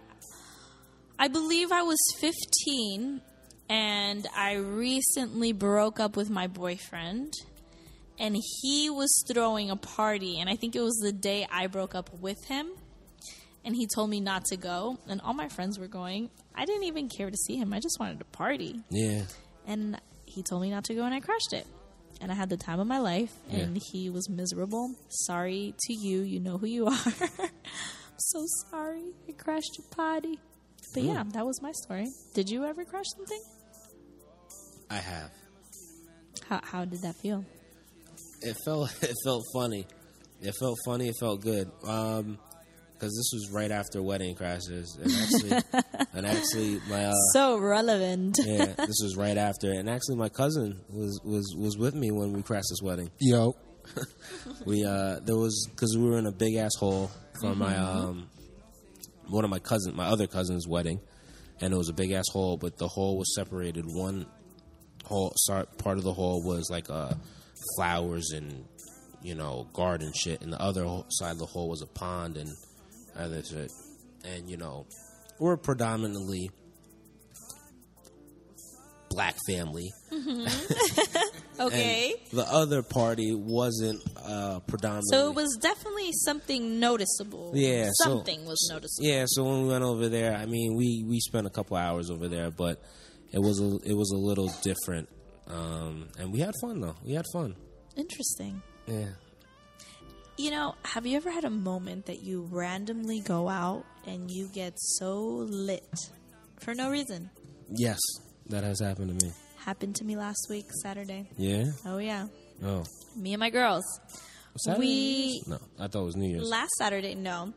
I 1.17 1.27
believe 1.29 1.71
I 1.71 1.81
was 1.83 1.97
15 2.19 3.21
and 3.69 4.27
I 4.35 4.55
recently 4.55 5.53
broke 5.53 5.99
up 5.99 6.17
with 6.17 6.29
my 6.29 6.47
boyfriend 6.47 7.33
and 8.19 8.35
he 8.61 8.89
was 8.89 9.09
throwing 9.31 9.69
a 9.69 9.75
party 9.77 10.39
and 10.39 10.49
I 10.49 10.55
think 10.55 10.75
it 10.75 10.81
was 10.81 10.95
the 10.97 11.11
day 11.13 11.47
I 11.51 11.67
broke 11.67 11.95
up 11.95 12.09
with 12.19 12.43
him 12.47 12.67
and 13.63 13.75
he 13.75 13.87
told 13.87 14.09
me 14.09 14.19
not 14.19 14.43
to 14.45 14.57
go 14.57 14.97
and 15.07 15.21
all 15.21 15.33
my 15.33 15.47
friends 15.47 15.79
were 15.79 15.87
going. 15.87 16.29
I 16.53 16.65
didn't 16.65 16.83
even 16.83 17.07
care 17.09 17.29
to 17.31 17.37
see 17.37 17.55
him. 17.55 17.73
I 17.73 17.79
just 17.79 17.97
wanted 17.99 18.19
to 18.19 18.25
party. 18.25 18.75
Yeah. 18.89 19.23
and 19.65 19.99
he 20.25 20.43
told 20.43 20.61
me 20.61 20.69
not 20.69 20.83
to 20.85 20.93
go 20.93 21.03
and 21.05 21.13
I 21.13 21.21
crashed 21.21 21.53
it. 21.53 21.65
And 22.21 22.31
I 22.31 22.35
had 22.35 22.49
the 22.49 22.57
time 22.57 22.79
of 22.79 22.87
my 22.87 22.99
life 22.99 23.33
and 23.51 23.75
Yeah. 23.75 23.81
he 23.91 24.09
was 24.09 24.29
miserable. 24.29 24.95
Sorry 25.09 25.73
to 25.87 25.93
you, 25.93 26.21
you 26.21 26.39
know 26.39 26.57
who 26.57 26.65
you 26.67 26.85
are. 26.93 26.97
I'm 27.39 27.49
so 28.17 28.45
sorry. 28.71 29.03
I 29.27 29.33
crashed 29.33 29.77
your 29.77 29.87
party. 29.91 30.39
But 30.93 31.03
yeah, 31.03 31.23
that 31.33 31.45
was 31.45 31.61
my 31.61 31.71
story. 31.83 32.07
Did 32.33 32.49
you 32.49 32.63
ever 32.65 32.85
crash 32.85 33.05
something? 33.17 33.41
I 34.89 34.97
have. 34.97 35.31
How 36.47 36.61
how 36.63 36.85
did 36.85 37.01
that 37.01 37.15
feel? 37.15 37.43
It 38.41 38.55
felt 38.63 38.91
it 39.03 39.15
felt 39.25 39.43
funny. 39.53 39.85
It 40.41 40.53
felt 40.59 40.77
funny. 40.85 41.09
It 41.09 41.15
felt 41.19 41.41
good. 41.41 41.69
Um, 41.85 42.37
because 42.95 43.11
this 43.15 43.31
was 43.33 43.49
right 43.51 43.71
after 43.71 44.01
wedding 44.01 44.35
crashes, 44.35 44.97
and 45.01 45.11
actually, 45.11 45.81
and 46.13 46.25
actually, 46.25 46.79
my 46.89 47.05
uh, 47.05 47.13
so 47.33 47.57
relevant. 47.57 48.39
yeah, 48.43 48.65
this 48.77 48.99
was 49.03 49.15
right 49.17 49.37
after, 49.37 49.71
and 49.71 49.89
actually, 49.89 50.15
my 50.15 50.29
cousin 50.29 50.79
was 50.89 51.19
was 51.23 51.55
was 51.57 51.77
with 51.77 51.93
me 51.93 52.11
when 52.11 52.33
we 52.33 52.41
crashed 52.41 52.67
this 52.69 52.81
wedding. 52.81 53.11
Yo. 53.19 53.53
We 54.65 54.83
uh, 54.83 55.19
there 55.23 55.35
was 55.35 55.67
because 55.69 55.95
we 55.95 56.09
were 56.09 56.17
in 56.17 56.25
a 56.25 56.31
big 56.31 56.55
ass 56.55 56.71
hall 56.79 57.11
for 57.39 57.53
my 57.55 57.73
Mm-hmm. 57.73 58.05
um, 58.07 58.29
one 59.27 59.43
of 59.43 59.49
my 59.51 59.59
cousin, 59.59 59.95
my 59.95 60.05
other 60.07 60.25
cousin's 60.27 60.67
wedding, 60.67 60.99
and 61.61 61.73
it 61.73 61.77
was 61.77 61.89
a 61.89 61.93
big 61.93 62.11
ass 62.11 62.25
hall, 62.31 62.57
but 62.57 62.77
the 62.77 62.87
hall 62.87 63.17
was 63.17 63.33
separated. 63.35 63.85
One 63.85 64.25
hall, 65.03 65.33
sorry, 65.35 65.65
part 65.77 65.97
of 65.99 66.03
the 66.03 66.13
hall 66.13 66.43
was 66.43 66.69
like 66.71 66.89
uh, 66.89 67.13
flowers 67.75 68.31
and 68.31 68.65
you 69.21 69.35
know 69.35 69.67
garden 69.73 70.11
shit, 70.15 70.41
and 70.41 70.51
the 70.51 70.61
other 70.61 70.85
side 71.09 71.31
of 71.33 71.39
the 71.39 71.45
hall 71.45 71.69
was 71.69 71.81
a 71.83 71.87
pond 71.87 72.37
and 72.37 72.49
other 73.17 73.43
shit, 73.43 73.71
and 74.23 74.49
you 74.49 74.57
know 74.57 74.85
we're 75.39 75.57
predominantly 75.57 76.49
black 79.09 79.35
family. 79.47 79.91
Okay. 81.57 82.13
And 82.31 82.39
the 82.39 82.43
other 82.51 82.83
party 82.83 83.33
wasn't 83.33 84.01
uh, 84.21 84.59
predominantly. 84.67 85.07
So 85.09 85.29
it 85.29 85.35
was 85.35 85.57
definitely 85.61 86.11
something 86.11 86.81
noticeable. 86.81 87.53
Yeah, 87.55 87.91
so- 87.93 88.09
Something 88.17 88.45
was 88.45 88.67
noticeable. 88.69 89.07
Yeah, 89.07 89.23
so 89.25 89.45
when 89.45 89.63
we 89.63 89.69
went 89.69 89.85
over 89.85 90.09
there, 90.09 90.35
I 90.35 90.47
mean, 90.47 90.75
we 90.75 91.05
we 91.07 91.21
spent 91.21 91.47
a 91.47 91.49
couple 91.49 91.77
hours 91.77 92.11
over 92.11 92.27
there, 92.27 92.51
but 92.51 92.81
it 93.31 93.39
was 93.39 93.61
a 93.61 93.77
it 93.89 93.93
was 93.93 94.11
a 94.11 94.17
little 94.17 94.51
different, 94.63 95.07
um, 95.47 96.09
and 96.19 96.33
we 96.33 96.41
had 96.41 96.53
fun 96.59 96.81
though. 96.81 96.97
We 97.05 97.13
had 97.13 97.23
fun. 97.31 97.55
Interesting. 97.95 98.61
Yeah. 98.85 99.11
You 100.37 100.51
know, 100.51 100.75
have 100.83 101.05
you 101.05 101.15
ever 101.15 101.31
had 101.31 101.45
a 101.45 101.49
moment 101.49 102.07
that 102.07 102.21
you 102.21 102.47
randomly 102.51 103.21
go 103.21 103.47
out 103.47 103.85
and 104.05 104.29
you 104.29 104.47
get 104.53 104.73
so 104.77 105.17
lit 105.49 106.09
for 106.59 106.73
no 106.73 106.89
reason? 106.89 107.29
Yes, 107.69 107.99
that 108.47 108.63
has 108.63 108.81
happened 108.81 109.17
to 109.19 109.25
me. 109.25 109.31
Happened 109.57 109.95
to 109.95 110.03
me 110.03 110.17
last 110.17 110.47
week, 110.49 110.65
Saturday. 110.83 111.29
Yeah. 111.37 111.71
Oh, 111.85 111.99
yeah. 111.99 112.27
Oh. 112.63 112.83
Me 113.15 113.33
and 113.33 113.39
my 113.39 113.49
girls. 113.49 113.83
Saturday? 114.57 114.79
We- 114.85 115.43
No, 115.47 115.57
I 115.79 115.87
thought 115.87 116.01
it 116.01 116.05
was 116.05 116.15
New 116.17 116.29
Year's. 116.29 116.47
Last 116.49 116.71
Saturday, 116.77 117.15
no. 117.15 117.53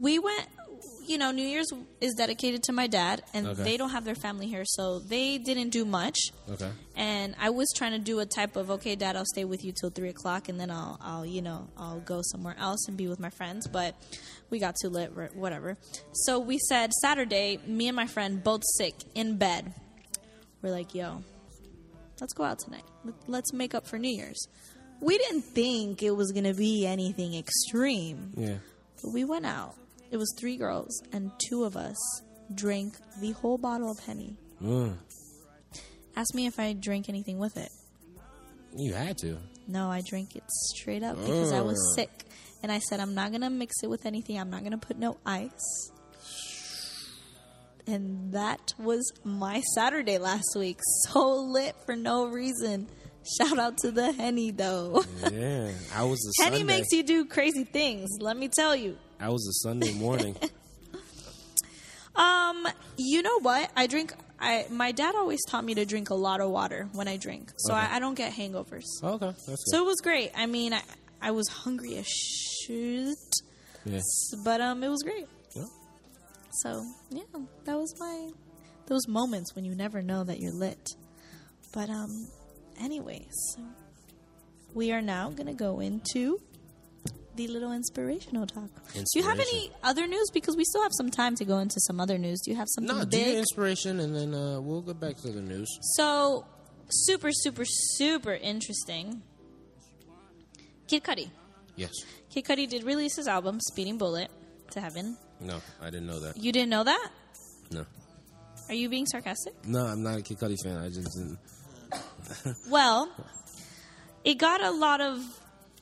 We 0.00 0.18
went, 0.18 0.46
you 1.08 1.18
know, 1.18 1.30
New 1.30 1.46
Year's 1.46 1.66
is 2.00 2.14
dedicated 2.14 2.62
to 2.64 2.72
my 2.72 2.86
dad, 2.86 3.22
and 3.34 3.46
Okay. 3.46 3.62
they 3.62 3.76
don't 3.76 3.90
have 3.90 4.04
their 4.04 4.14
family 4.14 4.46
here, 4.46 4.64
so 4.64 4.98
they 4.98 5.38
didn't 5.38 5.70
do 5.70 5.84
much. 5.84 6.18
Okay. 6.50 6.70
And 6.96 7.34
I 7.40 7.50
was 7.50 7.66
trying 7.76 7.92
to 7.92 7.98
do 7.98 8.20
a 8.20 8.26
type 8.26 8.56
of 8.56 8.70
okay, 8.70 8.94
Dad, 8.96 9.16
I'll 9.16 9.24
stay 9.26 9.44
with 9.44 9.64
you 9.64 9.72
till 9.72 9.90
three 9.90 10.08
o'clock, 10.10 10.48
and 10.48 10.58
then 10.60 10.70
I'll, 10.70 10.98
I'll, 11.00 11.26
you 11.26 11.42
know, 11.42 11.68
I'll 11.76 12.00
go 12.00 12.20
somewhere 12.22 12.56
else 12.58 12.86
and 12.88 12.96
be 12.96 13.08
with 13.08 13.20
my 13.20 13.30
friends. 13.30 13.66
But 13.66 13.94
we 14.50 14.58
got 14.58 14.74
too 14.82 14.88
lit, 14.88 15.12
whatever. 15.34 15.76
So 16.12 16.38
we 16.38 16.58
said 16.58 16.92
Saturday, 17.02 17.58
me 17.66 17.88
and 17.88 17.96
my 17.96 18.06
friend 18.06 18.42
both 18.42 18.62
sick 18.76 18.94
in 19.14 19.36
bed. 19.36 19.72
We're 20.62 20.70
like, 20.72 20.94
yo, 20.94 21.22
let's 22.20 22.32
go 22.34 22.44
out 22.44 22.58
tonight. 22.58 22.84
Let- 23.04 23.14
Let's 23.28 23.52
make 23.52 23.74
up 23.74 23.86
for 23.86 23.98
New 23.98 24.10
Year's. 24.14 24.46
We 25.00 25.16
didn't 25.18 25.42
think 25.42 26.02
it 26.02 26.10
was 26.10 26.32
gonna 26.32 26.54
be 26.54 26.84
anything 26.86 27.34
extreme. 27.34 28.32
Yeah. 28.36 28.56
But 29.00 29.12
we 29.12 29.22
went 29.24 29.46
out. 29.46 29.76
It 30.10 30.16
was 30.16 30.32
three 30.38 30.56
girls, 30.56 31.02
and 31.12 31.30
two 31.48 31.64
of 31.64 31.76
us 31.76 31.96
drank 32.54 32.94
the 33.20 33.32
whole 33.32 33.58
bottle 33.58 33.90
of 33.90 33.98
Henny. 34.00 34.36
Mm. 34.62 34.96
Asked 36.16 36.34
me 36.34 36.46
if 36.46 36.58
I 36.58 36.72
drank 36.72 37.08
anything 37.08 37.38
with 37.38 37.56
it. 37.56 37.70
You 38.76 38.94
had 38.94 39.18
to. 39.18 39.38
No, 39.66 39.90
I 39.90 40.02
drank 40.06 40.34
it 40.34 40.44
straight 40.50 41.02
up 41.02 41.16
because 41.18 41.52
I 41.52 41.60
was 41.60 41.94
sick. 41.94 42.10
And 42.62 42.72
I 42.72 42.78
said, 42.80 42.98
I'm 43.00 43.14
not 43.14 43.30
going 43.30 43.42
to 43.42 43.50
mix 43.50 43.76
it 43.82 43.90
with 43.90 44.04
anything. 44.06 44.38
I'm 44.38 44.50
not 44.50 44.60
going 44.60 44.72
to 44.72 44.78
put 44.78 44.98
no 44.98 45.16
ice. 45.24 45.90
And 47.86 48.32
that 48.32 48.74
was 48.78 49.12
my 49.24 49.60
Saturday 49.74 50.18
last 50.18 50.56
week. 50.56 50.80
So 51.10 51.36
lit 51.36 51.74
for 51.86 51.96
no 51.96 52.26
reason. 52.26 52.88
Shout 53.38 53.58
out 53.58 53.78
to 53.78 53.90
the 53.90 54.12
Henny, 54.12 54.50
though. 54.50 55.04
Yeah. 55.30 55.70
I 55.94 56.04
was 56.04 56.18
a 56.40 56.42
Henny 56.44 56.58
Sunday. 56.58 56.62
makes 56.74 56.88
you 56.92 57.02
do 57.02 57.24
crazy 57.26 57.64
things, 57.64 58.08
let 58.20 58.36
me 58.36 58.48
tell 58.48 58.74
you. 58.74 58.96
I 59.20 59.28
was 59.30 59.46
a 59.48 59.52
Sunday 59.66 59.92
morning. 59.94 60.36
Um, 62.16 62.66
you 62.96 63.22
know 63.22 63.38
what? 63.40 63.70
I 63.76 63.86
drink. 63.86 64.12
I 64.40 64.66
my 64.70 64.90
dad 64.90 65.14
always 65.14 65.38
taught 65.48 65.64
me 65.64 65.74
to 65.76 65.84
drink 65.84 66.10
a 66.10 66.16
lot 66.16 66.40
of 66.40 66.50
water 66.50 66.88
when 66.92 67.06
I 67.06 67.16
drink, 67.16 67.52
so 67.58 67.72
Okay. 67.72 67.80
I, 67.80 67.96
I 67.96 67.98
don't 68.00 68.14
get 68.16 68.32
hangovers. 68.32 68.82
okay. 69.04 69.26
That's 69.26 69.46
good. 69.46 69.58
So 69.66 69.84
it 69.84 69.86
was 69.86 70.00
great. 70.02 70.32
I 70.36 70.46
mean, 70.46 70.72
I, 70.72 70.82
I 71.22 71.30
was 71.30 71.46
hungry 71.46 71.96
as 71.96 72.08
shit, 72.08 73.16
yeah. 73.84 74.00
but 74.44 74.60
um, 74.60 74.82
it 74.82 74.88
was 74.88 75.02
great. 75.04 75.28
Yeah. 75.54 75.66
So 76.64 76.84
yeah, 77.10 77.22
that 77.66 77.76
was 77.76 77.94
my 78.00 78.30
those 78.86 79.06
moments 79.06 79.54
when 79.54 79.64
you 79.64 79.76
never 79.76 80.02
know 80.02 80.24
that 80.24 80.40
you're 80.40 80.52
lit. 80.58 80.88
But 81.72 81.88
um, 81.88 82.26
anyways, 82.80 83.56
we 84.74 84.90
are 84.90 85.02
now 85.02 85.30
gonna 85.30 85.54
go 85.54 85.78
into 85.78 86.40
the 87.38 87.46
little 87.46 87.72
inspirational 87.72 88.46
talk. 88.46 88.68
Do 88.92 89.04
you 89.14 89.22
have 89.22 89.38
any 89.38 89.70
other 89.84 90.06
news? 90.08 90.26
Because 90.34 90.56
we 90.56 90.64
still 90.64 90.82
have 90.82 90.90
some 90.92 91.08
time 91.10 91.36
to 91.36 91.44
go 91.44 91.58
into 91.58 91.76
some 91.86 92.00
other 92.00 92.18
news. 92.18 92.40
Do 92.44 92.50
you 92.50 92.56
have 92.56 92.66
something 92.74 92.96
No, 92.98 93.04
do 93.04 93.16
big? 93.16 93.26
your 93.28 93.38
inspiration, 93.38 94.00
and 94.00 94.12
then 94.14 94.34
uh, 94.34 94.60
we'll 94.60 94.82
get 94.82 94.98
back 94.98 95.16
to 95.18 95.28
the 95.30 95.40
news. 95.40 95.68
So, 95.96 96.44
super, 96.90 97.30
super, 97.32 97.64
super 97.64 98.32
interesting. 98.34 99.22
Kid 100.88 101.04
Cudi. 101.04 101.30
Yes. 101.76 101.92
Kid 102.28 102.44
Cudi 102.44 102.68
did 102.68 102.82
release 102.82 103.14
his 103.16 103.28
album, 103.28 103.60
Speeding 103.60 103.98
Bullet, 103.98 104.30
to 104.72 104.80
heaven. 104.80 105.16
No, 105.40 105.60
I 105.80 105.86
didn't 105.90 106.08
know 106.08 106.18
that. 106.20 106.36
You 106.36 106.50
didn't 106.50 106.70
know 106.70 106.82
that? 106.84 107.08
No. 107.70 107.86
Are 108.68 108.74
you 108.74 108.88
being 108.88 109.06
sarcastic? 109.06 109.54
No, 109.64 109.86
I'm 109.86 110.02
not 110.02 110.18
a 110.18 110.22
Kid 110.22 110.38
Cudi 110.38 110.56
fan. 110.64 110.76
I 110.76 110.88
just 110.88 111.08
didn't. 111.16 111.38
Well, 112.68 113.08
it 114.24 114.34
got 114.38 114.60
a 114.60 114.70
lot 114.72 115.00
of 115.00 115.22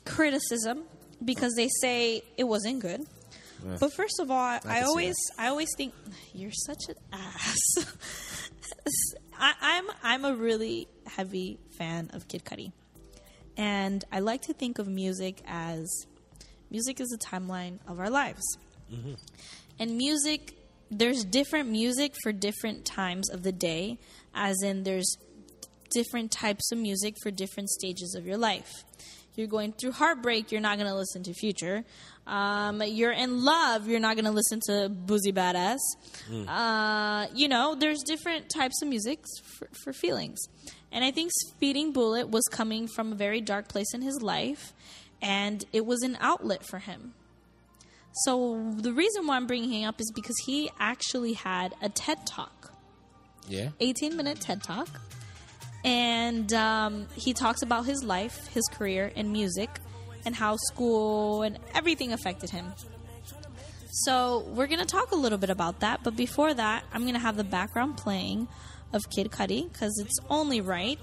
criticism 0.04 0.84
because 1.24 1.54
they 1.54 1.68
say 1.80 2.22
it 2.36 2.44
wasn't 2.44 2.80
good. 2.80 3.02
Yeah. 3.64 3.76
But 3.80 3.92
first 3.94 4.20
of 4.20 4.30
all, 4.30 4.38
I, 4.38 4.60
I 4.66 4.82
always, 4.82 5.16
I 5.38 5.48
always 5.48 5.68
think 5.76 5.94
you're 6.34 6.52
such 6.52 6.82
an 6.88 6.94
ass. 7.12 7.58
I, 9.38 9.54
I'm, 9.60 9.84
I'm 10.02 10.24
a 10.24 10.34
really 10.34 10.88
heavy 11.06 11.58
fan 11.78 12.10
of 12.12 12.28
Kid 12.28 12.44
Cudi, 12.44 12.72
and 13.56 14.04
I 14.12 14.20
like 14.20 14.42
to 14.42 14.52
think 14.52 14.78
of 14.78 14.86
music 14.88 15.42
as 15.46 16.06
music 16.70 17.00
is 17.00 17.12
a 17.12 17.18
timeline 17.18 17.78
of 17.88 17.98
our 17.98 18.10
lives, 18.10 18.44
and 19.78 19.96
music. 19.96 20.52
There's 20.88 21.24
different 21.24 21.68
music 21.68 22.14
for 22.22 22.30
different 22.30 22.84
times 22.84 23.28
of 23.30 23.42
the 23.42 23.50
day, 23.50 23.98
as 24.32 24.62
in 24.62 24.84
there's 24.84 25.16
different 25.90 26.30
types 26.30 26.70
of 26.70 26.78
music 26.78 27.16
for 27.22 27.32
different 27.32 27.68
stages 27.70 28.14
of 28.14 28.24
your 28.24 28.36
life. 28.36 28.70
You're 29.36 29.46
going 29.46 29.72
through 29.72 29.92
heartbreak, 29.92 30.50
you're 30.50 30.60
not 30.60 30.78
going 30.78 30.88
to 30.88 30.96
listen 30.96 31.22
to 31.24 31.34
Future. 31.34 31.84
Um, 32.26 32.82
you're 32.82 33.12
in 33.12 33.44
love, 33.44 33.86
you're 33.86 34.00
not 34.00 34.16
going 34.16 34.24
to 34.24 34.32
listen 34.32 34.60
to 34.66 34.88
Boozy 34.88 35.32
Badass. 35.32 35.78
Uh, 36.48 37.26
you 37.34 37.46
know, 37.46 37.74
there's 37.74 38.02
different 38.02 38.48
types 38.48 38.82
of 38.82 38.88
music 38.88 39.20
for, 39.58 39.68
for 39.84 39.92
feelings. 39.92 40.38
And 40.90 41.04
I 41.04 41.10
think 41.10 41.30
Speeding 41.48 41.92
Bullet 41.92 42.28
was 42.28 42.42
coming 42.50 42.88
from 42.88 43.12
a 43.12 43.14
very 43.14 43.40
dark 43.40 43.68
place 43.68 43.92
in 43.94 44.02
his 44.02 44.22
life, 44.22 44.72
and 45.22 45.64
it 45.72 45.86
was 45.86 46.02
an 46.02 46.16
outlet 46.20 46.64
for 46.64 46.78
him. 46.78 47.14
So 48.24 48.72
the 48.78 48.92
reason 48.92 49.26
why 49.26 49.36
I'm 49.36 49.46
bringing 49.46 49.70
him 49.70 49.88
up 49.88 50.00
is 50.00 50.10
because 50.14 50.36
he 50.46 50.70
actually 50.80 51.34
had 51.34 51.74
a 51.82 51.88
TED 51.90 52.26
Talk. 52.26 52.72
Yeah. 53.46 53.70
18 53.78 54.16
minute 54.16 54.40
TED 54.40 54.62
Talk. 54.62 54.88
And 55.86 56.52
um, 56.52 57.06
he 57.14 57.32
talks 57.32 57.62
about 57.62 57.86
his 57.86 58.02
life, 58.02 58.48
his 58.48 58.64
career 58.72 59.12
in 59.14 59.30
music, 59.30 59.70
and 60.24 60.34
how 60.34 60.56
school 60.56 61.42
and 61.42 61.58
everything 61.74 62.12
affected 62.12 62.50
him. 62.50 62.72
So, 64.04 64.40
we're 64.48 64.66
going 64.66 64.80
to 64.80 64.84
talk 64.84 65.12
a 65.12 65.16
little 65.16 65.38
bit 65.38 65.48
about 65.48 65.80
that. 65.80 66.00
But 66.02 66.16
before 66.16 66.52
that, 66.52 66.82
I'm 66.92 67.02
going 67.02 67.14
to 67.14 67.20
have 67.20 67.36
the 67.36 67.44
background 67.44 67.96
playing 67.96 68.48
of 68.92 69.08
Kid 69.10 69.30
Cudi 69.30 69.72
because 69.72 69.96
it's 70.04 70.18
only 70.28 70.60
right. 70.60 71.02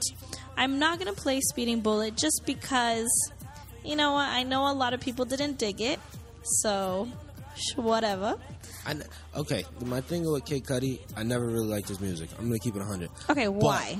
I'm 0.58 0.78
not 0.80 1.00
going 1.00 1.14
to 1.14 1.20
play 1.20 1.40
Speeding 1.40 1.80
Bullet 1.80 2.16
just 2.18 2.44
because, 2.46 3.10
you 3.84 3.96
know 3.96 4.12
what, 4.12 4.28
I 4.28 4.44
know 4.44 4.70
a 4.70 4.74
lot 4.76 4.94
of 4.94 5.00
people 5.00 5.26
didn't 5.26 5.58
dig 5.58 5.82
it. 5.82 6.00
So, 6.62 7.08
sh- 7.56 7.78
whatever. 7.78 8.36
I 8.86 8.92
n- 8.92 9.04
okay. 9.38 9.64
My 9.86 10.02
thing 10.02 10.30
with 10.30 10.46
Kid 10.46 10.66
Cudi, 10.66 11.00
I 11.16 11.24
never 11.24 11.48
really 11.48 11.68
liked 11.68 11.88
his 11.88 12.02
music. 12.02 12.30
I'm 12.38 12.46
gonna 12.48 12.60
keep 12.60 12.76
it 12.76 12.80
100. 12.80 13.10
Okay, 13.30 13.48
why? 13.48 13.98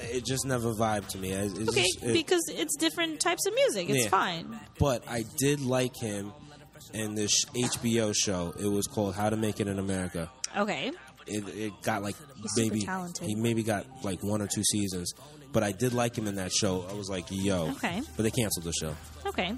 It 0.00 0.24
just 0.24 0.44
never 0.44 0.72
vibed 0.74 1.08
to 1.08 1.18
me. 1.18 1.30
It- 1.32 1.56
it's 1.58 1.68
Okay, 1.70 1.82
just- 1.82 2.02
it- 2.02 2.12
because 2.12 2.42
it's 2.50 2.76
different 2.76 3.20
types 3.20 3.46
of 3.46 3.54
music. 3.54 3.88
It's 3.90 4.04
Yeah. 4.04 4.10
fine. 4.10 4.58
but 4.78 5.02
I 5.08 5.24
did 5.38 5.60
like 5.60 5.96
him 5.96 6.32
in 6.92 7.14
this 7.14 7.44
HBO 7.54 8.12
show. 8.12 8.54
It 8.58 8.66
was 8.66 8.86
called 8.86 9.14
How 9.14 9.30
to 9.30 9.36
Make 9.36 9.60
It 9.60 9.68
in 9.68 9.78
America. 9.78 10.30
Okay. 10.56 10.92
It, 11.26 11.48
it 11.48 11.72
got 11.82 12.02
like 12.02 12.16
He's 12.42 12.56
maybe 12.56 12.82
talented. 12.82 13.26
he 13.26 13.34
maybe 13.34 13.62
got 13.62 13.86
like 14.04 14.22
one 14.22 14.42
or 14.42 14.46
two 14.46 14.62
seasons, 14.64 15.12
but 15.52 15.62
I 15.62 15.72
did 15.72 15.94
like 15.94 16.16
him 16.18 16.26
in 16.26 16.34
that 16.36 16.52
show. 16.52 16.84
I 16.90 16.92
was 16.92 17.08
like, 17.08 17.24
yo, 17.30 17.70
Okay. 17.70 18.02
But 18.16 18.22
they 18.24 18.30
canceled 18.30 18.64
the 18.64 18.72
show. 18.72 18.94
Okay. 19.26 19.54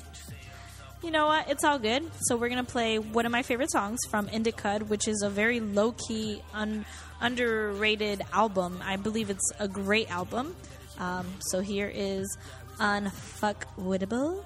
You 1.03 1.11
know 1.11 1.27
what? 1.27 1.49
It's 1.51 1.63
all 1.63 1.79
good. 1.79 2.11
So 2.23 2.37
we're 2.37 2.49
gonna 2.49 2.65
play 2.65 2.99
one 2.99 3.27
of 3.27 3.33
my 3.33 3.43
favorite 3.43 3.71
songs 3.71 3.99
from 4.11 4.29
Indicud, 4.29 4.89
which 4.89 5.07
is 5.07 5.23
a 5.23 5.29
very 5.31 5.61
low 5.61 5.93
key, 5.93 6.43
un- 6.55 6.85
underrated 7.21 8.23
album. 8.33 8.81
I 8.85 8.97
believe 8.97 9.31
it's 9.31 9.53
a 9.59 9.69
great 9.69 10.11
album. 10.11 10.57
Um, 10.99 11.27
so 11.41 11.61
here 11.61 11.91
is 11.95 12.37
Unfuckwittable. 12.79 14.45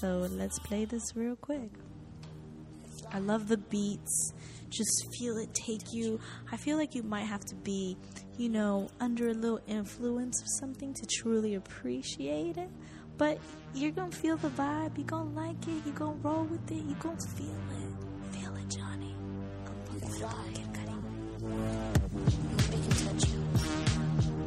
So 0.00 0.28
let's 0.30 0.58
play 0.58 0.84
this 0.84 1.16
real 1.16 1.36
quick. 1.36 1.70
I 3.12 3.20
love 3.20 3.48
the 3.48 3.56
beats. 3.56 4.32
Just 4.68 5.06
feel 5.18 5.38
it 5.38 5.54
take 5.54 5.92
you. 5.92 6.20
I 6.52 6.56
feel 6.56 6.76
like 6.76 6.94
you 6.94 7.02
might 7.02 7.24
have 7.24 7.44
to 7.46 7.54
be, 7.54 7.96
you 8.36 8.50
know, 8.50 8.90
under 9.00 9.28
a 9.28 9.34
little 9.34 9.60
influence 9.66 10.42
of 10.42 10.48
something 10.58 10.92
to 10.92 11.06
truly 11.06 11.54
appreciate 11.54 12.58
it. 12.58 12.68
But 13.18 13.38
you're 13.74 13.90
gonna 13.90 14.12
feel 14.12 14.36
the 14.36 14.48
vibe. 14.48 14.96
You're 14.96 15.06
gonna 15.06 15.30
like 15.30 15.60
it. 15.66 15.84
You're 15.84 15.94
gonna 15.94 16.16
roll 16.22 16.44
with 16.44 16.70
it. 16.70 16.84
You're 16.86 16.98
gonna 17.00 17.20
feel 17.20 17.48
it. 17.48 18.36
Feel 18.36 18.54
it, 18.54 18.68
Johnny. 18.70 19.14
Make 22.70 22.86
it 22.86 22.96
touch 22.96 23.28
you. 23.30 24.37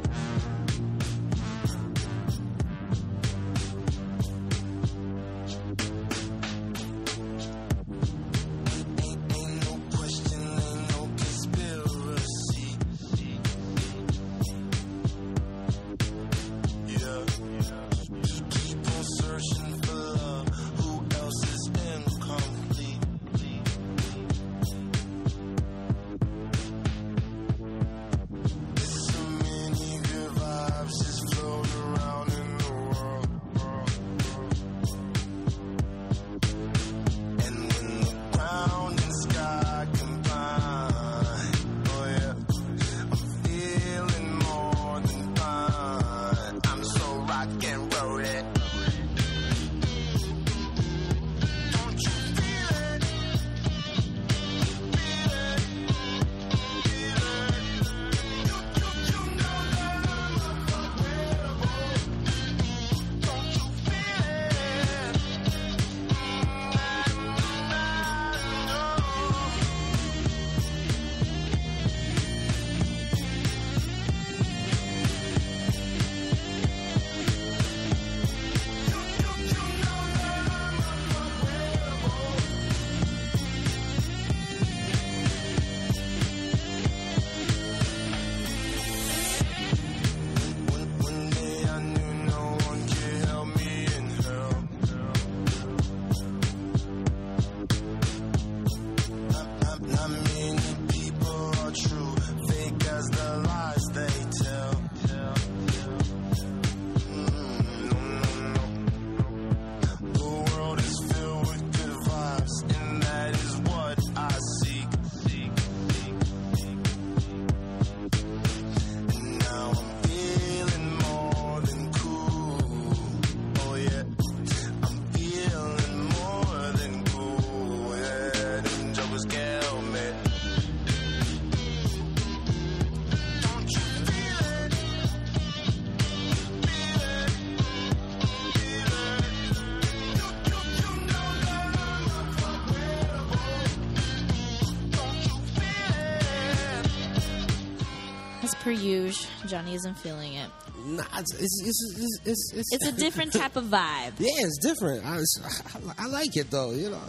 Johnny 149.52 149.74
isn't 149.74 149.98
feeling 149.98 150.32
it. 150.32 150.48
Nah, 150.86 151.04
it's 151.18 151.34
it's 151.34 151.62
it's 151.66 152.20
it's, 152.24 152.52
it's, 152.54 152.72
it's, 152.72 152.86
a 152.86 152.92
different 153.04 153.34
type 153.34 153.54
of 153.56 153.66
vibe. 153.66 154.14
yeah, 154.18 154.30
it's 154.38 154.58
different. 154.62 155.04
I, 155.04 155.18
I, 155.18 156.04
I 156.04 156.06
like 156.06 156.34
it 156.38 156.50
though. 156.50 156.72
You 156.72 156.88
know, 156.88 157.02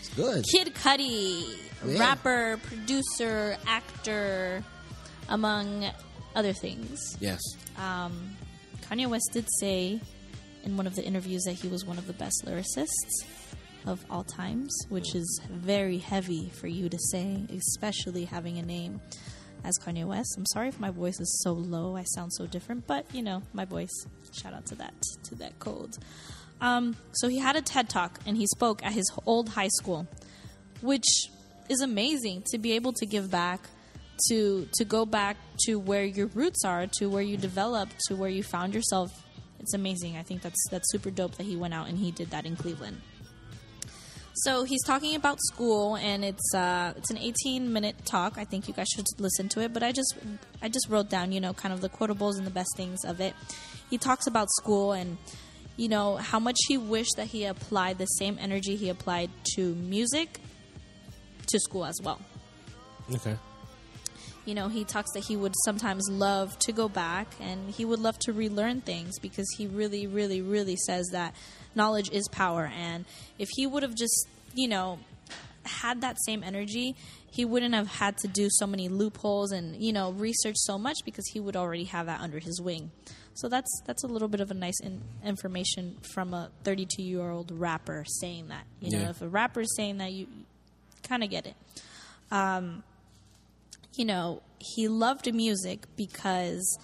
it's 0.00 0.08
good. 0.08 0.44
Kid 0.52 0.74
Cudi, 0.74 1.46
Yeah. 1.86 2.00
rapper, 2.00 2.58
producer, 2.64 3.56
actor, 3.68 4.64
among 5.28 5.88
other 6.34 6.52
things. 6.52 7.16
Yes. 7.20 7.40
Um, 7.78 8.36
Kanye 8.90 9.06
West 9.06 9.30
did 9.32 9.46
say 9.60 10.00
in 10.64 10.76
one 10.76 10.88
of 10.88 10.96
the 10.96 11.04
interviews 11.04 11.44
that 11.44 11.52
he 11.52 11.68
was 11.68 11.84
one 11.84 11.96
of 11.98 12.08
the 12.08 12.12
best 12.14 12.44
lyricists 12.44 13.24
of 13.86 14.04
all 14.10 14.24
times, 14.24 14.74
which 14.88 15.14
is 15.14 15.40
very 15.48 15.98
heavy 15.98 16.50
for 16.60 16.66
you 16.66 16.88
to 16.88 16.98
say, 17.12 17.44
especially 17.56 18.24
having 18.24 18.58
a 18.58 18.62
name 18.62 19.00
as 19.64 19.78
Kanye 19.78 20.04
West. 20.04 20.34
I'm 20.36 20.46
sorry 20.46 20.68
if 20.68 20.78
my 20.78 20.90
voice 20.90 21.18
is 21.18 21.40
so 21.42 21.52
low. 21.52 21.96
I 21.96 22.04
sound 22.04 22.32
so 22.34 22.46
different, 22.46 22.86
but 22.86 23.06
you 23.12 23.22
know, 23.22 23.42
my 23.52 23.64
voice. 23.64 24.06
Shout 24.32 24.52
out 24.52 24.66
to 24.66 24.74
that 24.76 24.94
to 25.24 25.34
that 25.36 25.58
cold. 25.58 25.98
Um, 26.60 26.96
so 27.12 27.28
he 27.28 27.38
had 27.38 27.56
a 27.56 27.62
TED 27.62 27.88
talk 27.88 28.20
and 28.26 28.36
he 28.36 28.46
spoke 28.46 28.84
at 28.84 28.92
his 28.92 29.10
old 29.26 29.50
high 29.50 29.68
school, 29.68 30.06
which 30.80 31.06
is 31.68 31.80
amazing 31.80 32.44
to 32.50 32.58
be 32.58 32.72
able 32.72 32.92
to 32.92 33.06
give 33.06 33.30
back 33.30 33.60
to 34.28 34.68
to 34.74 34.84
go 34.84 35.04
back 35.04 35.36
to 35.66 35.76
where 35.76 36.04
your 36.04 36.26
roots 36.28 36.64
are, 36.64 36.86
to 36.98 37.06
where 37.06 37.22
you 37.22 37.36
developed, 37.36 37.94
to 38.08 38.16
where 38.16 38.30
you 38.30 38.42
found 38.42 38.74
yourself. 38.74 39.10
It's 39.60 39.74
amazing. 39.74 40.16
I 40.16 40.22
think 40.22 40.42
that's 40.42 40.62
that's 40.70 40.90
super 40.92 41.10
dope 41.10 41.36
that 41.36 41.44
he 41.44 41.56
went 41.56 41.74
out 41.74 41.88
and 41.88 41.98
he 41.98 42.10
did 42.10 42.30
that 42.30 42.44
in 42.44 42.56
Cleveland. 42.56 43.00
So 44.34 44.64
he's 44.64 44.82
talking 44.82 45.14
about 45.14 45.38
school, 45.40 45.96
and 45.96 46.24
it's 46.24 46.54
uh, 46.54 46.92
it's 46.96 47.10
an 47.10 47.18
18 47.18 47.72
minute 47.72 48.04
talk. 48.04 48.36
I 48.36 48.44
think 48.44 48.66
you 48.66 48.74
guys 48.74 48.88
should 48.88 49.06
listen 49.18 49.48
to 49.50 49.60
it. 49.60 49.72
But 49.72 49.84
I 49.84 49.92
just 49.92 50.16
I 50.60 50.68
just 50.68 50.88
wrote 50.88 51.08
down, 51.08 51.30
you 51.30 51.40
know, 51.40 51.52
kind 51.52 51.72
of 51.72 51.80
the 51.80 51.88
quotables 51.88 52.36
and 52.36 52.46
the 52.46 52.50
best 52.50 52.76
things 52.76 53.04
of 53.04 53.20
it. 53.20 53.34
He 53.90 53.98
talks 53.98 54.26
about 54.26 54.48
school 54.50 54.92
and 54.92 55.18
you 55.76 55.88
know 55.88 56.16
how 56.16 56.40
much 56.40 56.58
he 56.66 56.76
wished 56.76 57.16
that 57.16 57.28
he 57.28 57.44
applied 57.44 57.98
the 57.98 58.06
same 58.06 58.36
energy 58.40 58.74
he 58.74 58.88
applied 58.88 59.30
to 59.54 59.74
music 59.76 60.40
to 61.46 61.60
school 61.60 61.84
as 61.84 61.98
well. 62.02 62.20
Okay. 63.14 63.36
You 64.44 64.54
know, 64.54 64.68
he 64.68 64.84
talks 64.84 65.10
that 65.14 65.24
he 65.24 65.36
would 65.36 65.54
sometimes 65.64 66.06
love 66.10 66.58
to 66.60 66.72
go 66.72 66.88
back 66.88 67.28
and 67.40 67.70
he 67.70 67.84
would 67.84 67.98
love 67.98 68.18
to 68.20 68.32
relearn 68.32 68.82
things 68.82 69.18
because 69.18 69.46
he 69.56 69.66
really, 69.66 70.06
really, 70.06 70.42
really 70.42 70.76
says 70.76 71.06
that 71.12 71.34
knowledge 71.74 72.10
is 72.10 72.28
power. 72.28 72.70
And 72.76 73.06
if 73.38 73.48
he 73.56 73.66
would 73.66 73.82
have 73.82 73.94
just, 73.94 74.28
you 74.54 74.68
know, 74.68 74.98
had 75.64 76.02
that 76.02 76.18
same 76.26 76.42
energy, 76.44 76.94
he 77.30 77.44
wouldn't 77.44 77.74
have 77.74 77.88
had 77.88 78.18
to 78.18 78.28
do 78.28 78.48
so 78.50 78.66
many 78.66 78.88
loopholes 78.88 79.50
and, 79.50 79.82
you 79.82 79.92
know, 79.92 80.12
research 80.12 80.56
so 80.58 80.76
much 80.78 80.98
because 81.06 81.24
he 81.32 81.40
would 81.40 81.56
already 81.56 81.84
have 81.84 82.06
that 82.06 82.20
under 82.20 82.38
his 82.38 82.60
wing. 82.60 82.90
So 83.36 83.48
that's 83.48 83.70
that's 83.86 84.04
a 84.04 84.06
little 84.06 84.28
bit 84.28 84.40
of 84.40 84.50
a 84.52 84.54
nice 84.54 84.78
in, 84.80 85.00
information 85.24 85.96
from 86.12 86.32
a 86.34 86.50
32 86.62 87.02
year 87.02 87.30
old 87.30 87.50
rapper 87.50 88.04
saying 88.06 88.48
that. 88.48 88.64
You 88.80 88.90
know, 88.92 88.98
Yeah. 89.04 89.10
if 89.10 89.22
a 89.22 89.28
rapper 89.28 89.62
is 89.62 89.74
saying 89.74 89.98
that, 89.98 90.12
you, 90.12 90.28
kind 91.02 91.24
of 91.24 91.30
get 91.30 91.46
it 91.46 91.54
Um, 92.30 92.82
you 93.96 94.04
know, 94.04 94.42
he 94.58 94.88
loved 94.88 95.32
music 95.32 95.84
because 95.96 96.78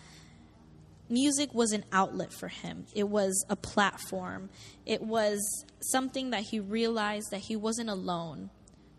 music 1.09 1.53
was 1.53 1.73
an 1.73 1.85
outlet 1.93 2.33
for 2.33 2.49
him. 2.49 2.87
It 2.95 3.09
was 3.09 3.45
a 3.49 3.57
platform. 3.57 4.49
It 4.87 5.03
was 5.03 5.41
something 5.81 6.31
that 6.31 6.43
he 6.43 6.61
realized 6.61 7.31
that 7.31 7.41
he 7.41 7.57
wasn't 7.57 7.91
alone 7.91 8.51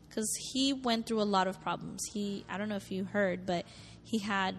because 0.07 0.29
he 0.51 0.73
went 0.73 1.05
through 1.05 1.21
a 1.21 1.23
lot 1.23 1.47
of 1.47 1.61
problems. 1.61 2.01
He, 2.13 2.45
I 2.49 2.57
don't 2.57 2.67
know 2.67 2.75
if 2.75 2.91
you 2.91 3.05
heard, 3.05 3.45
but 3.45 3.65
he 4.03 4.17
had, 4.19 4.55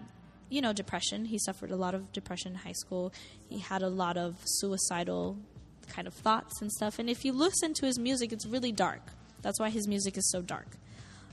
you 0.49 0.61
know, 0.61 0.73
depression. 0.73 1.25
He 1.25 1.37
suffered 1.37 1.69
a 1.69 1.75
lot 1.75 1.93
of 1.93 2.11
depression 2.11 2.53
in 2.53 2.57
high 2.57 2.71
school. 2.71 3.13
He 3.49 3.59
had 3.59 3.83
a 3.83 3.89
lot 3.89 4.17
of 4.17 4.35
suicidal 4.43 5.37
kind 5.89 6.07
of 6.07 6.13
thoughts 6.15 6.59
and 6.61 6.71
stuff. 6.71 6.97
And 6.97 7.07
if 7.07 7.23
you 7.23 7.33
listen 7.33 7.73
to 7.75 7.85
his 7.85 7.99
music, 7.99 8.33
it's 8.33 8.47
really 8.47 8.71
dark. 8.71 9.01
That's 9.43 9.59
why 9.59 9.69
his 9.69 9.87
music 9.87 10.17
is 10.17 10.31
so 10.31 10.41
dark. 10.41 10.77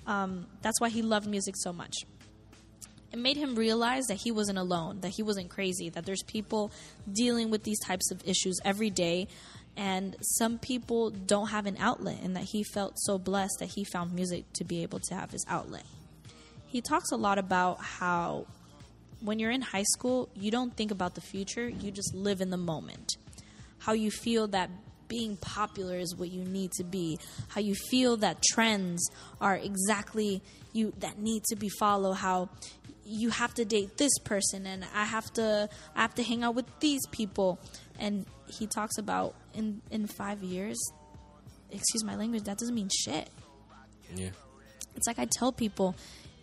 Um, 0.07 0.46
that's 0.62 0.80
why 0.80 0.88
he 0.88 1.03
loved 1.03 1.26
music 1.26 1.55
so 1.57 1.72
much. 1.72 1.94
It 3.12 3.18
made 3.18 3.36
him 3.36 3.57
realize 3.57 4.07
that 4.07 4.18
he 4.18 4.30
wasn't 4.30 4.59
alone, 4.59 5.01
that 5.01 5.11
he 5.11 5.22
wasn't 5.22 5.51
crazy, 5.51 5.88
that 5.90 6.07
there's 6.07 6.22
people 6.22 6.70
dealing 7.12 7.51
with 7.51 7.64
these 7.64 7.80
types 7.80 8.11
of 8.11 8.22
issues 8.26 8.59
every 8.64 8.90
day, 8.90 9.26
and 9.76 10.16
some 10.20 10.59
people 10.59 11.11
don't 11.11 11.48
have 11.48 11.66
an 11.66 11.76
outlet, 11.78 12.18
and 12.22 12.36
that 12.36 12.44
he 12.44 12.62
felt 12.62 12.94
so 12.98 13.18
blessed 13.18 13.57
that 13.59 13.70
he 13.70 13.84
found 13.84 14.12
music 14.12 14.44
to 14.55 14.64
be 14.64 14.82
able 14.82 15.01
to 15.01 15.14
have 15.14 15.32
his 15.32 15.44
outlet. 15.48 15.84
He 16.66 16.80
talks 16.80 17.11
a 17.11 17.16
lot 17.16 17.38
about 17.38 17.80
how 17.80 18.46
when 19.20 19.38
you're 19.38 19.51
in 19.51 19.61
high 19.61 19.84
school, 19.84 20.28
you 20.34 20.51
don't 20.51 20.74
think 20.76 20.90
about 20.90 21.14
the 21.14 21.20
future, 21.20 21.68
you 21.68 21.90
just 21.90 22.14
live 22.14 22.40
in 22.40 22.51
the 22.51 22.57
moment. 22.57 23.16
How 23.78 23.92
you 23.92 24.11
feel 24.11 24.46
that 24.48 24.70
being 25.11 25.36
popular 25.36 25.96
is 25.96 26.16
what 26.16 26.30
you 26.30 26.42
need 26.42 26.72
to 26.78 26.84
be. 26.84 27.18
How 27.48 27.61
you 27.61 27.74
feel 27.74 28.16
that 28.18 28.42
trends 28.42 29.06
are 29.40 29.56
exactly 29.56 30.40
you 30.72 30.94
that 31.00 31.18
need 31.18 31.44
to 31.50 31.56
be 31.56 31.68
followed. 31.68 32.14
How 32.14 32.48
you 33.04 33.28
have 33.28 33.52
to 33.54 33.64
date 33.66 33.98
this 33.98 34.16
person 34.24 34.66
and 34.66 34.86
I 34.94 35.04
have 35.04 35.30
to 35.34 35.68
I 35.94 36.00
have 36.00 36.14
to 36.14 36.22
hang 36.22 36.44
out 36.44 36.54
with 36.54 36.66
these 36.80 37.06
people. 37.11 37.58
And 37.98 38.24
he 38.46 38.66
talks 38.66 38.96
about 38.96 39.34
in 39.52 39.82
in 39.90 40.06
5 40.06 40.42
years 40.42 40.78
excuse 41.72 42.04
my 42.04 42.16
language 42.16 42.44
that 42.44 42.58
doesn't 42.58 42.74
mean 42.74 42.88
shit. 42.88 43.28
Yeah. 44.14 44.30
It's 44.96 45.06
like 45.06 45.18
I 45.18 45.26
tell 45.26 45.52
people, 45.52 45.94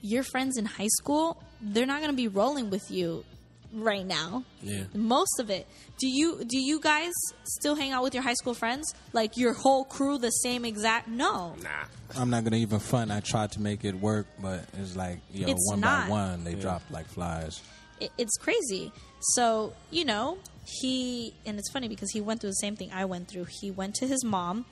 your 0.02 0.24
friends 0.24 0.58
in 0.58 0.66
high 0.66 0.88
school, 1.00 1.42
they're 1.62 1.86
not 1.86 2.00
going 2.00 2.12
to 2.12 2.16
be 2.16 2.28
rolling 2.28 2.70
with 2.70 2.90
you 2.90 3.26
right 3.74 4.06
now. 4.06 4.44
Yeah. 4.62 4.84
Most 4.94 5.40
of 5.40 5.50
it. 5.50 5.68
Do 6.00 6.08
you 6.08 6.44
do 6.46 6.58
you 6.60 6.80
guys 6.80 7.12
still 7.44 7.76
hang 7.76 7.92
out 7.92 8.04
with 8.04 8.14
your 8.14 8.24
high 8.24 8.34
school 8.36 8.54
friends? 8.54 8.94
Like 9.14 9.38
your 9.38 9.54
whole 9.54 9.84
crew 9.84 10.18
the 10.18 10.30
same 10.30 10.66
exact? 10.66 11.08
No. 11.08 11.56
Nah. 11.62 11.70
I'm 12.16 12.30
not 12.30 12.44
gonna 12.44 12.58
even 12.58 12.80
front. 12.80 13.12
I 13.12 13.20
tried 13.20 13.52
to 13.54 13.62
make 13.62 13.84
it 13.84 13.96
work, 13.96 14.28
but 14.42 14.66
it's 14.80 14.96
like 14.96 15.20
yo, 15.34 15.48
It's 15.48 15.70
one 15.70 15.80
not. 15.82 16.06
by 16.06 16.12
one, 16.12 16.44
they 16.44 16.56
dropped 16.56 16.92
like 16.92 17.08
flies. 17.08 17.62
It, 18.00 18.12
it's 18.18 18.38
crazy. 18.38 18.92
So, 19.34 19.74
you 19.90 20.06
know, 20.06 20.38
he 20.66 21.34
and 21.46 21.58
it's 21.58 21.72
funny 21.72 21.88
because 21.88 22.12
he 22.12 22.22
went 22.22 22.42
through 22.42 22.52
the 22.52 22.62
same 22.62 22.76
thing 22.76 22.92
I 22.94 23.06
went 23.06 23.28
through. 23.28 23.48
He 23.62 23.72
went 23.72 23.96
to 23.96 24.08
his 24.08 24.24
mom 24.24 24.66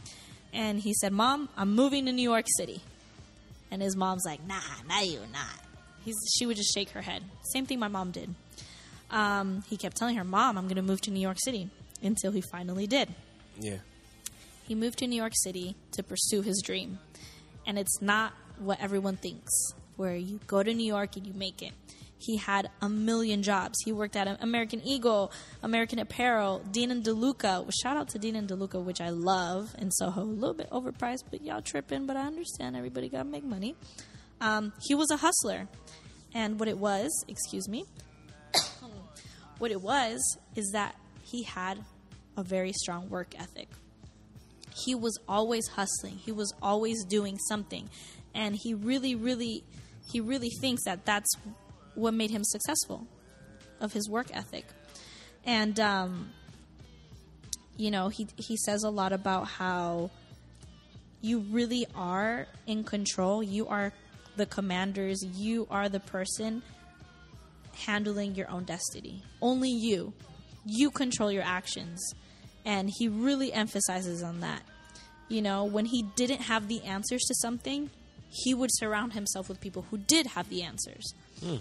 and 0.54 0.80
he 0.80 0.94
said, 0.94 1.12
"Mom, 1.12 1.50
I'm 1.58 1.74
moving 1.74 2.06
to 2.06 2.12
New 2.12 2.22
York 2.30 2.46
City." 2.58 2.82
And 3.72 3.82
his 3.82 3.96
mom's 3.96 4.24
like, 4.26 4.46
"Nah, 4.46 4.60
nah, 4.88 5.00
you're 5.02 5.22
not." 5.34 5.60
He's, 6.04 6.16
she 6.38 6.46
would 6.46 6.56
just 6.56 6.72
shake 6.74 6.92
her 6.92 7.02
head. 7.02 7.24
Same 7.52 7.66
thing 7.66 7.80
my 7.80 7.88
mom 7.88 8.12
did. 8.12 8.36
Um, 9.12 9.64
he 9.70 9.78
kept 9.78 9.98
telling 9.98 10.16
her, 10.16 10.24
"Mom, 10.24 10.58
I'm 10.58 10.66
going 10.66 10.76
to 10.76 10.82
move 10.82 11.02
to 11.02 11.12
New 11.12 11.20
York 11.20 11.38
City," 11.44 11.70
until 12.02 12.32
he 12.32 12.42
finally 12.52 12.88
did. 12.88 13.14
Yeah. 13.60 13.78
He 14.68 14.76
moved 14.76 15.00
to 15.00 15.08
New 15.08 15.16
York 15.16 15.34
City 15.36 15.76
to 15.92 16.04
pursue 16.04 16.42
his 16.42 16.62
dream. 16.64 17.00
And 17.68 17.78
it's 17.78 18.02
not 18.02 18.34
what 18.58 18.80
everyone 18.80 19.18
thinks, 19.18 19.52
where 19.96 20.16
you 20.16 20.40
go 20.48 20.64
to 20.64 20.74
New 20.74 20.86
York 20.86 21.16
and 21.16 21.26
you 21.26 21.34
make 21.34 21.62
it. 21.62 21.72
He 22.18 22.38
had 22.38 22.72
a 22.82 22.90
million 22.90 23.44
jobs. 23.44 23.76
He 23.86 23.92
worked 23.92 24.16
at 24.16 24.42
American 24.42 24.82
Eagle, 24.84 25.32
American 25.62 26.00
Apparel, 26.00 26.60
Dean 26.72 26.90
and 26.90 27.04
DeLuca. 27.04 27.70
Shout 27.84 27.98
out 27.98 28.10
to 28.10 28.20
Dean 28.20 28.36
and 28.36 28.48
DeLuca, 28.48 28.84
which 28.84 29.02
I 29.02 29.10
love 29.10 29.76
in 29.78 29.92
Soho. 29.92 30.22
A 30.22 30.24
little 30.24 30.56
bit 30.56 30.70
overpriced, 30.72 31.26
but 31.30 31.44
y'all 31.44 31.62
tripping, 31.62 32.08
but 32.08 32.18
I 32.18 32.22
understand 32.22 32.76
everybody 32.76 33.10
got 33.10 33.24
to 33.24 33.30
make 33.30 33.44
money. 33.44 33.76
Um, 34.42 34.74
he 34.82 34.96
was 34.96 35.12
a 35.12 35.18
hustler. 35.18 35.68
And 36.34 36.60
what 36.60 36.68
it 36.68 36.78
was, 36.78 37.12
excuse 37.28 37.68
me, 37.70 37.86
what 39.60 39.72
it 39.72 39.82
was 39.82 40.20
is 40.56 40.72
that 40.72 40.96
he 41.24 41.44
had 41.44 41.80
a 42.38 42.44
very 42.44 42.74
strong 42.74 43.10
work 43.10 43.34
ethic. 43.40 43.70
He 44.74 44.94
was 44.94 45.18
always 45.28 45.68
hustling. 45.68 46.18
He 46.18 46.32
was 46.32 46.54
always 46.62 47.04
doing 47.06 47.38
something. 47.48 47.90
And 48.34 48.56
he 48.56 48.74
really 48.74 49.16
really 49.16 49.64
he 50.12 50.20
really 50.20 50.50
thinks 50.62 50.84
that 50.84 51.06
that's 51.06 51.30
what 51.96 52.14
made 52.14 52.30
him 52.30 52.44
successful 52.44 53.08
of 53.80 53.94
his 53.94 54.10
work 54.10 54.28
ethic. 54.34 54.66
And 55.46 55.80
um, 55.80 56.32
you 57.78 57.92
know 57.92 58.10
he 58.10 58.28
he 58.38 58.58
says 58.58 58.84
a 58.84 58.90
lot 58.90 59.14
about 59.14 59.48
how 59.48 60.12
you 61.22 61.40
really 61.40 61.88
are 61.96 62.48
in 62.68 62.84
control. 62.84 63.42
You 63.42 63.68
are 63.68 63.94
the 64.36 64.46
commanders. 64.46 65.24
You 65.24 65.68
are 65.72 65.90
the 65.90 66.02
person 66.02 66.62
handling 67.76 68.36
your 68.36 68.50
own 68.50 68.64
destiny. 68.64 69.24
Only 69.42 69.70
you. 69.70 70.14
You 70.66 70.92
control 70.92 71.32
your 71.32 71.44
actions. 71.44 72.14
And 72.66 72.90
he 72.98 73.08
really 73.08 73.54
emphasizes 73.54 74.24
on 74.24 74.40
that. 74.40 74.62
You 75.28 75.42
know 75.42 75.64
when 75.64 75.86
he 75.86 76.04
didn't 76.16 76.42
have 76.42 76.68
the 76.68 76.84
answers 76.84 77.24
to 77.24 77.36
something 77.36 77.90
he 78.30 78.54
would 78.54 78.70
surround 78.74 79.14
himself 79.14 79.48
with 79.50 79.60
people 79.60 79.86
who 79.90 79.98
did 79.98 80.28
have 80.28 80.50
the 80.50 80.64
answers. 80.64 81.14
Hmm. 81.40 81.58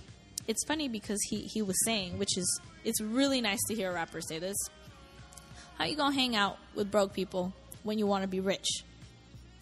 It's 0.47 0.65
funny 0.67 0.89
because 0.89 1.19
he, 1.31 1.43
he 1.43 1.63
was 1.63 1.77
saying 1.85 2.19
which 2.19 2.37
is 2.37 2.61
it's 2.85 3.01
really 3.01 3.41
nice 3.41 3.61
to 3.69 3.75
hear 3.75 3.91
a 3.91 3.95
rapper 3.95 4.21
say 4.21 4.39
this. 4.39 4.57
How 5.79 5.85
you 5.85 5.97
gonna 5.97 6.15
hang 6.15 6.37
out 6.37 6.59
with 6.75 6.91
broke 6.91 7.15
people 7.15 7.53
when 7.83 7.99
you 7.99 8.07
want 8.07 8.23
to 8.23 8.29
be 8.29 8.41
rich? 8.41 8.83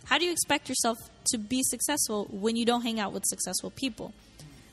How 0.04 0.18
do 0.18 0.24
you 0.24 0.32
expect 0.32 0.68
yourself 0.68 0.98
to 1.26 1.38
be 1.38 1.62
successful 1.62 2.26
when 2.30 2.56
you 2.56 2.64
don't 2.64 2.82
hang 2.82 2.98
out 2.98 3.12
with 3.12 3.24
successful 3.24 3.70
people 3.70 4.12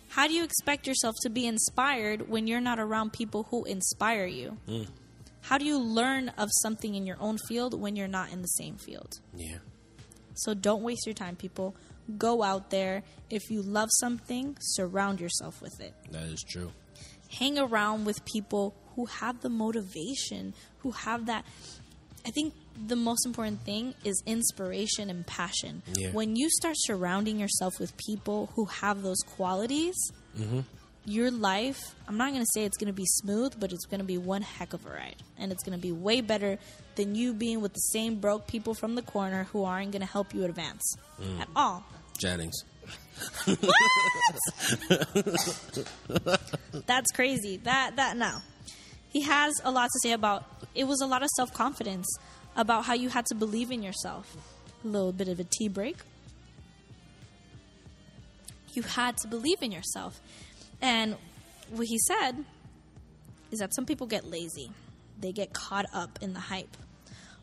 How 0.10 0.28
do 0.28 0.34
you 0.34 0.43
expect 0.43 0.88
yourself 0.88 1.16
to 1.22 1.30
be 1.30 1.45
inspired 1.45 2.30
when 2.30 2.47
you're 2.47 2.62
not 2.62 2.80
around 2.80 3.14
people 3.14 3.43
who 3.51 3.64
inspire 3.66 4.26
you? 4.26 4.57
Hmm. 4.68 4.84
How 5.41 5.57
do 5.57 5.66
you 5.66 5.80
learn 5.80 6.30
of 6.30 6.49
something 6.62 6.95
in 6.95 7.05
your 7.05 7.18
own 7.20 7.38
field 7.47 7.80
when 7.80 7.95
you're 7.95 8.07
not 8.07 8.32
in 8.32 8.41
the 8.41 8.47
same 8.47 8.78
field? 8.78 9.20
Yeah. 9.36 9.57
So 10.34 10.53
don't 10.53 10.84
waste 10.84 11.05
your 11.05 11.14
time, 11.14 11.36
people. 11.36 11.76
Go 12.18 12.43
out 12.43 12.70
there. 12.70 13.03
If 13.30 13.49
you 13.49 13.62
love 13.62 13.89
something, 13.99 14.57
surround 14.60 15.20
yourself 15.20 15.62
with 15.62 15.80
it. 15.80 15.93
That 16.12 16.24
is 16.24 16.43
true. 16.47 16.72
Hang 17.38 17.60
around 17.60 18.05
with 18.05 18.26
people 18.26 18.76
who 18.95 19.05
have 19.05 19.41
the 19.41 19.49
motivation, 19.49 20.53
who 20.80 20.91
have 20.91 21.28
that. 21.28 21.45
I 22.26 22.32
think 22.32 22.53
the 22.88 22.96
most 22.96 23.26
important 23.26 23.62
thing 23.62 23.94
is 24.04 24.22
inspiration 24.26 25.10
and 25.10 25.26
passion. 25.26 25.82
Yeah. 25.96 26.12
When 26.12 26.36
you 26.36 26.50
start 26.50 26.76
surrounding 26.78 27.40
yourself 27.40 27.80
with 27.80 27.96
people 27.98 28.52
who 28.56 28.66
have 28.66 29.02
those 29.02 29.20
qualities, 29.36 29.96
mm-hmm. 30.38 30.62
your 31.06 31.32
life, 31.32 31.80
I'm 32.08 32.18
not 32.18 32.32
going 32.32 32.42
to 32.42 32.50
say 32.54 32.66
it's 32.66 32.78
going 32.78 32.88
to 32.88 32.94
be 32.94 33.06
smooth, 33.06 33.60
but 33.60 33.72
it's 33.72 33.86
going 33.86 34.00
to 34.00 34.06
be 34.06 34.18
one 34.18 34.42
heck 34.42 34.74
of 34.74 34.86
a 34.86 34.90
ride. 34.90 35.18
And 35.38 35.52
it's 35.52 35.64
going 35.64 35.78
to 35.78 35.82
be 35.82 35.92
way 35.92 36.22
better 36.22 36.58
than 36.96 37.16
you 37.16 37.34
being 37.34 37.62
with 37.62 37.74
the 37.74 37.80
same 37.80 38.20
broke 38.20 38.48
people 38.48 38.74
from 38.74 38.96
the 38.96 39.02
corner 39.02 39.46
who 39.46 39.64
aren't 39.64 39.92
going 39.92 40.02
to 40.02 40.12
help 40.12 40.34
you 40.34 40.46
advance 40.46 40.96
mm. 41.22 41.42
at 41.42 41.48
all. 41.56 41.84
Jennings. 42.20 42.64
That's 46.86 47.12
crazy. 47.12 47.58
That 47.58 47.96
that 47.96 48.18
no. 48.18 48.40
He 49.10 49.22
has 49.22 49.54
a 49.64 49.72
lot 49.72 49.86
to 49.86 50.00
say 50.02 50.12
about 50.12 50.46
it 50.76 50.86
was 50.86 51.02
a 51.02 51.08
lot 51.08 51.24
of 51.24 51.30
self 51.36 51.54
confidence 51.54 52.08
about 52.60 52.84
how 52.84 52.93
you 52.93 53.07
had 53.07 53.26
to 53.28 53.36
believe 53.36 53.72
in 53.72 53.82
yourself. 53.82 54.36
A 54.84 54.88
little 54.88 55.14
bit 55.14 55.30
of 55.30 55.39
a 55.39 55.45
tea 55.45 55.70
break. 55.70 55.95
You 58.74 58.84
had 58.84 59.16
to 59.20 59.30
believe 59.30 59.62
in 59.62 59.72
yourself. 59.72 60.20
And 60.82 61.16
what 61.70 61.88
he 61.88 61.97
said 61.99 62.43
is 63.49 63.60
that 63.60 63.74
some 63.74 63.86
people 63.86 64.07
get 64.07 64.26
lazy. 64.26 64.72
They 65.22 65.32
get 65.32 65.53
caught 65.53 65.86
up 65.93 66.20
in 66.22 66.34
the 66.34 66.39
hype. 66.41 66.76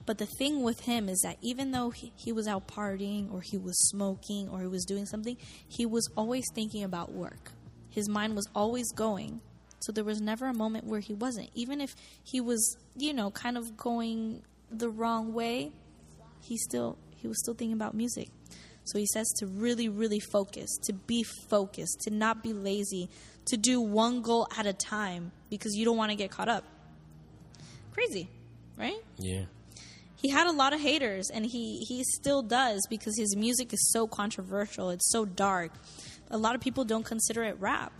But 0.04 0.18
the 0.18 0.26
thing 0.26 0.62
with 0.62 0.80
him 0.80 1.08
is 1.08 1.20
that 1.24 1.38
even 1.40 1.72
though 1.72 1.90
he, 1.90 2.12
he 2.14 2.30
was 2.30 2.46
out 2.46 2.68
partying 2.68 3.32
or 3.32 3.40
he 3.40 3.56
was 3.56 3.76
smoking 3.88 4.50
or 4.50 4.60
he 4.60 4.66
was 4.66 4.84
doing 4.84 5.06
something, 5.06 5.38
he 5.66 5.86
was 5.86 6.08
always 6.14 6.44
thinking 6.54 6.84
about 6.84 7.12
work. 7.12 7.52
His 7.88 8.06
mind 8.06 8.36
was 8.36 8.46
always 8.54 8.92
going. 8.92 9.40
So 9.80 9.92
there 9.92 10.04
was 10.04 10.20
never 10.20 10.46
a 10.46 10.54
moment 10.54 10.84
where 10.84 11.00
he 11.00 11.14
wasn't. 11.14 11.48
Even 11.54 11.80
if 11.80 11.94
he 12.22 12.40
was, 12.40 12.76
you 12.96 13.14
know, 13.14 13.30
kind 13.30 13.56
of 13.56 13.76
going 13.78 14.42
the 14.78 14.88
wrong 14.88 15.32
way, 15.32 15.72
he 16.40 16.56
still 16.56 16.98
he 17.16 17.26
was 17.28 17.38
still 17.40 17.54
thinking 17.54 17.74
about 17.74 17.94
music. 17.94 18.28
So 18.84 18.98
he 18.98 19.06
says 19.12 19.26
to 19.38 19.46
really, 19.46 19.88
really 19.88 20.20
focus, 20.20 20.70
to 20.84 20.92
be 20.92 21.24
focused, 21.50 22.02
to 22.02 22.10
not 22.10 22.42
be 22.42 22.52
lazy, 22.52 23.08
to 23.46 23.56
do 23.56 23.80
one 23.80 24.22
goal 24.22 24.46
at 24.56 24.64
a 24.66 24.72
time 24.72 25.32
because 25.50 25.74
you 25.74 25.84
don't 25.84 25.96
want 25.96 26.10
to 26.12 26.16
get 26.16 26.30
caught 26.30 26.48
up. 26.48 26.62
Crazy, 27.92 28.28
right? 28.78 28.98
Yeah. 29.18 29.46
he 30.16 30.28
had 30.30 30.46
a 30.46 30.52
lot 30.52 30.72
of 30.72 30.80
haters 30.80 31.30
and 31.32 31.44
he 31.46 31.84
he 31.88 32.02
still 32.04 32.42
does 32.42 32.80
because 32.88 33.16
his 33.18 33.34
music 33.36 33.72
is 33.72 33.90
so 33.92 34.06
controversial 34.06 34.90
it's 34.90 35.10
so 35.10 35.24
dark 35.24 35.72
a 36.30 36.38
lot 36.38 36.54
of 36.54 36.60
people 36.60 36.84
don't 36.84 37.04
consider 37.04 37.42
it 37.44 37.56
rap 37.60 37.92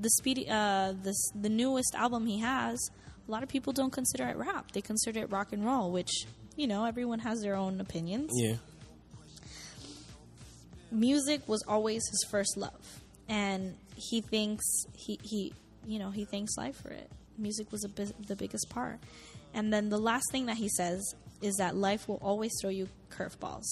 the 0.00 0.08
speedy 0.10 0.48
uh 0.48 0.92
this 1.02 1.20
the 1.34 1.48
newest 1.48 1.94
album 1.94 2.26
he 2.26 2.38
has 2.38 2.78
a 3.26 3.30
lot 3.30 3.42
of 3.42 3.48
people 3.48 3.72
don't 3.72 3.92
consider 3.92 4.26
it 4.28 4.36
rap. 4.36 4.72
They 4.72 4.80
consider 4.80 5.20
it 5.20 5.30
rock 5.32 5.52
and 5.52 5.64
roll 5.64 5.90
which 5.90 6.10
you 6.56 6.66
know 6.66 6.84
everyone 6.84 7.20
has 7.20 7.40
their 7.42 7.54
own 7.56 7.80
opinions. 7.80 8.30
Yeah. 8.34 8.56
music 10.90 11.46
was 11.48 11.62
always 11.66 12.02
his 12.10 12.26
first 12.30 12.56
love. 12.56 13.00
And 13.28 13.74
he 13.96 14.20
thinks 14.20 14.64
he, 14.94 15.18
he 15.22 15.52
you 15.86 15.98
know 15.98 16.10
he 16.10 16.24
thanks 16.24 16.56
life 16.56 16.76
for 16.80 16.90
it. 16.90 17.10
Music 17.38 17.70
was 17.72 17.84
a 17.84 17.88
bi- 17.88 18.12
the 18.26 18.36
biggest 18.36 18.68
part. 18.70 18.98
And 19.54 19.72
then 19.72 19.88
the 19.88 19.98
last 19.98 20.26
thing 20.32 20.46
that 20.46 20.56
he 20.56 20.68
says 20.68 21.00
is 21.42 21.56
that 21.56 21.76
life 21.76 22.08
will 22.08 22.20
always 22.22 22.52
throw 22.60 22.70
you 22.70 22.88
curveballs. 23.10 23.64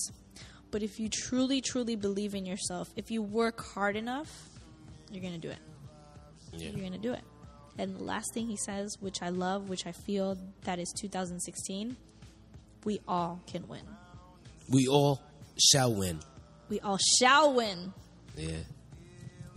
But 0.70 0.82
if 0.82 0.98
you 0.98 1.08
truly 1.08 1.60
truly 1.60 1.96
believe 1.96 2.34
in 2.34 2.46
yourself 2.46 2.88
if 2.96 3.10
you 3.10 3.20
work 3.22 3.60
hard 3.74 3.94
enough 3.94 4.30
you're 5.10 5.22
gonna 5.22 5.36
do 5.36 5.50
it. 5.50 5.58
Yeah. 6.54 6.70
you're 6.70 6.82
gonna 6.84 6.98
do 6.98 7.12
it 7.12 7.20
and 7.78 7.96
the 7.96 8.02
last 8.04 8.32
thing 8.34 8.46
he 8.46 8.56
says 8.56 8.96
which 9.00 9.22
i 9.22 9.28
love 9.28 9.68
which 9.68 9.86
i 9.86 9.92
feel 9.92 10.36
that 10.64 10.78
is 10.78 10.92
2016 11.00 11.96
we 12.84 13.00
all 13.06 13.40
can 13.46 13.66
win 13.68 13.82
We 14.68 14.86
all 14.88 15.20
shall 15.70 15.94
win. 15.94 16.20
we 16.68 16.80
all 16.80 16.98
shall 17.18 17.52
win 17.54 17.92
Yeah. 18.36 18.56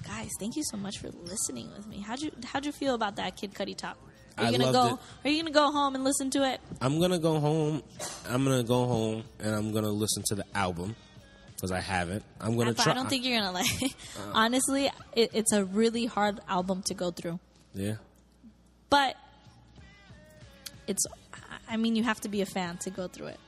guys, 0.05 0.30
thank 0.39 0.55
you 0.55 0.63
so 0.72 0.78
much 0.78 0.99
for 0.99 1.09
listening 1.24 1.70
with 1.76 1.88
me. 1.88 1.99
How'd 1.99 2.22
you 2.22 2.32
how'd 2.45 2.66
you 2.66 2.72
feel 2.72 2.93
about 2.95 3.16
that 3.16 3.36
Kid 3.38 3.53
Cudi 3.53 3.76
talk? 3.76 3.97
Are 4.38 4.43
you 4.43 4.49
I 4.49 4.57
gonna 4.57 4.72
go? 4.72 4.88
it. 4.95 4.99
Are 5.24 5.30
you 5.32 5.41
gonna 5.41 5.51
go 5.51 5.72
home 5.72 5.95
and 5.95 6.03
listen 6.03 6.30
to 6.32 6.43
it? 6.51 6.59
I'm 6.82 6.99
gonna 6.99 7.18
go 7.20 7.39
home. 7.39 7.82
I'm 8.30 8.43
gonna 8.43 8.63
go 8.63 8.86
home 8.86 9.24
and 9.39 9.55
I'm 9.55 9.72
gonna 9.72 9.89
listen 10.03 10.24
to 10.28 10.36
the 10.36 10.45
album 10.53 10.95
because 11.55 11.72
I 11.72 11.80
haven't. 11.80 12.24
I'm 12.41 12.57
gonna 12.57 12.74
But 12.74 12.84
try. 12.84 12.91
I 12.91 12.95
don't 12.95 13.09
think 13.09 13.24
you're 13.26 13.39
gonna 13.39 13.53
like. 13.53 13.95
Honestly, 14.34 14.91
it, 15.16 15.32
it's 15.34 15.53
a 15.53 15.63
really 15.66 16.05
hard 16.05 16.39
album 16.49 16.84
to 16.88 16.93
go 16.93 17.09
through, 17.11 17.39
Yeah. 17.76 17.95
but 18.89 19.15
it's. 20.88 21.05
I 21.67 21.78
mean, 21.78 21.95
you 21.95 22.03
have 22.03 22.21
to 22.21 22.30
be 22.30 22.41
a 22.41 22.45
fan 22.45 22.78
to 22.80 22.89
go 22.89 23.07
through 23.07 23.28
it. 23.28 23.39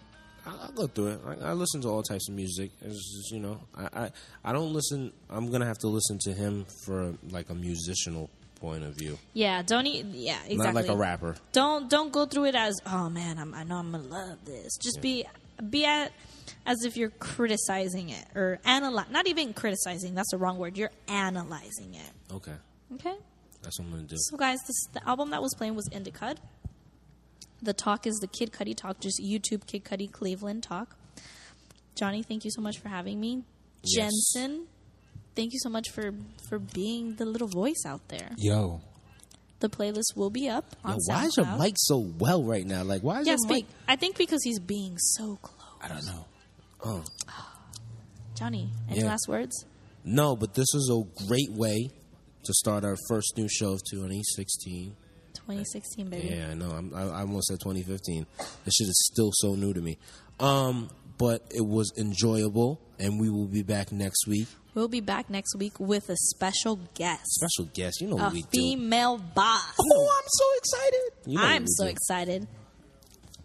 I'll, 0.46 0.72
go 0.72 0.88
through 0.88 1.08
it. 1.08 1.20
I, 1.44 1.50
I 1.50 1.54
listen 1.54 1.82
to 1.82 1.90
all 1.90 2.02
types 2.04 2.30
of 2.30 2.36
music. 2.36 2.72
It's 2.82 3.16
just 3.18 3.32
you 3.32 3.40
know, 3.40 3.60
I, 3.76 4.04
I 4.06 4.12
I 4.46 4.54
don't 4.54 4.74
listen. 4.74 5.12
I'm 5.30 5.52
gonna 5.52 5.66
have 5.66 5.78
to 5.80 5.88
listen 5.88 6.18
to 6.24 6.34
him 6.34 6.66
for 6.86 7.14
like 7.30 7.50
a 7.50 7.56
musical 7.56 8.30
point 8.60 8.84
of 8.84 8.96
view, 8.96 9.20
Yeah, 9.34 9.62
don't. 9.62 9.86
E- 9.86 10.02
yeah, 10.02 10.40
exactly. 10.46 10.58
not 10.58 10.74
like 10.74 10.88
a 10.88 10.96
rapper. 10.98 11.36
Don't 11.52 11.90
don't 11.90 12.12
go 12.12 12.26
through 12.26 12.46
it 12.46 12.56
as 12.56 12.74
oh 12.88 13.08
man, 13.10 13.38
I'm, 13.38 13.54
I 13.54 13.64
know 13.64 13.76
I'm 13.76 13.92
gonna 13.92 14.04
love 14.04 14.46
this. 14.46 14.78
Just 14.82 15.00
be 15.02 15.26
be 15.70 15.86
at 15.86 16.12
as 16.66 16.84
if 16.84 16.98
you're 16.98 17.12
criticizing 17.12 18.10
it 18.10 18.26
or 18.36 18.60
analyze. 18.66 19.10
Not 19.12 19.28
even 19.28 19.54
criticizing. 19.54 20.16
That's 20.16 20.32
the 20.32 20.38
wrong 20.38 20.58
word. 20.58 20.76
You're 20.78 20.92
analyzing 21.08 21.94
it. 21.94 22.34
Okay, 22.34 22.54
Okay. 22.96 23.16
That's 23.62 23.80
what 23.80 23.86
I'm 23.86 23.92
gonna 23.92 24.04
do. 24.04 24.16
So, 24.18 24.38
guys, 24.38 24.60
this, 24.68 24.86
the 24.94 25.08
album 25.08 25.32
that 25.32 25.42
was 25.42 25.54
playing 25.56 25.76
was 25.76 25.88
Indicud. 25.90 26.38
The 27.62 27.74
talk 27.74 28.06
is 28.06 28.16
the 28.18 28.28
Kid 28.28 28.52
Cudi 28.52 28.76
talk, 28.76 29.00
just 29.00 29.20
YouTube 29.20 29.66
Kid 29.66 29.84
Cudi 29.84 30.12
Cleveland 30.12 30.64
talk. 30.64 30.96
Johnny, 31.96 32.22
thank 32.24 32.46
you 32.46 32.52
so 32.52 32.62
much 32.62 32.78
for 32.78 32.90
having 32.90 33.20
me. 33.20 33.44
Yes. 33.84 34.12
Jensen, 34.34 34.68
thank 35.36 35.54
you 35.54 35.60
so 35.60 35.70
much 35.70 35.90
for 35.90 36.12
for 36.48 36.60
being 36.60 37.16
the 37.16 37.26
little 37.26 37.48
voice 37.48 37.84
out 37.86 38.08
there. 38.10 38.30
Yo, 38.38 38.82
The 39.60 39.70
playlist 39.70 40.16
will 40.16 40.30
be 40.30 40.48
up 40.48 40.76
on 40.86 40.92
Yo, 40.94 40.98
why 41.08 41.26
is 41.26 41.36
your 41.38 41.48
mic 41.58 41.74
so 41.78 41.98
well 42.20 42.44
right 42.44 42.66
now? 42.66 42.84
Like, 42.84 43.02
why 43.02 43.22
is 43.22 43.28
Yeah, 43.28 43.38
your 43.40 43.56
mic? 43.56 43.66
I 43.88 43.96
think 43.96 44.18
because 44.18 44.44
he's 44.44 44.60
being 44.60 44.98
so 45.00 45.38
close. 45.42 45.58
I 45.82 45.88
don't 45.88 46.06
know. 46.06 46.26
Oh. 46.86 47.04
Johnny, 48.36 48.70
any 48.90 49.00
Yeah. 49.00 49.08
last 49.08 49.28
words? 49.28 49.66
No, 50.04 50.36
but 50.36 50.54
this 50.54 50.68
is 50.76 50.92
a 50.94 51.04
great 51.28 51.52
way 51.52 51.90
to 52.48 52.54
start 52.54 52.84
our 52.84 52.98
first 53.08 53.38
new 53.38 53.48
show 53.50 53.74
of 53.74 53.82
2016. 53.90 54.96
2016, 55.36 56.10
baby. 56.10 56.28
Yeah, 56.36 56.50
I 56.52 56.54
know. 56.56 56.72
I'm, 56.72 56.94
I, 56.94 57.04
I 57.04 57.20
almost 57.22 57.48
said 57.48 57.60
2015. 57.60 58.26
This 58.66 58.74
shit 58.74 58.88
is 58.88 59.08
still 59.14 59.32
so 59.34 59.56
new 59.56 59.74
to 59.74 59.82
me. 59.82 59.98
Um, 60.40 60.90
but 61.18 61.44
it 61.56 61.66
was 61.66 61.92
enjoyable, 61.98 62.80
and 63.00 63.20
we 63.20 63.30
will 63.30 63.46
be 63.48 63.64
back 63.64 63.92
next 63.92 64.28
week. 64.28 64.48
We'll 64.76 64.88
be 64.88 65.00
back 65.02 65.30
next 65.30 65.56
week 65.56 65.80
with 65.80 66.10
a 66.10 66.16
special 66.16 66.80
guest, 66.94 67.26
Special 67.26 67.66
guest, 67.74 68.00
you 68.02 68.08
know 68.08 68.18
a 68.18 68.24
what 68.26 68.34
we 68.34 68.42
do. 68.44 68.48
female 68.52 69.18
boss. 69.18 69.74
Oh, 69.80 70.20
I'm 70.20 70.28
so 70.28 70.46
excited! 70.58 71.02
You 71.32 71.38
know 71.40 71.44
I'm 71.44 71.68
so 71.68 71.86
do. 71.86 71.90
excited. 71.92 72.48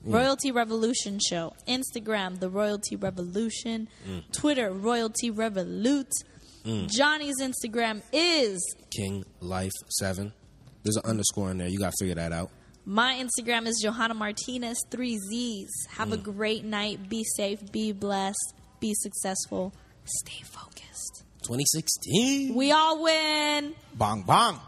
Royalty 0.05 0.51
Revolution 0.51 1.21
Show. 1.21 1.55
Instagram, 1.69 2.41
The 2.41 2.51
Royalty 2.51 2.97
Revolution. 2.97 3.89
Mm. 4.09 4.25
Twitter, 4.33 4.71
Royalty 4.73 5.31
Revolute. 5.31 6.13
Johnny's 6.65 7.41
Instagram 7.41 8.03
is. 8.13 8.61
King 8.91 9.25
Life 9.41 9.73
Seven. 9.89 10.33
There's 10.83 10.97
an 10.97 11.05
underscore 11.05 11.51
in 11.51 11.59
there. 11.59 11.69
You 11.69 11.79
gotta 11.79 11.97
figure 11.99 12.15
that 12.17 12.33
out. 12.33 12.51
My 12.85 13.15
Instagram 13.15 13.67
is 13.67 13.79
Johanna 13.83 14.15
Martinez, 14.15 14.77
three 14.91 15.17
Z's. 15.31 15.71
Have 15.91 16.09
Mm. 16.09 16.13
a 16.15 16.17
great 16.17 16.65
night. 16.65 17.09
Be 17.09 17.25
safe. 17.37 17.61
Be 17.71 17.93
blessed. 17.93 18.55
Be 18.81 18.93
successful. 18.95 19.73
Stay 20.05 20.43
focused. 20.43 21.23
2016. 21.45 22.55
We 22.55 22.73
all 22.73 23.03
win. 23.03 23.75
Bong 23.95 24.23
bong. 24.23 24.61